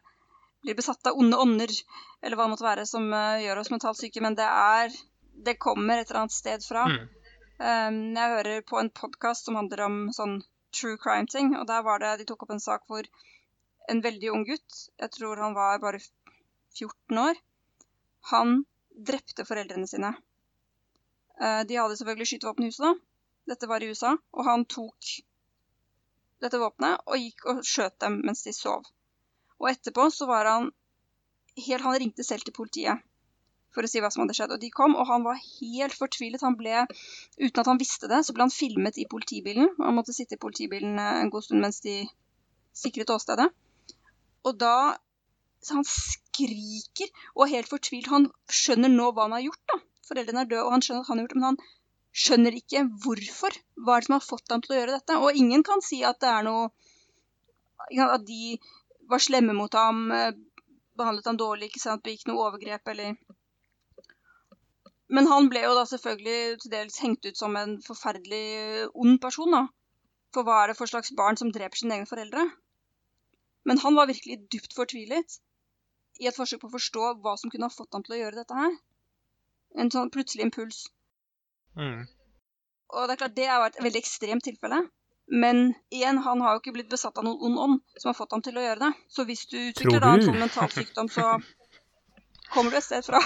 blir 0.63 0.79
besatt 0.79 1.07
av 1.07 1.19
onde 1.19 1.39
ånder, 1.39 1.73
eller 2.23 2.39
hva 2.39 2.47
det 2.47 2.55
måtte 2.55 2.69
være, 2.69 2.87
som 2.87 3.09
uh, 3.11 3.41
gjør 3.43 3.63
oss 3.63 3.73
mentalt 3.75 3.99
syke, 3.99 4.23
men 4.23 4.39
det 4.39 4.47
er 4.47 4.95
Det 5.33 5.55
kommer 5.59 5.99
et 5.99 6.11
eller 6.11 6.21
annet 6.21 6.35
sted 6.35 6.63
fra. 6.63 6.85
Mm. 6.87 7.07
Um, 7.59 8.01
jeg 8.15 8.33
hører 8.35 8.65
på 8.69 8.79
en 8.79 8.91
podkast 8.91 9.47
som 9.49 9.57
handler 9.57 9.81
om 9.87 9.97
sånn 10.13 10.43
true 10.77 10.99
crime-ting, 11.01 11.55
og 11.57 11.67
der 11.67 11.83
var 11.83 12.03
det 12.03 12.19
De 12.21 12.27
tok 12.29 12.45
opp 12.45 12.53
en 12.53 12.61
sak 12.61 12.85
hvor 12.87 13.09
en 13.91 14.03
veldig 14.05 14.31
ung 14.31 14.45
gutt, 14.47 14.77
jeg 15.01 15.11
tror 15.17 15.41
han 15.43 15.57
var 15.57 15.81
bare 15.83 15.99
14 16.79 17.19
år, 17.19 17.41
han 18.31 18.61
drepte 18.93 19.47
foreldrene 19.49 19.89
sine. 19.91 20.13
Uh, 21.41 21.63
de 21.69 21.79
hadde 21.79 21.97
selvfølgelig 21.99 22.29
skytevåpen 22.33 22.67
i 22.67 22.73
huset, 22.73 22.89
da. 22.89 22.93
Dette 23.53 23.69
var 23.71 23.83
i 23.83 23.91
USA. 23.91 24.17
Og 24.37 24.47
han 24.47 24.67
tok 24.71 25.15
dette 26.43 26.59
våpenet 26.59 27.07
og 27.07 27.23
gikk 27.23 27.47
og 27.51 27.63
skjøt 27.67 27.99
dem 28.03 28.21
mens 28.27 28.43
de 28.47 28.55
sov. 28.57 28.87
Og 29.63 29.71
etterpå 29.71 30.09
så 30.11 30.27
var 30.31 30.51
han 30.51 30.71
helt 31.67 31.85
Han 31.85 31.99
ringte 32.01 32.25
selv 32.25 32.47
til 32.47 32.55
politiet 32.57 33.03
for 33.73 33.85
å 33.85 33.89
si 33.89 34.01
hva 34.03 34.11
som 34.13 34.25
hadde 34.25 34.37
skjedd. 34.37 34.55
Og 34.55 34.61
de 34.63 34.71
kom, 34.73 34.97
og 34.99 35.09
han 35.09 35.25
var 35.25 35.39
helt 35.41 35.97
fortvilet. 35.97 36.45
Han 36.45 36.59
ble, 36.59 36.85
uten 37.41 37.63
at 37.63 37.71
han 37.71 37.81
visste 37.81 38.11
det, 38.11 38.21
så 38.25 38.35
ble 38.37 38.47
han 38.47 38.53
filmet 38.53 38.99
i 39.01 39.09
politibilen. 39.09 39.71
Han 39.79 39.97
måtte 39.97 40.15
sitte 40.17 40.37
i 40.37 40.43
politibilen 40.43 40.99
en 41.01 41.33
god 41.33 41.47
stund 41.47 41.65
mens 41.65 41.81
de 41.85 42.03
sikret 42.77 43.13
åstedet. 43.15 43.49
Og 44.49 44.59
da 44.61 44.99
så 45.63 45.77
Han 45.77 45.87
skriker 45.87 47.07
og 47.37 47.45
er 47.45 47.53
helt 47.53 47.69
fortvilt. 47.71 48.09
Han 48.11 48.25
skjønner 48.51 48.91
nå 48.91 49.13
hva 49.15 49.29
han 49.29 49.37
har 49.37 49.45
gjort. 49.45 49.61
da. 49.71 49.77
Foreldrene 50.13 50.45
er 50.45 50.51
døde, 50.51 50.63
og 50.67 50.77
han 50.77 50.85
skjønner 50.85 51.03
at 51.03 51.11
han 51.11 51.19
har 51.19 51.25
gjort 51.25 51.35
det, 51.35 51.41
men 51.41 51.49
han 51.49 51.61
skjønner 52.23 52.57
ikke 52.59 52.85
hvorfor. 53.05 53.59
Hva 53.81 53.97
er 53.97 54.03
det 54.03 54.09
som 54.11 54.17
har 54.19 54.25
fått 54.29 54.53
ham 54.53 54.63
til 54.65 54.75
å 54.75 54.79
gjøre 54.79 54.97
dette? 54.99 55.19
Og 55.25 55.43
ingen 55.43 55.65
kan 55.67 55.85
si 55.85 56.03
at 56.05 56.21
det 56.23 56.31
er 56.31 56.49
noe 56.49 56.71
At 58.05 58.23
de 58.29 58.59
var 59.11 59.21
slemme 59.21 59.57
mot 59.57 59.73
ham, 59.75 60.05
eh, 60.15 60.37
behandlet 60.97 61.27
ham 61.27 61.39
dårlig, 61.41 61.69
ikke 61.69 61.83
sant, 61.83 62.05
begikk 62.05 62.29
noe 62.29 62.45
overgrep 62.47 62.93
eller 62.93 63.17
men 65.13 65.29
han 65.29 65.49
ble 65.53 65.61
jo 65.61 65.73
da 65.77 65.83
selvfølgelig 65.89 66.61
til 66.63 66.73
dels 66.73 66.95
hengt 67.05 67.27
ut 67.29 67.37
som 67.37 67.57
en 67.61 67.75
forferdelig 67.85 68.45
eh, 68.59 68.85
ond 69.05 69.19
person, 69.21 69.53
da. 69.53 69.67
For 70.33 70.47
hva 70.47 70.63
er 70.63 70.73
det 70.73 70.79
for 70.79 70.89
slags 70.89 71.13
barn 71.19 71.37
som 71.37 71.51
dreper 71.53 71.77
sine 71.77 71.99
egne 71.99 72.09
foreldre? 72.09 72.47
Men 73.69 73.83
han 73.83 73.99
var 73.99 74.09
virkelig 74.09 74.39
dypt 74.55 74.73
fortvilet 74.79 75.37
i 76.23 76.31
et 76.31 76.39
forsøk 76.39 76.63
på 76.63 76.71
å 76.71 76.77
forstå 76.79 77.11
hva 77.21 77.37
som 77.41 77.53
kunne 77.53 77.69
ha 77.69 77.75
fått 77.75 77.93
ham 77.93 78.07
til 78.07 78.17
å 78.17 78.23
gjøre 78.23 78.41
dette 78.41 78.57
her. 78.57 78.73
En 79.81 79.91
sånn 79.93 80.11
plutselig 80.13 80.49
impuls. 80.49 80.85
Mm. 81.79 82.03
Og 82.93 83.07
det 83.09 83.15
er 83.15 83.21
klart, 83.23 83.37
det 83.37 83.47
er 83.47 83.55
jo 83.57 83.69
et 83.71 83.79
veldig 83.87 84.03
ekstremt 84.03 84.45
tilfelle. 84.45 84.83
Men 85.33 85.71
igjen, 85.95 86.19
han 86.19 86.43
har 86.45 86.57
jo 86.57 86.61
ikke 86.61 86.75
blitt 86.77 86.91
besatt 86.93 87.17
av 87.17 87.25
noen 87.25 87.41
ond 87.47 87.61
ånd 87.65 87.79
som 87.97 88.11
har 88.11 88.19
fått 88.19 88.35
ham 88.35 88.43
til 88.45 88.59
å 88.59 88.65
gjøre 88.65 88.83
det. 88.83 88.91
Så 89.09 89.25
hvis 89.29 89.47
du 89.49 89.57
utvikler 89.61 90.03
da 90.03 90.11
en 90.17 90.27
sånn 90.27 90.41
mental 90.43 90.69
sykdom, 90.75 91.09
så 91.13 91.39
kommer 92.53 92.75
du 92.75 92.81
et 92.81 92.89
sted 92.89 93.07
fra. 93.07 93.23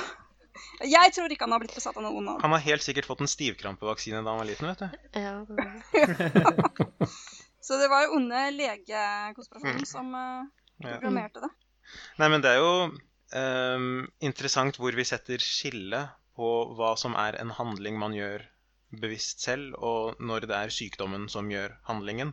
Jeg 0.86 1.12
tror 1.16 1.32
ikke 1.32 1.44
han 1.44 1.54
har 1.56 1.62
blitt 1.64 1.74
besatt 1.76 1.96
av 1.98 2.04
noe 2.04 2.14
ondt. 2.20 2.44
Han 2.44 2.54
har 2.54 2.62
helt 2.64 2.84
sikkert 2.84 3.08
fått 3.08 3.24
en 3.24 3.30
stivkrampevaksine 3.30 4.22
da 4.22 4.34
han 4.34 4.40
var 4.40 4.48
liten, 4.48 4.70
vet 4.70 4.84
du. 4.84 4.88
Ja, 5.18 5.34
det 5.48 7.08
Så 7.66 7.80
det 7.80 7.88
var 7.90 8.04
jo 8.04 8.20
onde 8.20 8.44
legekonspirasjonen 8.54 9.82
mm. 9.82 9.88
som 9.90 10.12
uh, 10.14 10.44
programmerte 10.78 11.42
det. 11.42 11.50
Nei, 12.20 12.28
men 12.30 12.44
det 12.44 12.52
er 12.52 12.60
jo 12.62 12.70
um, 12.86 14.04
interessant 14.22 14.78
hvor 14.78 14.94
vi 14.94 15.06
setter 15.08 15.42
skillet 15.42 16.14
på 16.36 16.50
hva 16.78 16.92
som 17.00 17.16
er 17.18 17.38
en 17.40 17.52
handling 17.56 17.98
man 17.98 18.14
gjør 18.16 18.44
bevisst 19.02 19.42
selv, 19.42 19.74
og 19.82 20.20
når 20.22 20.46
det 20.46 20.56
er 20.56 20.74
sykdommen 20.74 21.26
som 21.32 21.50
gjør 21.50 21.74
handlingen. 21.88 22.32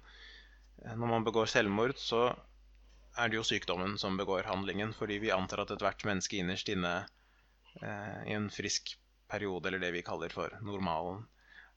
Når 0.84 1.10
man 1.16 1.26
begår 1.26 1.49
selvmord, 1.49 1.95
så 1.97 2.28
er 3.18 3.30
det 3.30 3.39
jo 3.39 3.47
sykdommen 3.47 3.97
som 4.01 4.20
begår 4.20 4.47
handlingen, 4.51 4.93
fordi 4.93 5.20
vi 5.24 5.34
antar 5.34 5.64
at 5.64 5.74
ethvert 5.74 6.06
menneske 6.08 6.39
innerst 6.41 6.70
inne 6.74 7.04
Eh, 7.82 8.32
i 8.32 8.34
en 8.34 8.49
frisk 8.49 8.97
periode, 9.28 9.68
eller 9.68 9.80
det 9.80 9.91
vi 9.91 10.01
kaller 10.01 10.30
for 10.30 10.58
normalen, 10.62 11.26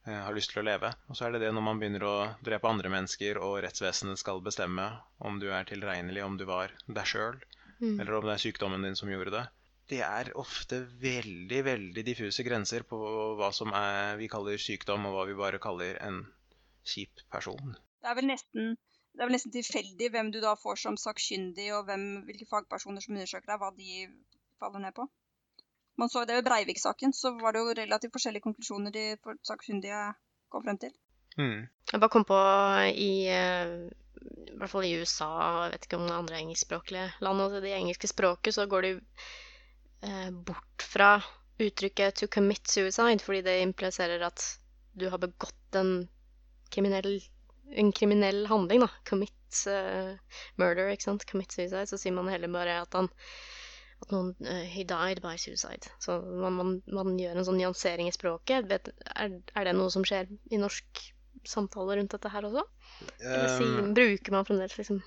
eh, 0.06 0.20
har 0.26 0.34
lyst 0.34 0.52
til 0.52 0.60
å 0.62 0.66
leve. 0.68 0.92
Og 1.08 1.16
så 1.16 1.26
er 1.26 1.34
det 1.34 1.44
det 1.46 1.52
når 1.56 1.64
man 1.68 1.80
begynner 1.80 2.04
å 2.04 2.16
drepe 2.44 2.68
andre 2.68 2.92
mennesker, 2.92 3.40
og 3.40 3.62
rettsvesenet 3.64 4.20
skal 4.20 4.42
bestemme 4.44 4.90
om 5.18 5.40
du 5.40 5.48
er 5.50 5.68
tilregnelig, 5.68 6.24
om 6.24 6.36
du 6.36 6.44
var 6.48 6.74
deg 6.86 7.06
sjøl, 7.12 7.40
mm. 7.80 8.00
eller 8.00 8.18
om 8.18 8.28
det 8.28 8.36
er 8.36 8.44
sykdommen 8.44 8.84
din 8.84 8.98
som 8.98 9.12
gjorde 9.12 9.34
det. 9.38 9.46
Det 9.90 10.00
er 10.02 10.32
ofte 10.38 10.80
veldig, 11.02 11.60
veldig 11.66 12.04
diffuse 12.06 12.42
grenser 12.46 12.82
på 12.88 12.98
hva 13.38 13.52
som 13.54 13.70
er, 13.76 14.16
vi 14.18 14.30
kaller 14.30 14.58
sykdom, 14.58 15.06
og 15.06 15.14
hva 15.14 15.26
vi 15.28 15.36
bare 15.38 15.62
kaller 15.62 16.00
en 16.02 16.24
kjip 16.86 17.22
person. 17.32 17.76
Det 18.02 18.10
er 18.10 18.18
vel 18.18 18.30
nesten 18.32 18.74
det 19.16 19.24
er 19.24 19.30
vel 19.30 19.38
nesten 19.38 19.52
tilfeldig 19.54 20.10
hvem 20.12 20.28
du 20.34 20.42
da 20.42 20.50
får 20.60 20.82
som 20.82 20.98
sakkyndig, 21.00 21.70
og 21.72 21.86
hvem, 21.88 22.02
hvilke 22.26 22.48
fagpersoner 22.50 23.00
som 23.00 23.14
undersøker 23.14 23.48
deg, 23.48 23.62
hva 23.62 23.70
de 23.78 24.02
faller 24.60 24.82
ned 24.84 24.92
på 24.98 25.06
man 25.96 26.08
så 26.08 26.24
det 26.24 26.34
ved 26.36 26.44
Breivik-saken, 26.44 27.12
så 27.12 27.32
var 27.40 27.52
det 27.52 27.62
jo 27.62 27.74
relativt 27.76 28.12
forskjellige 28.12 28.44
konklusjoner 28.44 28.92
de 28.92 29.04
sakkyndige 29.48 30.00
kom 30.52 30.64
frem 30.64 30.78
til. 30.78 30.92
Mm. 31.38 31.68
Jeg 31.92 32.00
bare 32.00 32.12
kom 32.12 32.24
på 32.24 32.36
i 32.92 33.28
eh, 33.32 33.72
i 34.26 34.56
hvert 34.56 34.72
fall 34.72 34.84
i 34.84 34.94
USA, 35.00 35.30
jeg 35.64 35.72
vet 35.72 35.88
ikke 35.88 35.98
om 36.00 36.06
det 36.08 36.16
andre 36.16 36.38
engelskspråklige 36.40 37.08
land, 37.20 37.40
og 37.40 37.58
det 37.62 37.74
engelske 37.76 38.08
språket, 38.08 38.54
så 38.54 38.66
går 38.66 38.86
de 38.86 38.92
eh, 40.02 40.30
bort 40.30 40.84
fra 40.84 41.16
uttrykket 41.58 42.14
'to 42.14 42.28
commit 42.28 42.68
suicide', 42.68 43.24
fordi 43.24 43.42
det 43.42 43.60
impliserer 43.62 44.22
at 44.26 44.44
du 44.96 45.08
har 45.08 45.18
begått 45.18 45.74
en 45.74 46.08
kriminell, 46.70 47.20
en 47.70 47.92
kriminell 47.92 48.46
handling, 48.46 48.80
da. 48.80 48.88
Commit 49.08 49.62
uh, 49.68 50.16
murder, 50.56 50.88
ikke 50.92 51.08
sant. 51.08 51.26
Commit 51.30 51.52
suicide. 51.52 51.86
Så 51.86 51.98
sier 52.00 52.12
man 52.16 52.28
heller 52.28 52.52
bare 52.52 52.80
at 52.82 52.96
han 52.96 53.10
at 54.04 54.12
noen 54.12 54.32
uh, 54.44 54.64
He 54.68 54.84
died 54.84 55.22
by 55.24 55.36
suicide. 55.40 55.88
Så 56.02 56.18
man, 56.20 56.56
man, 56.58 56.72
man 56.92 57.18
gjør 57.20 57.38
en 57.38 57.48
sånn 57.48 57.60
nyansering 57.60 58.10
i 58.10 58.14
språket. 58.14 58.68
Vet, 58.70 58.90
er, 59.14 59.38
er, 59.54 59.68
det 59.68 59.76
noe 59.76 59.92
som 59.92 60.04
skjer 60.06 60.28
i 60.52 60.60
norsk 60.60 61.04
samtale 61.46 61.98
rundt 61.98 62.12
dette 62.16 62.32
her 62.32 62.48
også? 62.48 62.66
Eller 63.20 63.52
si, 63.54 63.68
um, 63.68 63.94
bruker 63.96 64.34
man 64.34 64.48
fremdeles 64.48 64.76
liksom 64.80 65.00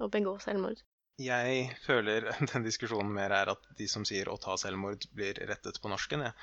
å 0.00 0.08
begå 0.12 0.36
selvmord? 0.42 0.80
Jeg 1.20 1.70
føler 1.84 2.30
den 2.52 2.66
diskusjonen 2.66 3.12
mer 3.14 3.34
er 3.36 3.52
at 3.52 3.70
de 3.78 3.88
som 3.90 4.06
sier 4.08 4.30
å 4.30 4.38
ta 4.40 4.56
selvmord, 4.60 5.06
blir 5.16 5.40
rettet 5.50 5.80
på 5.82 5.92
norsken. 5.92 6.24
Jeg 6.26 6.34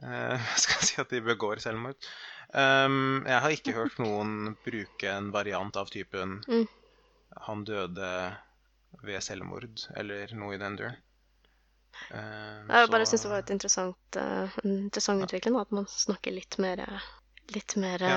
uh, 0.04 0.50
skal 0.60 0.84
si 0.86 1.00
at 1.02 1.14
de 1.14 1.22
begår 1.24 1.62
selvmord. 1.64 2.10
Um, 2.52 3.26
jeg 3.28 3.42
har 3.44 3.54
ikke 3.54 3.76
hørt 3.76 3.98
noen 4.00 4.54
bruke 4.64 5.10
en 5.12 5.32
variant 5.34 5.76
av 5.76 5.90
typen 5.92 6.38
mm. 6.48 6.68
'han 7.44 7.64
døde 7.68 8.12
ved 9.04 9.20
selvmord' 9.20 9.84
eller 10.00 10.32
noe 10.34 10.56
i 10.56 10.60
den 10.60 10.78
duren. 10.80 10.96
Uh, 12.08 12.64
jeg 12.68 12.90
bare 12.92 13.06
syns 13.10 13.24
det 13.24 13.30
var 13.32 13.42
et 13.42 13.52
interessant, 13.52 14.16
uh, 14.16 14.58
en 14.64 14.74
interessant 14.86 15.24
utvikling, 15.24 15.58
at 15.60 15.72
man 15.74 15.88
snakker 15.90 16.36
litt 16.36 16.60
mer 16.62 16.84
Litt 17.48 17.78
mer 17.80 18.02
ja, 18.04 18.16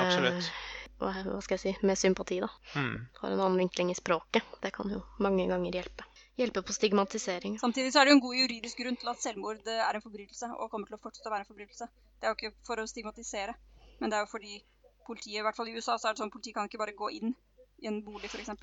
hva, 1.02 1.42
skal 1.44 1.58
jeg 1.58 1.62
si 1.64 1.88
Med 1.88 2.00
sympati, 2.00 2.40
da. 2.44 2.50
Mm. 2.76 2.96
Har 3.22 3.34
en 3.34 3.44
annen 3.48 3.62
vinkling 3.64 3.92
i 3.92 3.98
språket. 3.98 4.48
Det 4.64 4.74
kan 4.76 4.92
jo 4.92 5.02
mange 5.24 5.48
ganger 5.50 5.80
hjelpe. 5.80 6.08
Hjelpe 6.40 6.64
på 6.66 6.74
stigmatisering. 6.74 7.58
Samtidig 7.60 7.94
så 7.94 8.02
er 8.02 8.08
det 8.08 8.14
jo 8.14 8.20
en 8.20 8.26
god 8.26 8.38
juridisk 8.40 8.80
grunn 8.82 8.98
til 8.98 9.12
at 9.12 9.22
selvmord 9.24 9.68
eh, 9.68 9.82
er 9.84 9.98
en 9.98 10.04
forbrytelse, 10.04 10.52
og 10.58 10.72
kommer 10.72 10.90
til 10.90 10.98
å 10.98 11.02
fortsette 11.04 11.30
å 11.30 11.34
være 11.34 11.46
en 11.46 11.52
forbrytelse. 11.52 11.90
Det 12.22 12.28
er 12.28 12.34
jo 12.34 12.40
ikke 12.40 12.68
for 12.68 12.82
å 12.82 12.88
stigmatisere, 12.90 13.58
men 14.00 14.14
det 14.14 14.18
er 14.18 14.26
jo 14.26 14.32
fordi 14.32 14.62
politiet, 15.06 15.42
i 15.42 15.46
hvert 15.46 15.58
fall 15.58 15.70
i 15.70 15.76
USA, 15.76 15.98
så 15.98 16.10
er 16.10 16.16
det 16.16 16.24
sånn 16.24 16.32
at 16.32 16.36
politiet 16.36 16.58
kan 16.58 16.70
ikke 16.70 16.82
bare 16.82 16.98
gå 16.98 17.12
inn 17.20 17.36
i 17.82 17.90
en 17.90 18.02
bolig, 18.06 18.30
f.eks. 18.32 18.54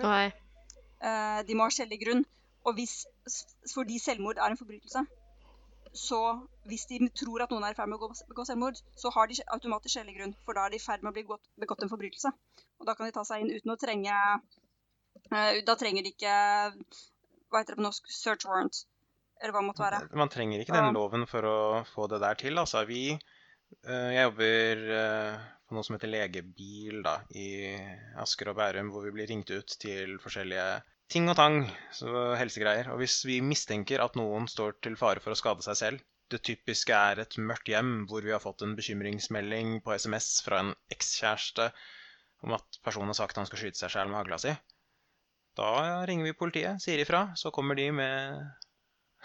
Uh, 0.98 1.40
de 1.46 1.54
må 1.54 1.66
ha 1.66 1.74
skjellig 1.74 2.00
grunn. 2.02 2.24
Og 2.66 2.74
hvis, 2.78 3.02
fordi 3.72 3.98
selvmord 4.02 4.40
er 4.40 4.52
en 4.52 4.60
forbrytelse, 4.60 5.04
så 5.96 6.20
hvis 6.68 6.86
de 6.90 7.00
tror 7.16 7.44
at 7.44 7.52
noen 7.52 7.64
er 7.66 7.74
i 7.74 7.78
ferd 7.78 7.90
med 7.90 8.02
å 8.02 8.10
begå 8.30 8.44
selvmord, 8.46 8.80
så 8.98 9.12
har 9.14 9.28
de 9.28 9.38
automatisk 9.54 9.94
skjellig 9.94 10.16
grunn, 10.18 10.34
for 10.44 10.58
da 10.58 10.66
er 10.66 10.74
de 10.74 10.80
i 10.80 10.84
ferd 10.84 11.04
med 11.04 11.12
å 11.12 11.16
bli 11.16 11.24
begått, 11.26 11.82
en 11.84 11.92
forbrytelse. 11.92 12.32
Og 12.78 12.88
da 12.88 12.94
kan 12.98 13.08
de 13.08 13.14
ta 13.16 13.24
seg 13.26 13.44
inn 13.44 13.52
uten 13.54 13.74
å 13.74 13.78
trenge 13.80 14.14
uh, 14.14 15.58
Da 15.66 15.74
trenger 15.78 16.04
de 16.06 16.12
ikke 16.14 16.34
Hva 17.50 17.60
heter 17.60 17.74
det 17.74 17.80
på 17.80 17.86
norsk? 17.86 18.10
Search 18.12 18.46
warrant. 18.46 18.84
Eller 19.40 19.54
hva 19.54 19.62
det 19.62 19.68
måtte 19.70 19.84
være. 19.84 20.00
Man 20.18 20.30
trenger 20.32 20.62
ikke 20.62 20.76
den 20.76 20.96
loven 20.96 21.26
for 21.30 21.46
å 21.46 21.58
få 21.88 22.08
det 22.10 22.20
der 22.22 22.38
til. 22.38 22.58
Altså, 22.60 22.84
vi 22.88 23.02
uh, 23.14 24.10
Jeg 24.14 24.28
jobber 24.28 24.84
uh, 24.92 25.48
på 25.68 25.76
noe 25.76 25.86
som 25.86 25.98
heter 25.98 26.12
Legebil 26.12 27.02
da, 27.04 27.18
i 27.36 27.48
Asker 28.22 28.52
og 28.52 28.60
Bærum, 28.60 28.92
hvor 28.94 29.04
vi 29.04 29.14
blir 29.18 29.28
ringt 29.30 29.50
ut 29.52 29.74
til 29.80 30.16
forskjellige 30.22 30.68
ting 31.12 31.28
og 31.32 31.36
tang, 31.38 31.62
så 31.94 32.32
helsegreier. 32.38 32.90
Og 32.92 33.02
hvis 33.02 33.20
vi 33.28 33.40
mistenker 33.44 34.02
at 34.04 34.16
noen 34.18 34.48
står 34.50 34.78
til 34.84 34.98
fare 35.00 35.22
for 35.24 35.34
å 35.34 35.38
skade 35.38 35.64
seg 35.64 35.80
selv, 35.80 36.06
det 36.28 36.42
typiske 36.44 36.92
er 36.92 37.22
et 37.22 37.38
mørkt 37.40 37.70
hjem 37.72 38.02
hvor 38.08 38.24
vi 38.24 38.34
har 38.34 38.42
fått 38.42 38.62
en 38.64 38.74
bekymringsmelding 38.76 39.78
på 39.84 39.94
SMS 39.96 40.42
fra 40.44 40.60
en 40.60 40.74
ekskjæreste 40.92 41.70
om 42.44 42.52
at 42.58 42.80
personen 42.84 43.10
har 43.14 43.16
sagt 43.16 43.40
han 43.40 43.48
skal 43.48 43.62
skyte 43.62 43.80
seg 43.80 43.94
selv 43.94 44.12
med 44.12 44.20
hagla 44.20 44.38
si, 44.42 44.52
da 45.58 45.70
ringer 46.06 46.28
vi 46.28 46.36
politiet, 46.38 46.82
sier 46.84 47.00
ifra, 47.02 47.30
så 47.40 47.50
kommer 47.54 47.78
de 47.78 47.88
med 47.90 48.44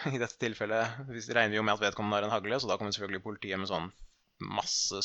I 0.15 0.17
dette 0.17 0.39
tilfellet 0.41 1.03
regner 1.11 1.51
vi 1.53 1.59
jo 1.59 1.65
med 1.67 1.75
at 1.75 1.83
vedkommende 1.83 2.17
har 2.17 2.25
en 2.29 2.33
hagle, 2.33 2.57
så 2.57 2.69
da 2.71 2.79
kommer 2.79 2.95
selvfølgelig 2.95 3.25
politiet 3.27 3.61
med 3.61 3.69
sånn 3.69 3.91
masse 4.43 5.03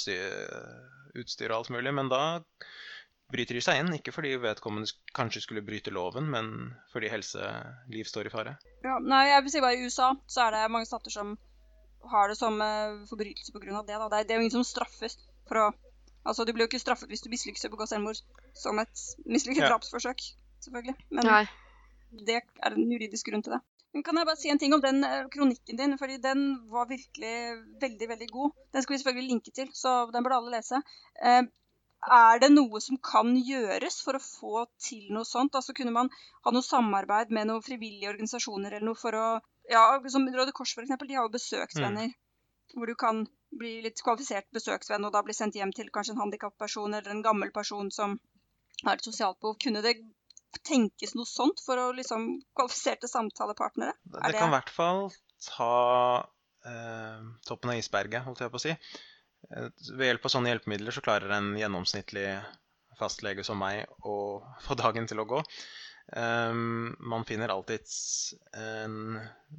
utstyr 1.18 1.52
og 1.52 1.58
alt 1.58 1.74
mulig, 1.74 1.92
men 1.94 2.08
da 2.08 2.22
bryter 3.32 3.58
de 3.58 3.62
seg 3.64 3.80
inn. 3.82 3.90
Ikke 3.96 4.14
fordi 4.14 4.34
vedkommende 4.40 4.90
kanskje 5.16 5.42
skulle 5.44 5.64
bryte 5.66 5.92
loven, 5.94 6.30
men 6.32 6.48
fordi 6.92 7.10
helseliv 7.12 8.08
står 8.08 8.28
i 8.30 8.32
fare. 8.32 8.56
Ja, 8.84 8.98
nei, 9.02 9.26
jeg 9.32 9.44
vil 9.44 9.54
si 9.54 9.62
bare 9.64 9.76
I 9.78 9.84
USA 9.88 10.12
så 10.30 10.46
er 10.46 10.56
det 10.56 10.70
mange 10.72 10.88
stater 10.88 11.12
som 11.12 11.36
har 12.08 12.30
det 12.30 12.38
som 12.38 12.56
uh, 12.62 13.04
forbrytelse 13.10 13.52
pga. 13.52 13.82
det. 13.82 13.98
Da. 13.98 14.08
Det 14.08 14.18
er, 14.20 14.24
det 14.24 14.34
er 14.34 14.38
jo 14.40 14.46
ingen 14.46 14.58
som 14.60 14.66
straffes 14.66 15.18
for 15.48 15.66
å 15.66 15.68
Altså, 16.28 16.44
du 16.44 16.50
blir 16.52 16.66
jo 16.66 16.68
ikke 16.68 16.80
straffet 16.82 17.08
hvis 17.08 17.22
du 17.24 17.30
mislykkes 17.32 17.62
i 17.64 17.68
å 17.68 17.72
begå 17.72 17.86
selvmord 17.88 18.18
som 18.58 18.76
et 18.82 19.02
mislykket 19.24 19.62
Ja. 19.62 19.68
drapsforsøk, 19.70 20.20
selvfølgelig. 20.60 20.96
Men 21.14 21.24
Nei. 21.24 21.44
det 22.26 22.42
er 22.42 22.74
en 22.74 22.90
juridisk 22.92 23.30
grunn 23.30 23.44
til 23.46 23.54
det. 23.54 23.60
Men 23.94 24.04
kan 24.04 24.18
jeg 24.20 24.28
bare 24.28 24.36
si 24.36 24.50
en 24.52 24.60
ting 24.60 24.74
om 24.76 24.82
den 24.82 24.98
eh, 25.06 25.22
kronikken 25.32 25.78
din, 25.78 25.94
fordi 25.96 26.18
den 26.20 26.42
var 26.68 26.90
virkelig 26.90 27.32
veldig, 27.80 28.08
veldig 28.10 28.28
god. 28.34 28.58
Den 28.76 28.84
skal 28.84 28.94
vi 28.94 28.98
selvfølgelig 29.00 29.30
linke 29.30 29.54
til, 29.56 29.70
så 29.72 29.94
den 30.12 30.26
burde 30.26 30.36
alle 30.42 30.58
lese. 30.58 30.82
Eh, 31.22 31.40
er 32.06 32.38
det 32.42 32.50
noe 32.52 32.80
som 32.80 32.98
kan 33.02 33.32
gjøres 33.36 33.98
for 34.04 34.18
å 34.18 34.22
få 34.22 34.64
til 34.82 35.08
noe 35.14 35.26
sånt? 35.26 35.56
Altså 35.58 35.74
Kunne 35.76 35.94
man 35.94 36.10
ha 36.44 36.52
noe 36.54 36.64
samarbeid 36.64 37.32
med 37.34 37.50
noen 37.50 37.64
frivillige 37.64 38.12
organisasjoner 38.12 38.76
eller 38.76 38.90
noe 38.90 38.98
for 38.98 39.18
å 39.18 39.26
Ja, 39.68 39.82
som 40.08 40.24
Røde 40.32 40.54
Kors 40.56 40.72
for 40.72 40.86
eksempel, 40.86 41.10
de 41.10 41.18
har 41.18 41.26
jo 41.26 41.34
besøksvenner. 41.34 42.14
Hvor 42.72 42.88
du 42.88 42.94
kan 42.96 43.26
bli 43.58 43.78
litt 43.84 44.00
kvalifisert 44.04 44.46
besøksvenn 44.54 45.04
og 45.04 45.12
da 45.12 45.24
bli 45.24 45.34
sendt 45.36 45.58
hjem 45.58 45.72
til 45.76 45.90
kanskje 45.92 46.14
en 46.14 46.22
handikapperson 46.22 46.94
eller 46.94 47.12
en 47.12 47.24
gammel 47.24 47.52
person 47.52 47.90
som 47.92 48.16
har 48.84 48.96
et 48.96 49.04
sosialt 49.04 49.40
behov. 49.40 49.58
Kunne 49.60 49.82
det 49.84 49.98
tenkes 50.64 51.14
noe 51.18 51.28
sånt 51.28 51.60
for 51.64 51.80
å 51.80 51.90
liksom 51.96 52.30
kvalifiserte 52.56 53.10
samtalepartnere? 53.10 53.96
Det, 54.04 54.22
det 54.22 54.38
kan 54.38 54.52
i 54.52 54.56
hvert 54.56 54.72
fall 54.72 55.04
ta 55.44 55.72
eh, 56.68 57.28
toppen 57.48 57.74
av 57.74 57.80
isberget, 57.80 58.24
holdt 58.24 58.44
jeg 58.44 58.54
på 58.54 58.60
å 58.60 58.66
si. 58.68 58.76
Eh, 59.54 59.68
Ved 59.94 60.10
hjelp 60.10 60.28
av 60.28 60.34
sånne 60.34 60.52
hjelpemidler 60.52 60.94
så 60.94 61.04
klarer 61.04 61.36
en 61.36 61.52
gjennomsnittlig 61.58 62.28
fastlege 62.98 63.44
som 63.46 63.60
meg 63.62 63.86
å 64.06 64.16
få 64.66 64.78
dagen 64.78 65.08
til 65.10 65.22
å 65.22 65.28
gå. 65.28 65.42
Um, 66.08 66.94
man 67.04 67.26
finner 67.28 67.52
alltids 67.52 68.32
en 68.56 69.18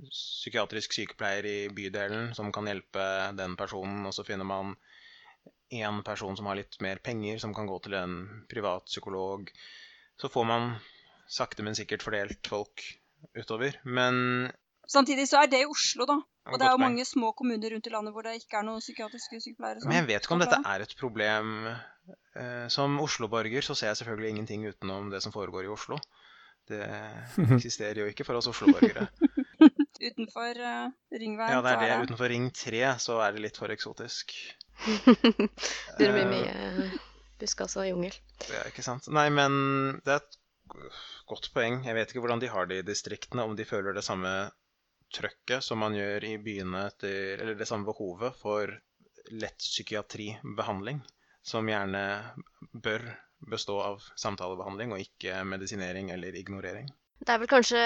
psykiatrisk 0.10 0.96
sykepleier 0.96 1.46
i 1.46 1.58
bydelen 1.70 2.32
som 2.34 2.50
kan 2.54 2.66
hjelpe 2.66 3.04
den 3.38 3.54
personen, 3.60 4.02
og 4.10 4.16
så 4.18 4.26
finner 4.26 4.50
man 4.50 4.74
en 5.70 6.00
person 6.02 6.34
som 6.34 6.50
har 6.50 6.58
litt 6.58 6.80
mer 6.82 6.98
penger, 7.06 7.38
som 7.38 7.54
kan 7.54 7.70
gå 7.70 7.78
til 7.86 7.94
en 8.00 8.16
privat 8.50 8.90
psykolog. 8.90 9.52
Så 10.18 10.32
får 10.34 10.48
man 10.50 10.72
sakte, 11.30 11.62
men 11.62 11.78
sikkert 11.78 12.02
fordelt 12.02 12.50
folk 12.50 12.82
utover. 13.38 13.78
Men 13.86 14.50
Samtidig 14.90 15.28
så 15.30 15.44
er 15.44 15.52
det 15.52 15.62
i 15.62 15.70
Oslo, 15.70 16.10
da. 16.10 16.18
Og 16.54 16.60
det 16.60 16.68
er 16.68 16.74
jo 16.74 16.80
poeng. 16.80 16.88
mange 16.88 17.06
små 17.08 17.32
kommuner 17.38 17.76
rundt 17.76 17.88
i 17.89 17.93
landet 17.93 18.16
hvor 18.16 18.26
det 18.28 18.36
ikke 18.39 18.60
er 18.60 18.66
noen 18.68 18.84
psykiatriske 18.84 19.41
sykepleiere. 19.45 19.86
Men 19.86 20.00
jeg 20.02 20.08
vet 20.10 20.26
ikke 20.26 20.38
om 20.38 20.43
dette 20.43 20.62
er 20.74 20.86
et 20.86 20.95
problem. 21.00 21.54
Eh, 22.39 22.66
Som 22.74 23.00
Oslo-borger 23.04 23.66
så 23.66 23.76
ser 23.76 23.91
jeg 23.91 24.02
selvfølgelig 24.02 24.30
ingenting 24.36 24.68
utenom 24.70 25.12
det 25.14 25.22
som 25.26 25.36
foregår 25.36 25.68
i 25.68 25.74
Oslo. 25.74 26.00
Det 26.70 26.86
eksisterer 27.58 28.04
jo 28.04 28.10
ikke 28.10 28.26
for 28.28 28.39
oss 28.39 28.50
Oslo-borgere. 28.52 29.08
Utenfor 30.00 30.56
uh, 30.64 30.91
ringveien. 31.12 31.52
Ja, 31.52 31.62
det 31.66 31.72
er 31.74 31.82
det. 31.84 32.08
Utenfor 32.08 32.30
Ring 32.32 32.45
3 32.56 32.84
så 33.04 33.18
er 33.26 33.34
det 33.36 33.41
litt 33.43 33.58
for 33.60 33.72
eksotisk. 33.74 34.32
det 36.00 36.08
blir 36.08 36.24
Eh, 36.24 36.30
mye 36.30 36.91
buskas 37.39 37.76
og 37.80 37.88
jungel. 37.88 38.16
Det 38.45 38.56
er 38.56 38.70
ikke 38.72 38.86
sant. 38.86 39.10
Nei, 39.12 39.28
men 39.34 40.00
det 40.06 40.16
er 40.16 40.22
et 40.24 40.39
godt 41.30 41.50
poeng. 41.56 41.82
Jeg 41.88 41.97
vet 41.97 42.12
ikke 42.12 42.24
hvordan 42.24 42.41
de 42.43 42.52
har 42.52 42.70
det 42.70 42.82
i 42.82 42.88
distriktene, 42.88 43.43
om 43.43 43.56
de 43.60 43.68
føler 43.68 43.95
det 43.95 44.06
samme 44.08 44.32
trøkket 45.16 45.66
som 45.66 45.82
man 45.84 45.95
gjør 45.97 46.26
i 46.28 46.36
byene 46.43 46.86
etter 46.89 47.41
Eller 47.41 47.57
det 47.57 47.68
samme 47.70 47.88
behovet 47.89 48.36
for 48.39 48.74
lett 49.30 49.57
psykiatribehandling, 49.62 51.01
som 51.45 51.68
gjerne 51.70 52.03
bør 52.74 53.05
bestå 53.49 53.78
av 53.82 54.03
samtalebehandling 54.20 54.93
og 54.93 55.03
ikke 55.03 55.43
medisinering 55.47 56.10
eller 56.12 56.36
ignorering. 56.36 56.89
Det 57.20 57.34
er 57.34 57.41
vel 57.41 57.51
kanskje 57.51 57.84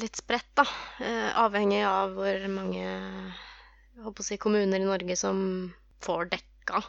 litt 0.00 0.18
spredt, 0.18 0.50
da. 0.58 0.64
eh, 1.00 1.30
Avhengig 1.40 1.82
av 1.86 2.14
hvor 2.16 2.46
mange 2.52 2.86
si, 4.26 4.38
kommuner 4.40 4.80
i 4.80 4.88
Norge 4.88 5.16
som 5.18 5.38
får 6.04 6.30
dekka 6.34 6.82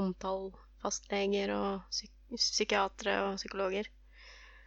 omtall 0.00 0.50
fastleger 0.82 1.52
og 1.56 2.00
psykiatere 2.36 3.18
og 3.26 3.40
psykologer. 3.40 3.88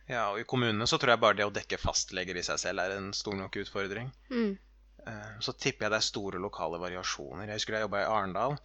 Ja, 0.10 0.32
og 0.34 0.40
i 0.42 0.48
kommunene 0.50 0.88
så 0.90 0.98
tror 0.98 1.14
jeg 1.14 1.22
bare 1.22 1.38
det 1.38 1.46
å 1.46 1.54
dekke 1.54 1.78
fastleger 1.78 2.38
i 2.40 2.44
seg 2.46 2.58
selv 2.62 2.82
er 2.82 2.96
en 2.96 3.12
stor 3.14 3.36
nok 3.38 3.60
utfordring. 3.62 4.10
Mm. 4.34 4.56
Eh, 5.06 5.32
Så 5.46 5.54
tipper 5.54 5.86
jeg 5.86 5.94
det 5.94 6.00
er 6.00 6.08
store 6.08 6.42
lokale 6.42 6.80
variasjoner. 6.82 7.46
Jeg 7.48 7.62
husker 7.62 7.76
da 7.76 7.82
jeg 7.82 7.88
jobba 7.88 8.02
i 8.02 8.10
Arendal. 8.10 8.58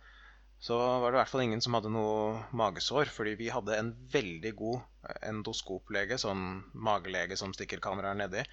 Så 0.64 0.78
var 0.78 1.12
det 1.12 1.18
i 1.18 1.20
hvert 1.20 1.32
fall 1.34 1.42
ingen 1.44 1.60
som 1.60 1.76
hadde 1.76 1.90
noe 1.92 2.38
magesår, 2.56 3.10
fordi 3.12 3.34
vi 3.36 3.50
hadde 3.52 3.76
en 3.76 3.92
veldig 4.14 4.54
god 4.56 4.80
eh, 4.80 5.18
endoskoplege, 5.28 6.16
sånn 6.22 6.64
magelege 6.72 7.36
som 7.36 7.52
stikker 7.52 7.84
kameraer 7.84 8.16
nedi. 8.16 8.46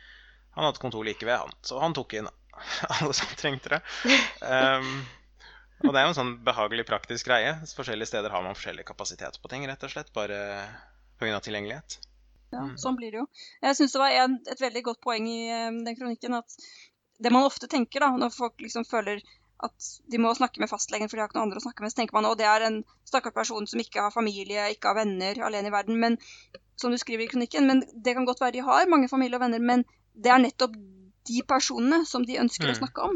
Han 0.58 0.68
hadde 0.68 0.84
kontor 0.84 1.08
like 1.08 1.24
ved, 1.24 1.38
han. 1.40 1.56
Så 1.64 1.80
han 1.80 1.96
tok 1.96 2.18
inn 2.20 2.28
alle 2.98 3.16
som 3.16 3.32
trengte 3.40 3.78
det. 3.78 3.82
Um, 4.44 4.92
og 5.88 5.94
det 5.94 6.02
er 6.02 6.10
jo 6.10 6.12
en 6.12 6.20
sånn 6.20 6.38
behagelig 6.44 6.90
praktisk 6.92 7.32
greie. 7.32 7.56
Forskjellige 7.72 8.12
steder 8.12 8.36
har 8.36 8.44
man 8.44 8.60
forskjellig 8.60 8.84
kapasitet 8.92 9.40
på 9.40 9.56
ting, 9.56 9.64
rett 9.72 9.88
og 9.88 9.96
slett. 9.96 10.12
Bare 10.12 10.42
pga. 11.22 11.40
tilgjengelighet. 11.40 12.02
Ja, 12.52 12.60
Mm. 12.68 12.76
sånn 12.78 12.98
blir 12.98 13.12
det 13.12 13.20
jo. 13.22 13.28
Jeg 13.64 13.76
syns 13.78 13.94
det 13.94 14.00
var 14.02 14.12
en, 14.12 14.40
et 14.48 14.60
veldig 14.60 14.84
godt 14.84 15.02
poeng 15.02 15.28
i 15.28 15.48
eh, 15.50 15.70
den 15.72 15.96
kronikken 15.96 16.34
at 16.36 16.58
det 17.22 17.32
man 17.32 17.46
ofte 17.48 17.68
tenker 17.70 18.00
da, 18.04 18.10
når 18.18 18.34
folk 18.36 18.60
liksom 18.60 18.84
føler 18.86 19.22
at 19.64 19.88
de 20.10 20.18
må 20.18 20.34
snakke 20.36 20.60
med 20.60 20.70
fastlegen 20.72 21.08
for 21.08 21.16
de 21.16 21.22
har 21.22 21.30
ikke 21.30 21.38
noen 21.38 21.48
andre 21.52 21.60
å 21.62 21.66
snakke 21.68 21.82
med, 21.86 21.92
så 21.94 22.00
tenker 22.02 22.14
man 22.18 22.26
at 22.26 22.38
det 22.40 22.48
er 22.50 22.62
en 22.66 22.80
stakkars 23.06 23.34
person 23.36 23.68
som 23.70 23.80
ikke 23.80 24.02
har 24.02 24.12
familie, 24.12 24.64
ikke 24.74 24.90
har 24.90 24.96
venner, 24.98 25.38
alene 25.46 25.70
i 25.70 25.72
verden. 25.76 26.00
Men 26.02 26.18
som 26.82 26.90
du 26.92 26.98
skriver 26.98 27.24
i 27.24 27.28
kronikken, 27.30 27.68
men 27.70 27.84
det 27.94 28.16
kan 28.18 28.26
godt 28.26 28.42
være 28.42 28.54
de 28.58 28.64
har 28.66 28.90
mange 28.90 29.08
familie 29.08 29.38
og 29.38 29.42
venner, 29.46 29.60
men 29.62 29.86
det 30.18 30.32
er 30.34 30.42
nettopp 30.42 30.74
de 31.30 31.44
personene 31.48 32.02
som 32.10 32.26
de 32.26 32.40
ønsker 32.42 32.68
å 32.68 32.74
Mm. 32.74 32.80
snakke 32.82 33.04
om. 33.06 33.14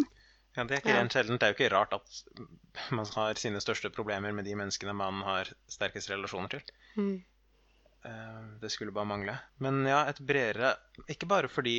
Ja, 0.56 0.64
Det 0.64 0.72
er 0.78 0.82
ikke 0.84 0.96
rent 1.02 1.12
sjeldent. 1.12 1.40
Det 1.40 1.44
er 1.50 1.54
jo 1.54 1.58
ikke 1.58 1.74
rart 1.74 1.94
at 1.94 2.92
man 2.92 3.06
har 3.16 3.34
sine 3.34 3.58
største 3.60 3.90
problemer 3.92 4.32
med 4.32 4.46
de 4.46 4.54
menneskene 4.56 4.94
man 4.96 5.24
har 5.24 5.50
sterkest 5.68 6.10
relasjoner 6.14 6.50
til. 6.50 6.62
Mm. 6.96 7.24
Eh, 8.06 8.42
Det 8.62 8.70
skulle 8.70 8.92
bare 8.92 9.06
mangle. 9.10 9.38
Men 9.58 9.86
ja, 9.86 10.04
et 10.10 10.20
bredere 10.20 10.76
Ikke 11.12 11.28
bare 11.32 11.50
fordi 11.52 11.78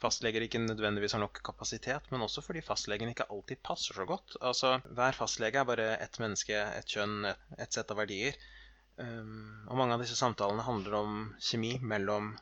fastleger 0.00 0.40
ikke 0.46 0.62
nødvendigvis 0.62 1.12
har 1.12 1.20
nok 1.20 1.42
kapasitet, 1.44 2.06
men 2.10 2.22
også 2.24 2.40
fordi 2.42 2.62
fastlegen 2.64 3.10
ikke 3.12 3.26
alltid 3.30 3.60
passer 3.62 3.94
så 3.94 4.06
godt. 4.08 4.36
Altså, 4.40 4.78
Hver 4.96 5.12
fastlege 5.18 5.60
er 5.60 5.68
bare 5.68 5.88
ett 6.00 6.16
menneske, 6.22 6.56
ett 6.78 6.88
kjønn, 6.94 7.26
et, 7.28 7.42
et 7.58 7.76
sett 7.76 7.92
av 7.92 8.00
verdier. 8.00 8.38
Um, 8.96 9.66
og 9.68 9.76
mange 9.80 9.96
av 9.96 10.00
disse 10.04 10.16
samtalene 10.16 10.64
handler 10.64 10.96
om 11.02 11.20
kjemi 11.50 11.74
mellom 11.92 12.32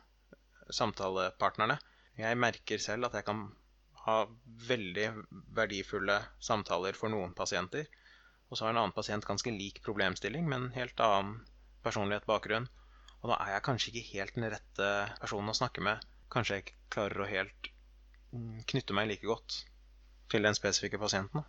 samtalepartnerne. 0.79 1.77
Jeg 2.19 2.39
merker 2.39 2.79
selv 2.83 3.09
at 3.09 3.19
jeg 3.19 3.27
kan 3.27 3.43
ha 4.05 4.17
veldig 4.71 5.07
verdifulle 5.59 6.17
samtaler 6.39 6.95
for 6.95 7.11
noen 7.11 7.35
pasienter. 7.35 7.91
Og 8.49 8.57
så 8.57 8.65
har 8.65 8.73
en 8.73 8.81
annen 8.85 8.95
pasient 8.95 9.27
ganske 9.27 9.51
lik 9.51 9.83
problemstilling, 9.85 10.47
men 10.47 10.71
helt 10.79 10.99
annen 11.03 11.41
personlighet, 11.85 12.27
bakgrunn. 12.29 12.67
Og 13.19 13.31
da 13.31 13.39
er 13.43 13.55
jeg 13.55 13.65
kanskje 13.65 13.91
ikke 13.91 14.13
helt 14.13 14.37
den 14.37 14.49
rette 14.53 14.89
personen 15.19 15.51
å 15.51 15.57
snakke 15.57 15.83
med. 15.83 16.03
Kanskje 16.31 16.55
jeg 16.55 16.65
ikke 16.65 16.77
klarer 16.95 17.23
å 17.23 17.29
helt 17.29 17.71
knytte 18.69 18.95
meg 18.95 19.09
like 19.09 19.25
godt 19.25 19.63
til 20.29 20.45
den 20.45 20.57
spesifikke 20.57 20.99
pasienten. 21.01 21.43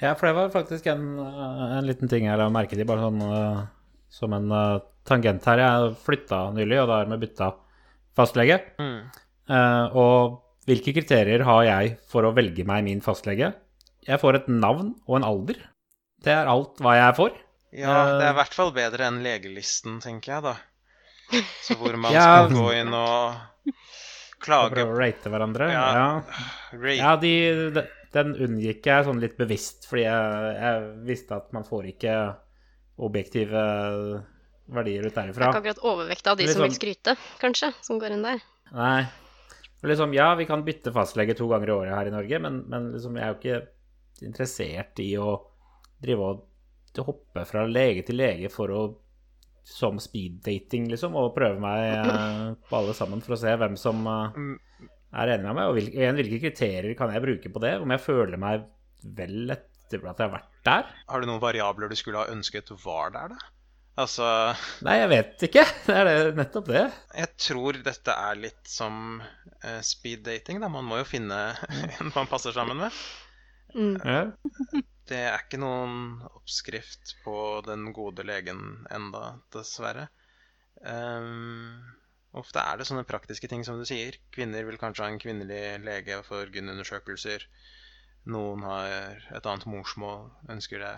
Ja, 0.00 0.14
for 0.16 0.28
det 0.28 0.36
var 0.38 0.52
faktisk 0.54 0.86
en, 0.88 1.18
eh, 1.20 1.64
en 1.78 1.86
liten 1.86 2.08
ting 2.08 2.24
jeg 2.26 2.38
la 2.38 2.48
merke 2.48 2.78
til, 2.78 2.86
bare 2.88 3.04
sånn 3.04 3.20
eh, 3.26 3.60
som 4.08 4.32
en 4.32 4.48
eh, 4.50 4.80
tangent 5.08 5.44
her. 5.44 5.60
Jeg 5.60 5.98
flytta 6.06 6.46
nylig, 6.56 6.80
og 6.80 6.88
da 6.88 7.02
har 7.02 7.10
vi 7.10 7.20
bytta 7.26 7.50
fastlege. 8.16 8.58
Mm. 8.80 9.10
Uh, 9.52 9.86
og 9.98 10.66
hvilke 10.68 10.94
kriterier 10.94 11.42
har 11.44 11.62
jeg 11.66 11.96
for 12.08 12.24
å 12.24 12.32
velge 12.36 12.64
meg 12.68 12.84
min 12.86 13.00
fastlege? 13.04 13.50
Jeg 14.06 14.20
får 14.22 14.38
et 14.38 14.50
navn 14.52 14.92
og 15.08 15.16
en 15.18 15.26
alder. 15.26 15.58
Det 16.22 16.32
er 16.34 16.50
alt 16.50 16.78
hva 16.82 16.94
jeg 16.98 17.16
får. 17.18 17.32
Ja, 17.72 17.92
det 18.18 18.26
er 18.26 18.28
Eh. 18.28 18.34
i 18.34 18.38
hvert 18.40 18.54
fall 18.54 18.72
bedre 18.76 19.06
enn 19.08 19.22
legelisten, 19.24 20.00
tenker 20.04 20.34
jeg, 20.34 20.42
da. 20.42 20.56
Så 21.64 21.76
hvor 21.80 21.96
man 21.96 22.12
Ja. 22.16 22.44
skal 22.44 22.52
gå 22.56 22.66
inn 22.76 22.92
og 22.92 23.72
klage 24.42 24.74
prøve 24.74 24.92
å 24.92 24.98
rate 24.98 25.30
hverandre. 25.32 25.70
Ja. 25.72 25.86
Ja, 25.96 26.06
rate. 26.74 26.96
ja 26.98 27.12
de, 27.22 27.32
de, 27.78 27.84
den 28.12 28.34
unngikk 28.36 28.84
jeg 28.90 29.06
sånn 29.06 29.20
litt 29.22 29.38
bevisst, 29.40 29.86
fordi 29.88 30.04
jeg, 30.04 30.52
jeg 30.58 30.90
visste 31.08 31.38
at 31.38 31.52
man 31.56 31.64
får 31.64 31.88
ikke 31.94 32.16
objektive 33.02 33.62
verdier 34.72 35.06
ut 35.08 35.14
derifra. 35.16 35.32
Det 35.32 35.48
er 35.48 35.54
ikke 35.56 35.62
akkurat 35.62 35.82
overvekta 35.92 36.30
av 36.34 36.36
de 36.38 36.44
liksom, 36.46 36.60
som 36.60 36.66
vil 36.66 36.70
sånn- 36.74 36.80
skryte, 36.80 37.16
kanskje, 37.40 37.72
som 37.84 37.98
går 38.02 38.14
inn 38.18 38.22
der. 38.26 38.42
Nei. 38.72 39.02
Liksom, 39.82 40.12
ja, 40.14 40.28
vi 40.38 40.44
kan 40.46 40.62
bytte 40.62 40.92
fastlege 40.94 41.34
to 41.34 41.48
ganger 41.50 41.72
i 41.72 41.74
året 41.74 41.96
her 41.96 42.06
i 42.06 42.14
Norge, 42.14 42.38
men, 42.44 42.60
men 42.70 42.92
liksom, 42.92 43.16
jeg 43.18 43.24
er 43.24 43.32
jo 43.32 43.40
ikke 43.40 44.26
interessert 44.28 45.00
i 45.02 45.08
å 45.18 45.32
drive 46.02 46.28
og 46.28 46.44
hoppe 47.00 47.46
fra 47.48 47.64
lege 47.66 48.02
til 48.04 48.16
lege 48.20 48.50
for 48.52 48.68
å 48.76 48.82
som 49.64 49.96
speeddating, 50.02 50.88
liksom, 50.90 51.14
og 51.16 51.32
prøve 51.36 51.60
meg 51.62 51.84
eh, 51.94 52.46
på 52.68 52.76
alle 52.80 52.94
sammen 52.98 53.20
for 53.22 53.36
å 53.36 53.40
se 53.40 53.52
hvem 53.56 53.76
som 53.78 54.00
eh, 54.10 54.40
er 55.22 55.30
enig 55.36 55.46
med 55.46 55.54
meg, 55.54 55.68
og 55.70 55.76
hvil- 55.78 55.92
igjen, 55.94 56.16
hvilke 56.18 56.40
kriterier 56.42 56.96
kan 56.98 57.12
jeg 57.14 57.22
bruke 57.22 57.52
på 57.54 57.62
det? 57.62 57.76
Om 57.80 57.94
jeg 57.94 58.02
føler 58.02 58.40
meg 58.42 58.64
vel 59.02 59.54
etter 59.54 60.02
at 60.08 60.18
jeg 60.18 60.26
har 60.28 60.34
vært 60.34 60.50
der? 60.66 60.90
Har 61.08 61.20
du 61.22 61.28
noen 61.30 61.40
variabler 61.42 61.88
du 61.92 61.94
skulle 61.98 62.18
ha 62.24 62.32
ønsket 62.34 62.72
var 62.82 63.14
der, 63.14 63.34
da? 63.36 63.50
Altså, 64.02 64.26
Nei, 64.86 64.98
jeg 65.02 65.10
vet 65.12 65.42
ikke. 65.46 65.64
Det 65.86 65.94
er 66.00 66.08
det, 66.10 66.14
nettopp 66.38 66.70
det. 66.72 66.84
jeg 67.22 67.32
tror 67.46 67.78
dette 67.86 68.14
er 68.30 68.38
litt 68.40 68.62
som 68.72 69.20
Speeddating 69.84 70.58
speed 70.58 70.64
da. 70.66 70.70
Man 70.72 70.88
må 70.90 70.98
jo 70.98 71.06
finne 71.06 71.42
en 72.00 72.10
man 72.16 72.26
passer 72.26 72.50
sammen 72.56 72.80
med. 72.82 73.02
Mm. 73.76 73.94
Ja. 74.02 74.22
Det 75.12 75.20
er 75.28 75.42
ikke 75.42 75.60
noen 75.60 76.22
oppskrift 76.32 77.16
på 77.24 77.36
den 77.66 77.90
gode 77.96 78.24
legen 78.24 78.86
enda, 78.92 79.36
dessverre. 79.52 80.08
Um, 80.80 81.76
ofte 82.38 82.62
er 82.64 82.80
det 82.80 82.88
sånne 82.88 83.04
praktiske 83.06 83.50
ting 83.50 83.64
som 83.66 83.78
du 83.78 83.84
sier. 83.88 84.16
Kvinner 84.34 84.64
vil 84.66 84.80
kanskje 84.80 85.04
ha 85.04 85.12
en 85.12 85.20
kvinnelig 85.22 85.62
lege 85.84 86.22
for 86.26 86.48
gyneundersøkelser. 86.54 87.44
Noen 88.32 88.64
har 88.66 89.26
et 89.34 89.48
annet 89.50 89.68
morsmål, 89.68 90.30
ønsker 90.54 90.82
det. 90.82 90.94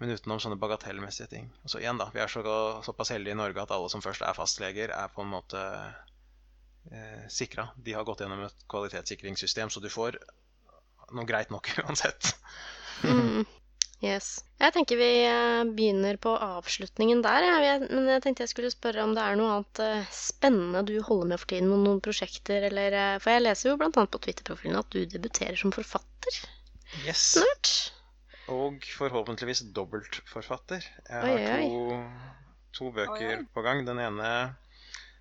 Men 0.00 0.14
utenom 0.16 0.40
sånne 0.42 0.58
bagatellmessige 0.60 1.28
ting. 1.30 1.48
Og 1.64 1.72
så 1.72 1.80
igjen, 1.82 2.00
da. 2.00 2.08
Vi 2.14 2.22
er 2.22 2.30
så, 2.32 2.42
såpass 2.86 3.12
heldige 3.14 3.36
i 3.36 3.40
Norge 3.40 3.62
at 3.62 3.72
alle 3.76 3.90
som 3.92 4.04
først 4.04 4.24
er 4.24 4.36
fastleger, 4.36 4.92
er 4.96 5.12
på 5.12 5.24
en 5.24 5.32
måte 5.32 5.64
eh, 6.90 7.26
sikra. 7.32 7.68
De 7.76 7.96
har 7.96 8.06
gått 8.08 8.24
gjennom 8.24 8.46
et 8.46 8.64
kvalitetssikringssystem, 8.72 9.72
så 9.72 9.82
du 9.84 9.90
får 9.92 10.18
noe 11.16 11.28
greit 11.28 11.52
nok 11.52 11.68
uansett. 11.84 12.34
Mm. 13.04 13.46
Yes. 14.00 14.38
Jeg 14.60 14.72
tenker 14.72 14.96
vi 14.96 15.08
eh, 15.28 15.62
begynner 15.76 16.16
på 16.20 16.32
avslutningen 16.32 17.20
der. 17.24 17.44
Jeg, 17.64 17.82
men 17.92 18.08
jeg 18.08 18.22
tenkte 18.24 18.46
jeg 18.46 18.52
skulle 18.52 18.72
spørre 18.72 19.04
om 19.04 19.12
det 19.16 19.24
er 19.24 19.36
noe 19.36 19.58
annet 19.58 19.80
eh, 19.84 20.06
spennende 20.14 20.80
du 20.88 20.94
holder 21.04 21.32
med 21.32 21.42
for 21.42 21.52
tiden? 21.52 21.68
Noen, 21.68 21.84
noen 21.84 22.00
prosjekter, 22.04 22.64
eller 22.70 22.96
eh, 22.96 23.18
For 23.20 23.36
jeg 23.36 23.44
leser 23.44 23.70
jo 23.70 23.76
annet 23.76 24.12
på 24.14 24.22
Twitter-profilen 24.24 24.80
at 24.80 24.88
du 24.92 25.02
debuterer 25.04 25.60
som 25.60 25.74
forfatter 25.76 26.40
Yes. 27.04 27.20
snart. 27.36 27.74
Og 28.50 28.82
forhåpentligvis 28.96 29.62
dobbeltforfatter. 29.76 30.82
Jeg 31.06 31.20
har 31.20 31.60
oi, 31.60 31.68
to, 31.68 32.00
to 32.80 32.90
bøker 32.96 33.36
oi. 33.36 33.44
på 33.54 33.62
gang. 33.68 33.84
Den 33.86 34.00
ene 34.02 34.32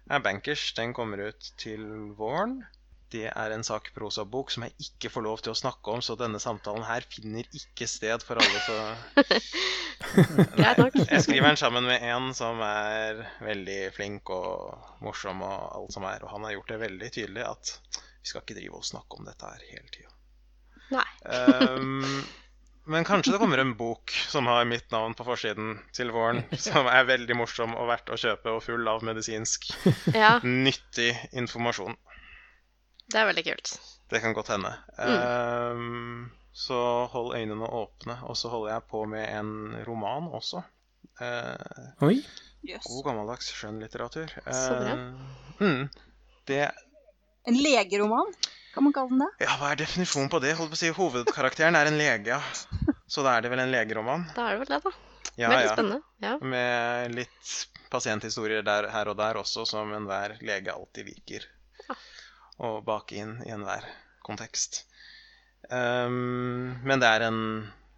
er 0.09 0.23
Bankers. 0.25 0.71
Den 0.80 0.95
kommer 0.97 1.27
ut 1.30 1.51
til 1.61 1.84
våren. 2.17 2.61
Det 3.10 3.26
er 3.32 3.49
en 3.55 3.66
sakprosabok 3.66 4.51
som 4.53 4.64
jeg 4.68 4.74
ikke 4.86 5.10
får 5.14 5.24
lov 5.26 5.38
til 5.41 5.51
å 5.53 5.57
snakke 5.57 5.88
om, 5.95 6.01
så 6.05 6.14
denne 6.20 6.39
samtalen 6.41 6.86
her 6.86 7.01
finner 7.10 7.45
ikke 7.57 7.88
sted 7.89 8.20
for 8.26 8.36
alle, 8.41 8.60
så 8.66 8.76
nok. 10.80 10.93
Jeg 11.01 11.24
skriver 11.26 11.47
den 11.47 11.60
sammen 11.60 11.84
med 11.89 11.99
en 12.05 12.26
som 12.38 12.55
er 12.66 13.24
veldig 13.43 13.80
flink 13.95 14.30
og 14.34 14.78
morsom 15.05 15.38
og 15.45 15.57
alt 15.80 15.91
som 15.97 16.03
er, 16.10 16.20
og 16.24 16.30
han 16.36 16.45
har 16.47 16.55
gjort 16.57 16.72
det 16.76 16.84
veldig 16.86 17.10
tydelig 17.18 17.43
at 17.47 17.66
vi 17.97 18.30
skal 18.30 18.41
ikke 18.43 18.60
drive 18.60 18.76
og 18.82 18.86
snakke 18.86 19.12
om 19.18 19.24
dette 19.30 19.43
her 19.49 19.62
hele 19.72 19.89
tida. 19.95 20.10
Nei. 20.89 21.10
Um, 21.26 22.05
men 22.89 23.05
kanskje 23.05 23.36
det 23.36 23.39
kommer 23.41 23.62
en 23.62 23.76
bok 23.78 24.12
som 24.32 24.47
har 24.49 24.66
mitt 24.66 24.88
navn 24.91 25.14
på 25.14 25.26
forsiden 25.28 25.78
til 25.93 26.10
våren, 26.14 26.41
som 26.57 26.89
er 26.89 27.05
veldig 27.10 27.38
morsom 27.38 27.76
og 27.78 27.89
verdt 27.91 28.10
å 28.10 28.18
kjøpe 28.18 28.55
og 28.55 28.64
full 28.66 28.88
av 28.89 29.05
medisinsk 29.05 29.70
Ja, 30.16 30.39
nyttig 30.43 31.12
informasjon. 31.38 31.97
Det 33.10 33.22
er 33.22 33.30
veldig 33.30 33.45
kult. 33.47 33.72
Det 34.10 34.22
kan 34.24 34.34
godt 34.34 34.51
hende. 34.53 34.74
Um, 34.97 36.30
så 36.53 36.78
hold 37.14 37.36
øynene 37.38 37.70
åpne. 37.70 38.20
Og 38.30 38.38
så 38.38 38.49
holder 38.49 38.74
jeg 38.74 38.86
på 38.89 39.03
med 39.10 39.26
en 39.28 39.51
roman 39.88 40.30
også. 40.34 40.64
Uh, 41.22 42.07
Oi. 42.07 42.22
God 42.86 43.03
gammeldags 43.05 43.51
skjønnlitteratur. 43.55 44.32
Uh, 44.45 45.14
mm, 45.60 45.84
det 46.49 46.72
En 47.47 47.57
legeroman, 47.57 48.34
kan 48.74 48.84
man 48.84 48.93
kalle 48.93 49.14
den 49.14 49.24
det? 49.24 49.30
Ja, 49.45 49.55
hva 49.62 49.72
er 49.72 49.80
definisjonen 49.80 50.30
på 50.32 50.41
det? 50.43 50.55
Holdt 50.57 50.74
på 50.74 50.78
å 50.78 50.82
si 50.82 50.91
Hovedkarakteren 50.93 51.78
er 51.80 51.89
en 51.89 51.97
lege, 51.97 52.36
ja. 52.36 52.41
Så 53.10 53.24
da 53.26 53.38
er 53.38 53.45
det 53.45 53.53
vel 53.53 53.64
en 53.64 53.72
legeroman? 53.74 54.28
Da 54.36 54.49
er 54.49 54.57
det 54.57 54.66
vel 54.66 54.74
det, 54.74 54.82
da. 54.86 54.93
Ja, 55.39 55.49
Veldig 55.49 55.66
ja. 55.66 55.74
spennende. 55.74 56.01
Ja. 56.22 56.34
Med 56.43 57.16
litt 57.16 57.53
pasienthistorier 57.89 58.66
der, 58.66 58.89
her 58.93 59.10
og 59.10 59.18
der 59.18 59.39
også, 59.39 59.66
som 59.66 59.93
enhver 59.95 60.36
lege 60.45 60.76
alltid 60.76 61.10
liker 61.14 61.47
Ja. 61.47 61.59
Å 62.60 62.80
bake 62.86 63.20
inn 63.20 63.36
i 63.45 63.51
enhver 63.55 63.86
kontekst. 64.26 64.84
Um, 65.70 66.80
men 66.84 67.01
det 67.01 67.10
er 67.10 67.28
en 67.28 67.41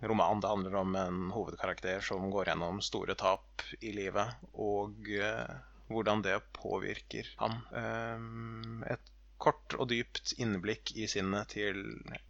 roman. 0.02 0.42
Det 0.42 0.52
handler 0.52 0.76
om 0.82 0.96
en 0.96 1.22
hovedkarakter 1.34 2.02
som 2.06 2.30
går 2.34 2.52
gjennom 2.52 2.82
store 2.86 3.16
tap 3.20 3.64
i 3.80 3.94
livet, 3.96 4.38
og 4.54 5.10
uh, 5.18 5.58
hvordan 5.92 6.24
det 6.26 6.38
påvirker 6.58 7.30
han. 7.42 7.58
Um, 7.72 8.86
et 8.90 9.12
kort 9.42 9.76
og 9.80 9.90
dypt 9.90 10.36
innblikk 10.38 10.94
i 10.96 11.08
sinnet 11.10 11.56
til 11.56 11.82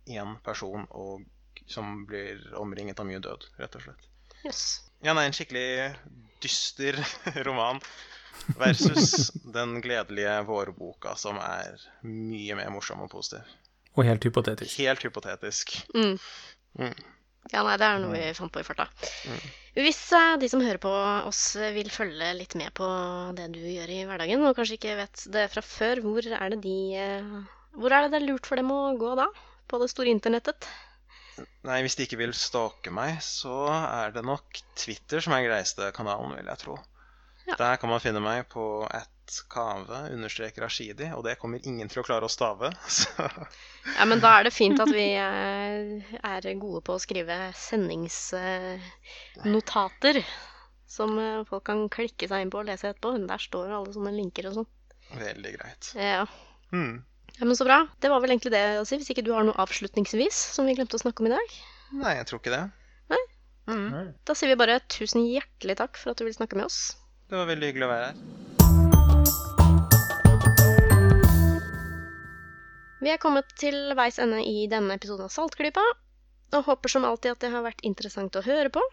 én 0.07 0.37
person 0.45 0.87
og, 0.95 1.25
som 1.67 2.05
blir 2.07 2.39
omringet 2.59 2.99
av 3.03 3.09
mye 3.09 3.19
død, 3.23 3.49
rett 3.59 3.75
og 3.79 3.85
slett. 3.85 4.07
Yes. 4.41 4.63
Ja, 5.03 5.13
nei, 5.13 5.27
en 5.27 5.35
skikkelig 5.35 5.91
dyster 6.41 6.97
roman 7.47 7.81
versus 8.59 9.31
den 9.55 9.79
gledelige 9.83 10.35
vårboka, 10.47 11.15
som 11.19 11.39
er 11.41 11.81
mye 12.05 12.57
mer 12.59 12.71
morsom 12.73 13.03
og 13.05 13.11
positiv. 13.13 13.47
Og 13.97 14.05
helt 14.07 14.23
hypotetisk. 14.23 14.77
Helt 14.79 15.03
hypotetisk. 15.03 15.73
Mm. 15.95 16.15
Mm. 16.79 16.95
Ja, 17.49 17.63
nei, 17.65 17.75
det 17.81 17.87
er 17.87 17.99
noe 17.99 18.13
vi 18.13 18.35
fant 18.37 18.53
på 18.53 18.61
i 18.61 18.65
farta. 18.65 18.85
Hvis 19.75 19.99
uh, 20.13 20.37
de 20.39 20.47
som 20.51 20.61
hører 20.63 20.79
på 20.83 20.91
oss 21.27 21.55
eh, 21.55 21.71
vil 21.75 21.89
følge 21.91 22.27
litt 22.37 22.53
med 22.59 22.73
på 22.77 22.87
det 23.37 23.49
du 23.55 23.59
gjør 23.63 23.91
i 23.91 24.03
hverdagen, 24.07 24.43
og 24.45 24.55
kanskje 24.57 24.77
ikke 24.77 24.99
vet 24.99 25.25
det 25.33 25.47
fra 25.53 25.63
før, 25.65 26.03
hvor 26.05 26.27
er 26.27 26.53
det 26.53 26.61
de 26.63 26.77
uh, 26.99 27.57
Hvor 27.79 27.95
er 27.95 28.05
det 28.05 28.13
det 28.13 28.21
er 28.21 28.27
lurt 28.29 28.47
for 28.47 28.59
dem 28.59 28.71
å 28.71 28.81
gå 28.99 29.15
da? 29.19 29.29
På 29.71 29.79
det 29.81 29.89
store 29.91 30.11
internettet? 30.11 30.67
Nei, 31.65 31.79
hvis 31.81 31.95
de 31.97 32.05
ikke 32.05 32.19
vil 32.19 32.33
stalke 32.35 32.91
meg, 32.93 33.21
så 33.23 33.63
er 33.71 34.13
det 34.15 34.25
nok 34.27 34.59
Twitter 34.77 35.23
som 35.23 35.33
er 35.35 35.47
greieste 35.47 35.87
kanalen, 35.95 36.35
vil 36.37 36.51
jeg 36.51 36.61
tro. 36.61 36.75
Ja. 37.51 37.57
Der 37.59 37.75
kan 37.81 37.89
man 37.91 37.99
finne 37.99 38.21
meg 38.23 38.45
på 38.51 38.63
at 38.87 39.09
kave 39.51 39.97
understreker 40.11 40.61
rashidi, 40.65 41.07
og 41.15 41.23
det 41.25 41.39
kommer 41.39 41.59
ingen 41.67 41.89
til 41.91 41.99
å 42.01 42.03
klare 42.05 42.25
å 42.27 42.29
stave. 42.31 42.71
Så 42.87 43.09
Ja, 43.97 44.05
men 44.07 44.19
da 44.23 44.29
er 44.37 44.43
det 44.47 44.53
fint 44.55 44.79
at 44.79 44.91
vi 44.93 45.07
eh, 45.17 46.01
er 46.21 46.59
gode 46.61 46.81
på 46.85 46.93
å 46.95 46.99
skrive 47.01 47.53
sendingsnotater. 47.57 50.15
Som 50.91 51.19
eh, 51.19 51.45
folk 51.47 51.63
kan 51.69 51.89
klikke 51.91 52.27
seg 52.27 52.41
inn 52.43 52.51
på 52.53 52.59
og 52.61 52.67
lese 52.67 52.87
etterpå. 52.91 53.09
Der 53.27 53.41
står 53.41 53.65
alle 53.71 53.93
sånne 53.95 54.11
linker 54.15 54.47
og 54.49 54.53
sånn. 54.59 54.69
veldig 55.15 55.51
greit. 55.57 55.83
Ja. 55.95 56.25
Hmm. 56.71 56.95
ja, 57.37 57.43
men 57.45 57.55
så 57.59 57.65
bra. 57.67 57.79
Det 57.99 58.09
var 58.11 58.19
vel 58.23 58.31
egentlig 58.35 58.55
det 58.55 58.65
å 58.79 58.85
si, 58.87 58.95
hvis 58.99 59.11
ikke 59.11 59.27
du 59.27 59.33
har 59.35 59.43
noe 59.47 59.61
avslutningsvis 59.63 60.37
som 60.55 60.63
vi 60.67 60.75
glemte 60.77 60.97
å 60.99 61.03
snakke 61.03 61.19
om 61.23 61.29
i 61.31 61.35
dag. 61.35 61.47
Nei, 61.99 62.13
jeg 62.19 62.25
tror 62.29 62.39
ikke 62.39 62.55
det. 62.55 62.65
Nei. 63.11 63.23
Mm. 63.71 63.91
Da 64.27 64.31
sier 64.35 64.49
vi 64.51 64.59
bare 64.59 64.83
tusen 64.91 65.21
hjertelig 65.27 65.75
takk 65.79 65.93
for 65.99 66.07
at 66.11 66.19
du 66.19 66.23
vil 66.27 66.35
snakke 66.35 66.55
med 66.59 66.67
oss. 66.67 66.79
Det 67.31 67.37
var 67.39 67.45
veldig 67.47 67.67
hyggelig 67.69 67.85
å 67.85 67.91
være 67.93 68.07
her. 68.09 68.15
Vi 73.01 73.09
er 73.13 73.19
kommet 73.23 73.53
til 73.55 73.93
veis 73.95 74.17
ende 74.19 74.41
i 74.43 74.65
denne 74.67 74.97
episoden 74.99 75.29
av 75.29 75.31
Saltklypa, 75.31 75.85
og 76.51 76.65
håper 76.67 76.91
som 76.91 77.05
alltid 77.07 77.31
at 77.31 77.45
det 77.45 77.51
har 77.53 77.63
vært 77.63 77.79
interessant 77.87 78.35
å 78.35 78.43
høre 78.43 78.67
på. 78.75 78.83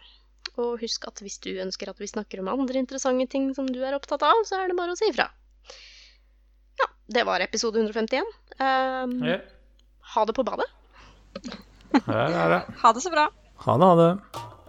Og 0.62 0.78
husk 0.84 1.08
at 1.10 1.18
hvis 1.24 1.40
du 1.42 1.50
ønsker 1.58 1.90
at 1.90 1.98
vi 1.98 2.06
snakker 2.06 2.38
om 2.38 2.52
andre 2.52 2.78
interessante 2.78 3.26
ting 3.32 3.50
som 3.58 3.66
du 3.66 3.80
er 3.82 3.96
opptatt 3.98 4.22
av, 4.22 4.44
så 4.46 4.60
er 4.62 4.70
det 4.70 4.78
bare 4.78 4.94
å 4.94 5.00
si 5.00 5.10
ifra. 5.10 5.26
Ja, 6.78 6.86
det 7.18 7.26
var 7.26 7.42
episode 7.42 7.82
151. 7.82 8.22
Um, 8.62 9.18
Ja, 9.26 9.40
Ha 10.14 10.24
det 10.30 10.38
på 10.38 10.46
badet. 10.46 10.70
Det 11.42 12.22
er 12.22 12.54
det. 12.54 12.62
Ha 12.86 12.94
det 12.94 13.02
så 13.02 13.10
bra. 13.10 13.26
Ha 13.66 13.76
det, 13.82 13.90
ha 13.90 13.98
det. 13.98 14.12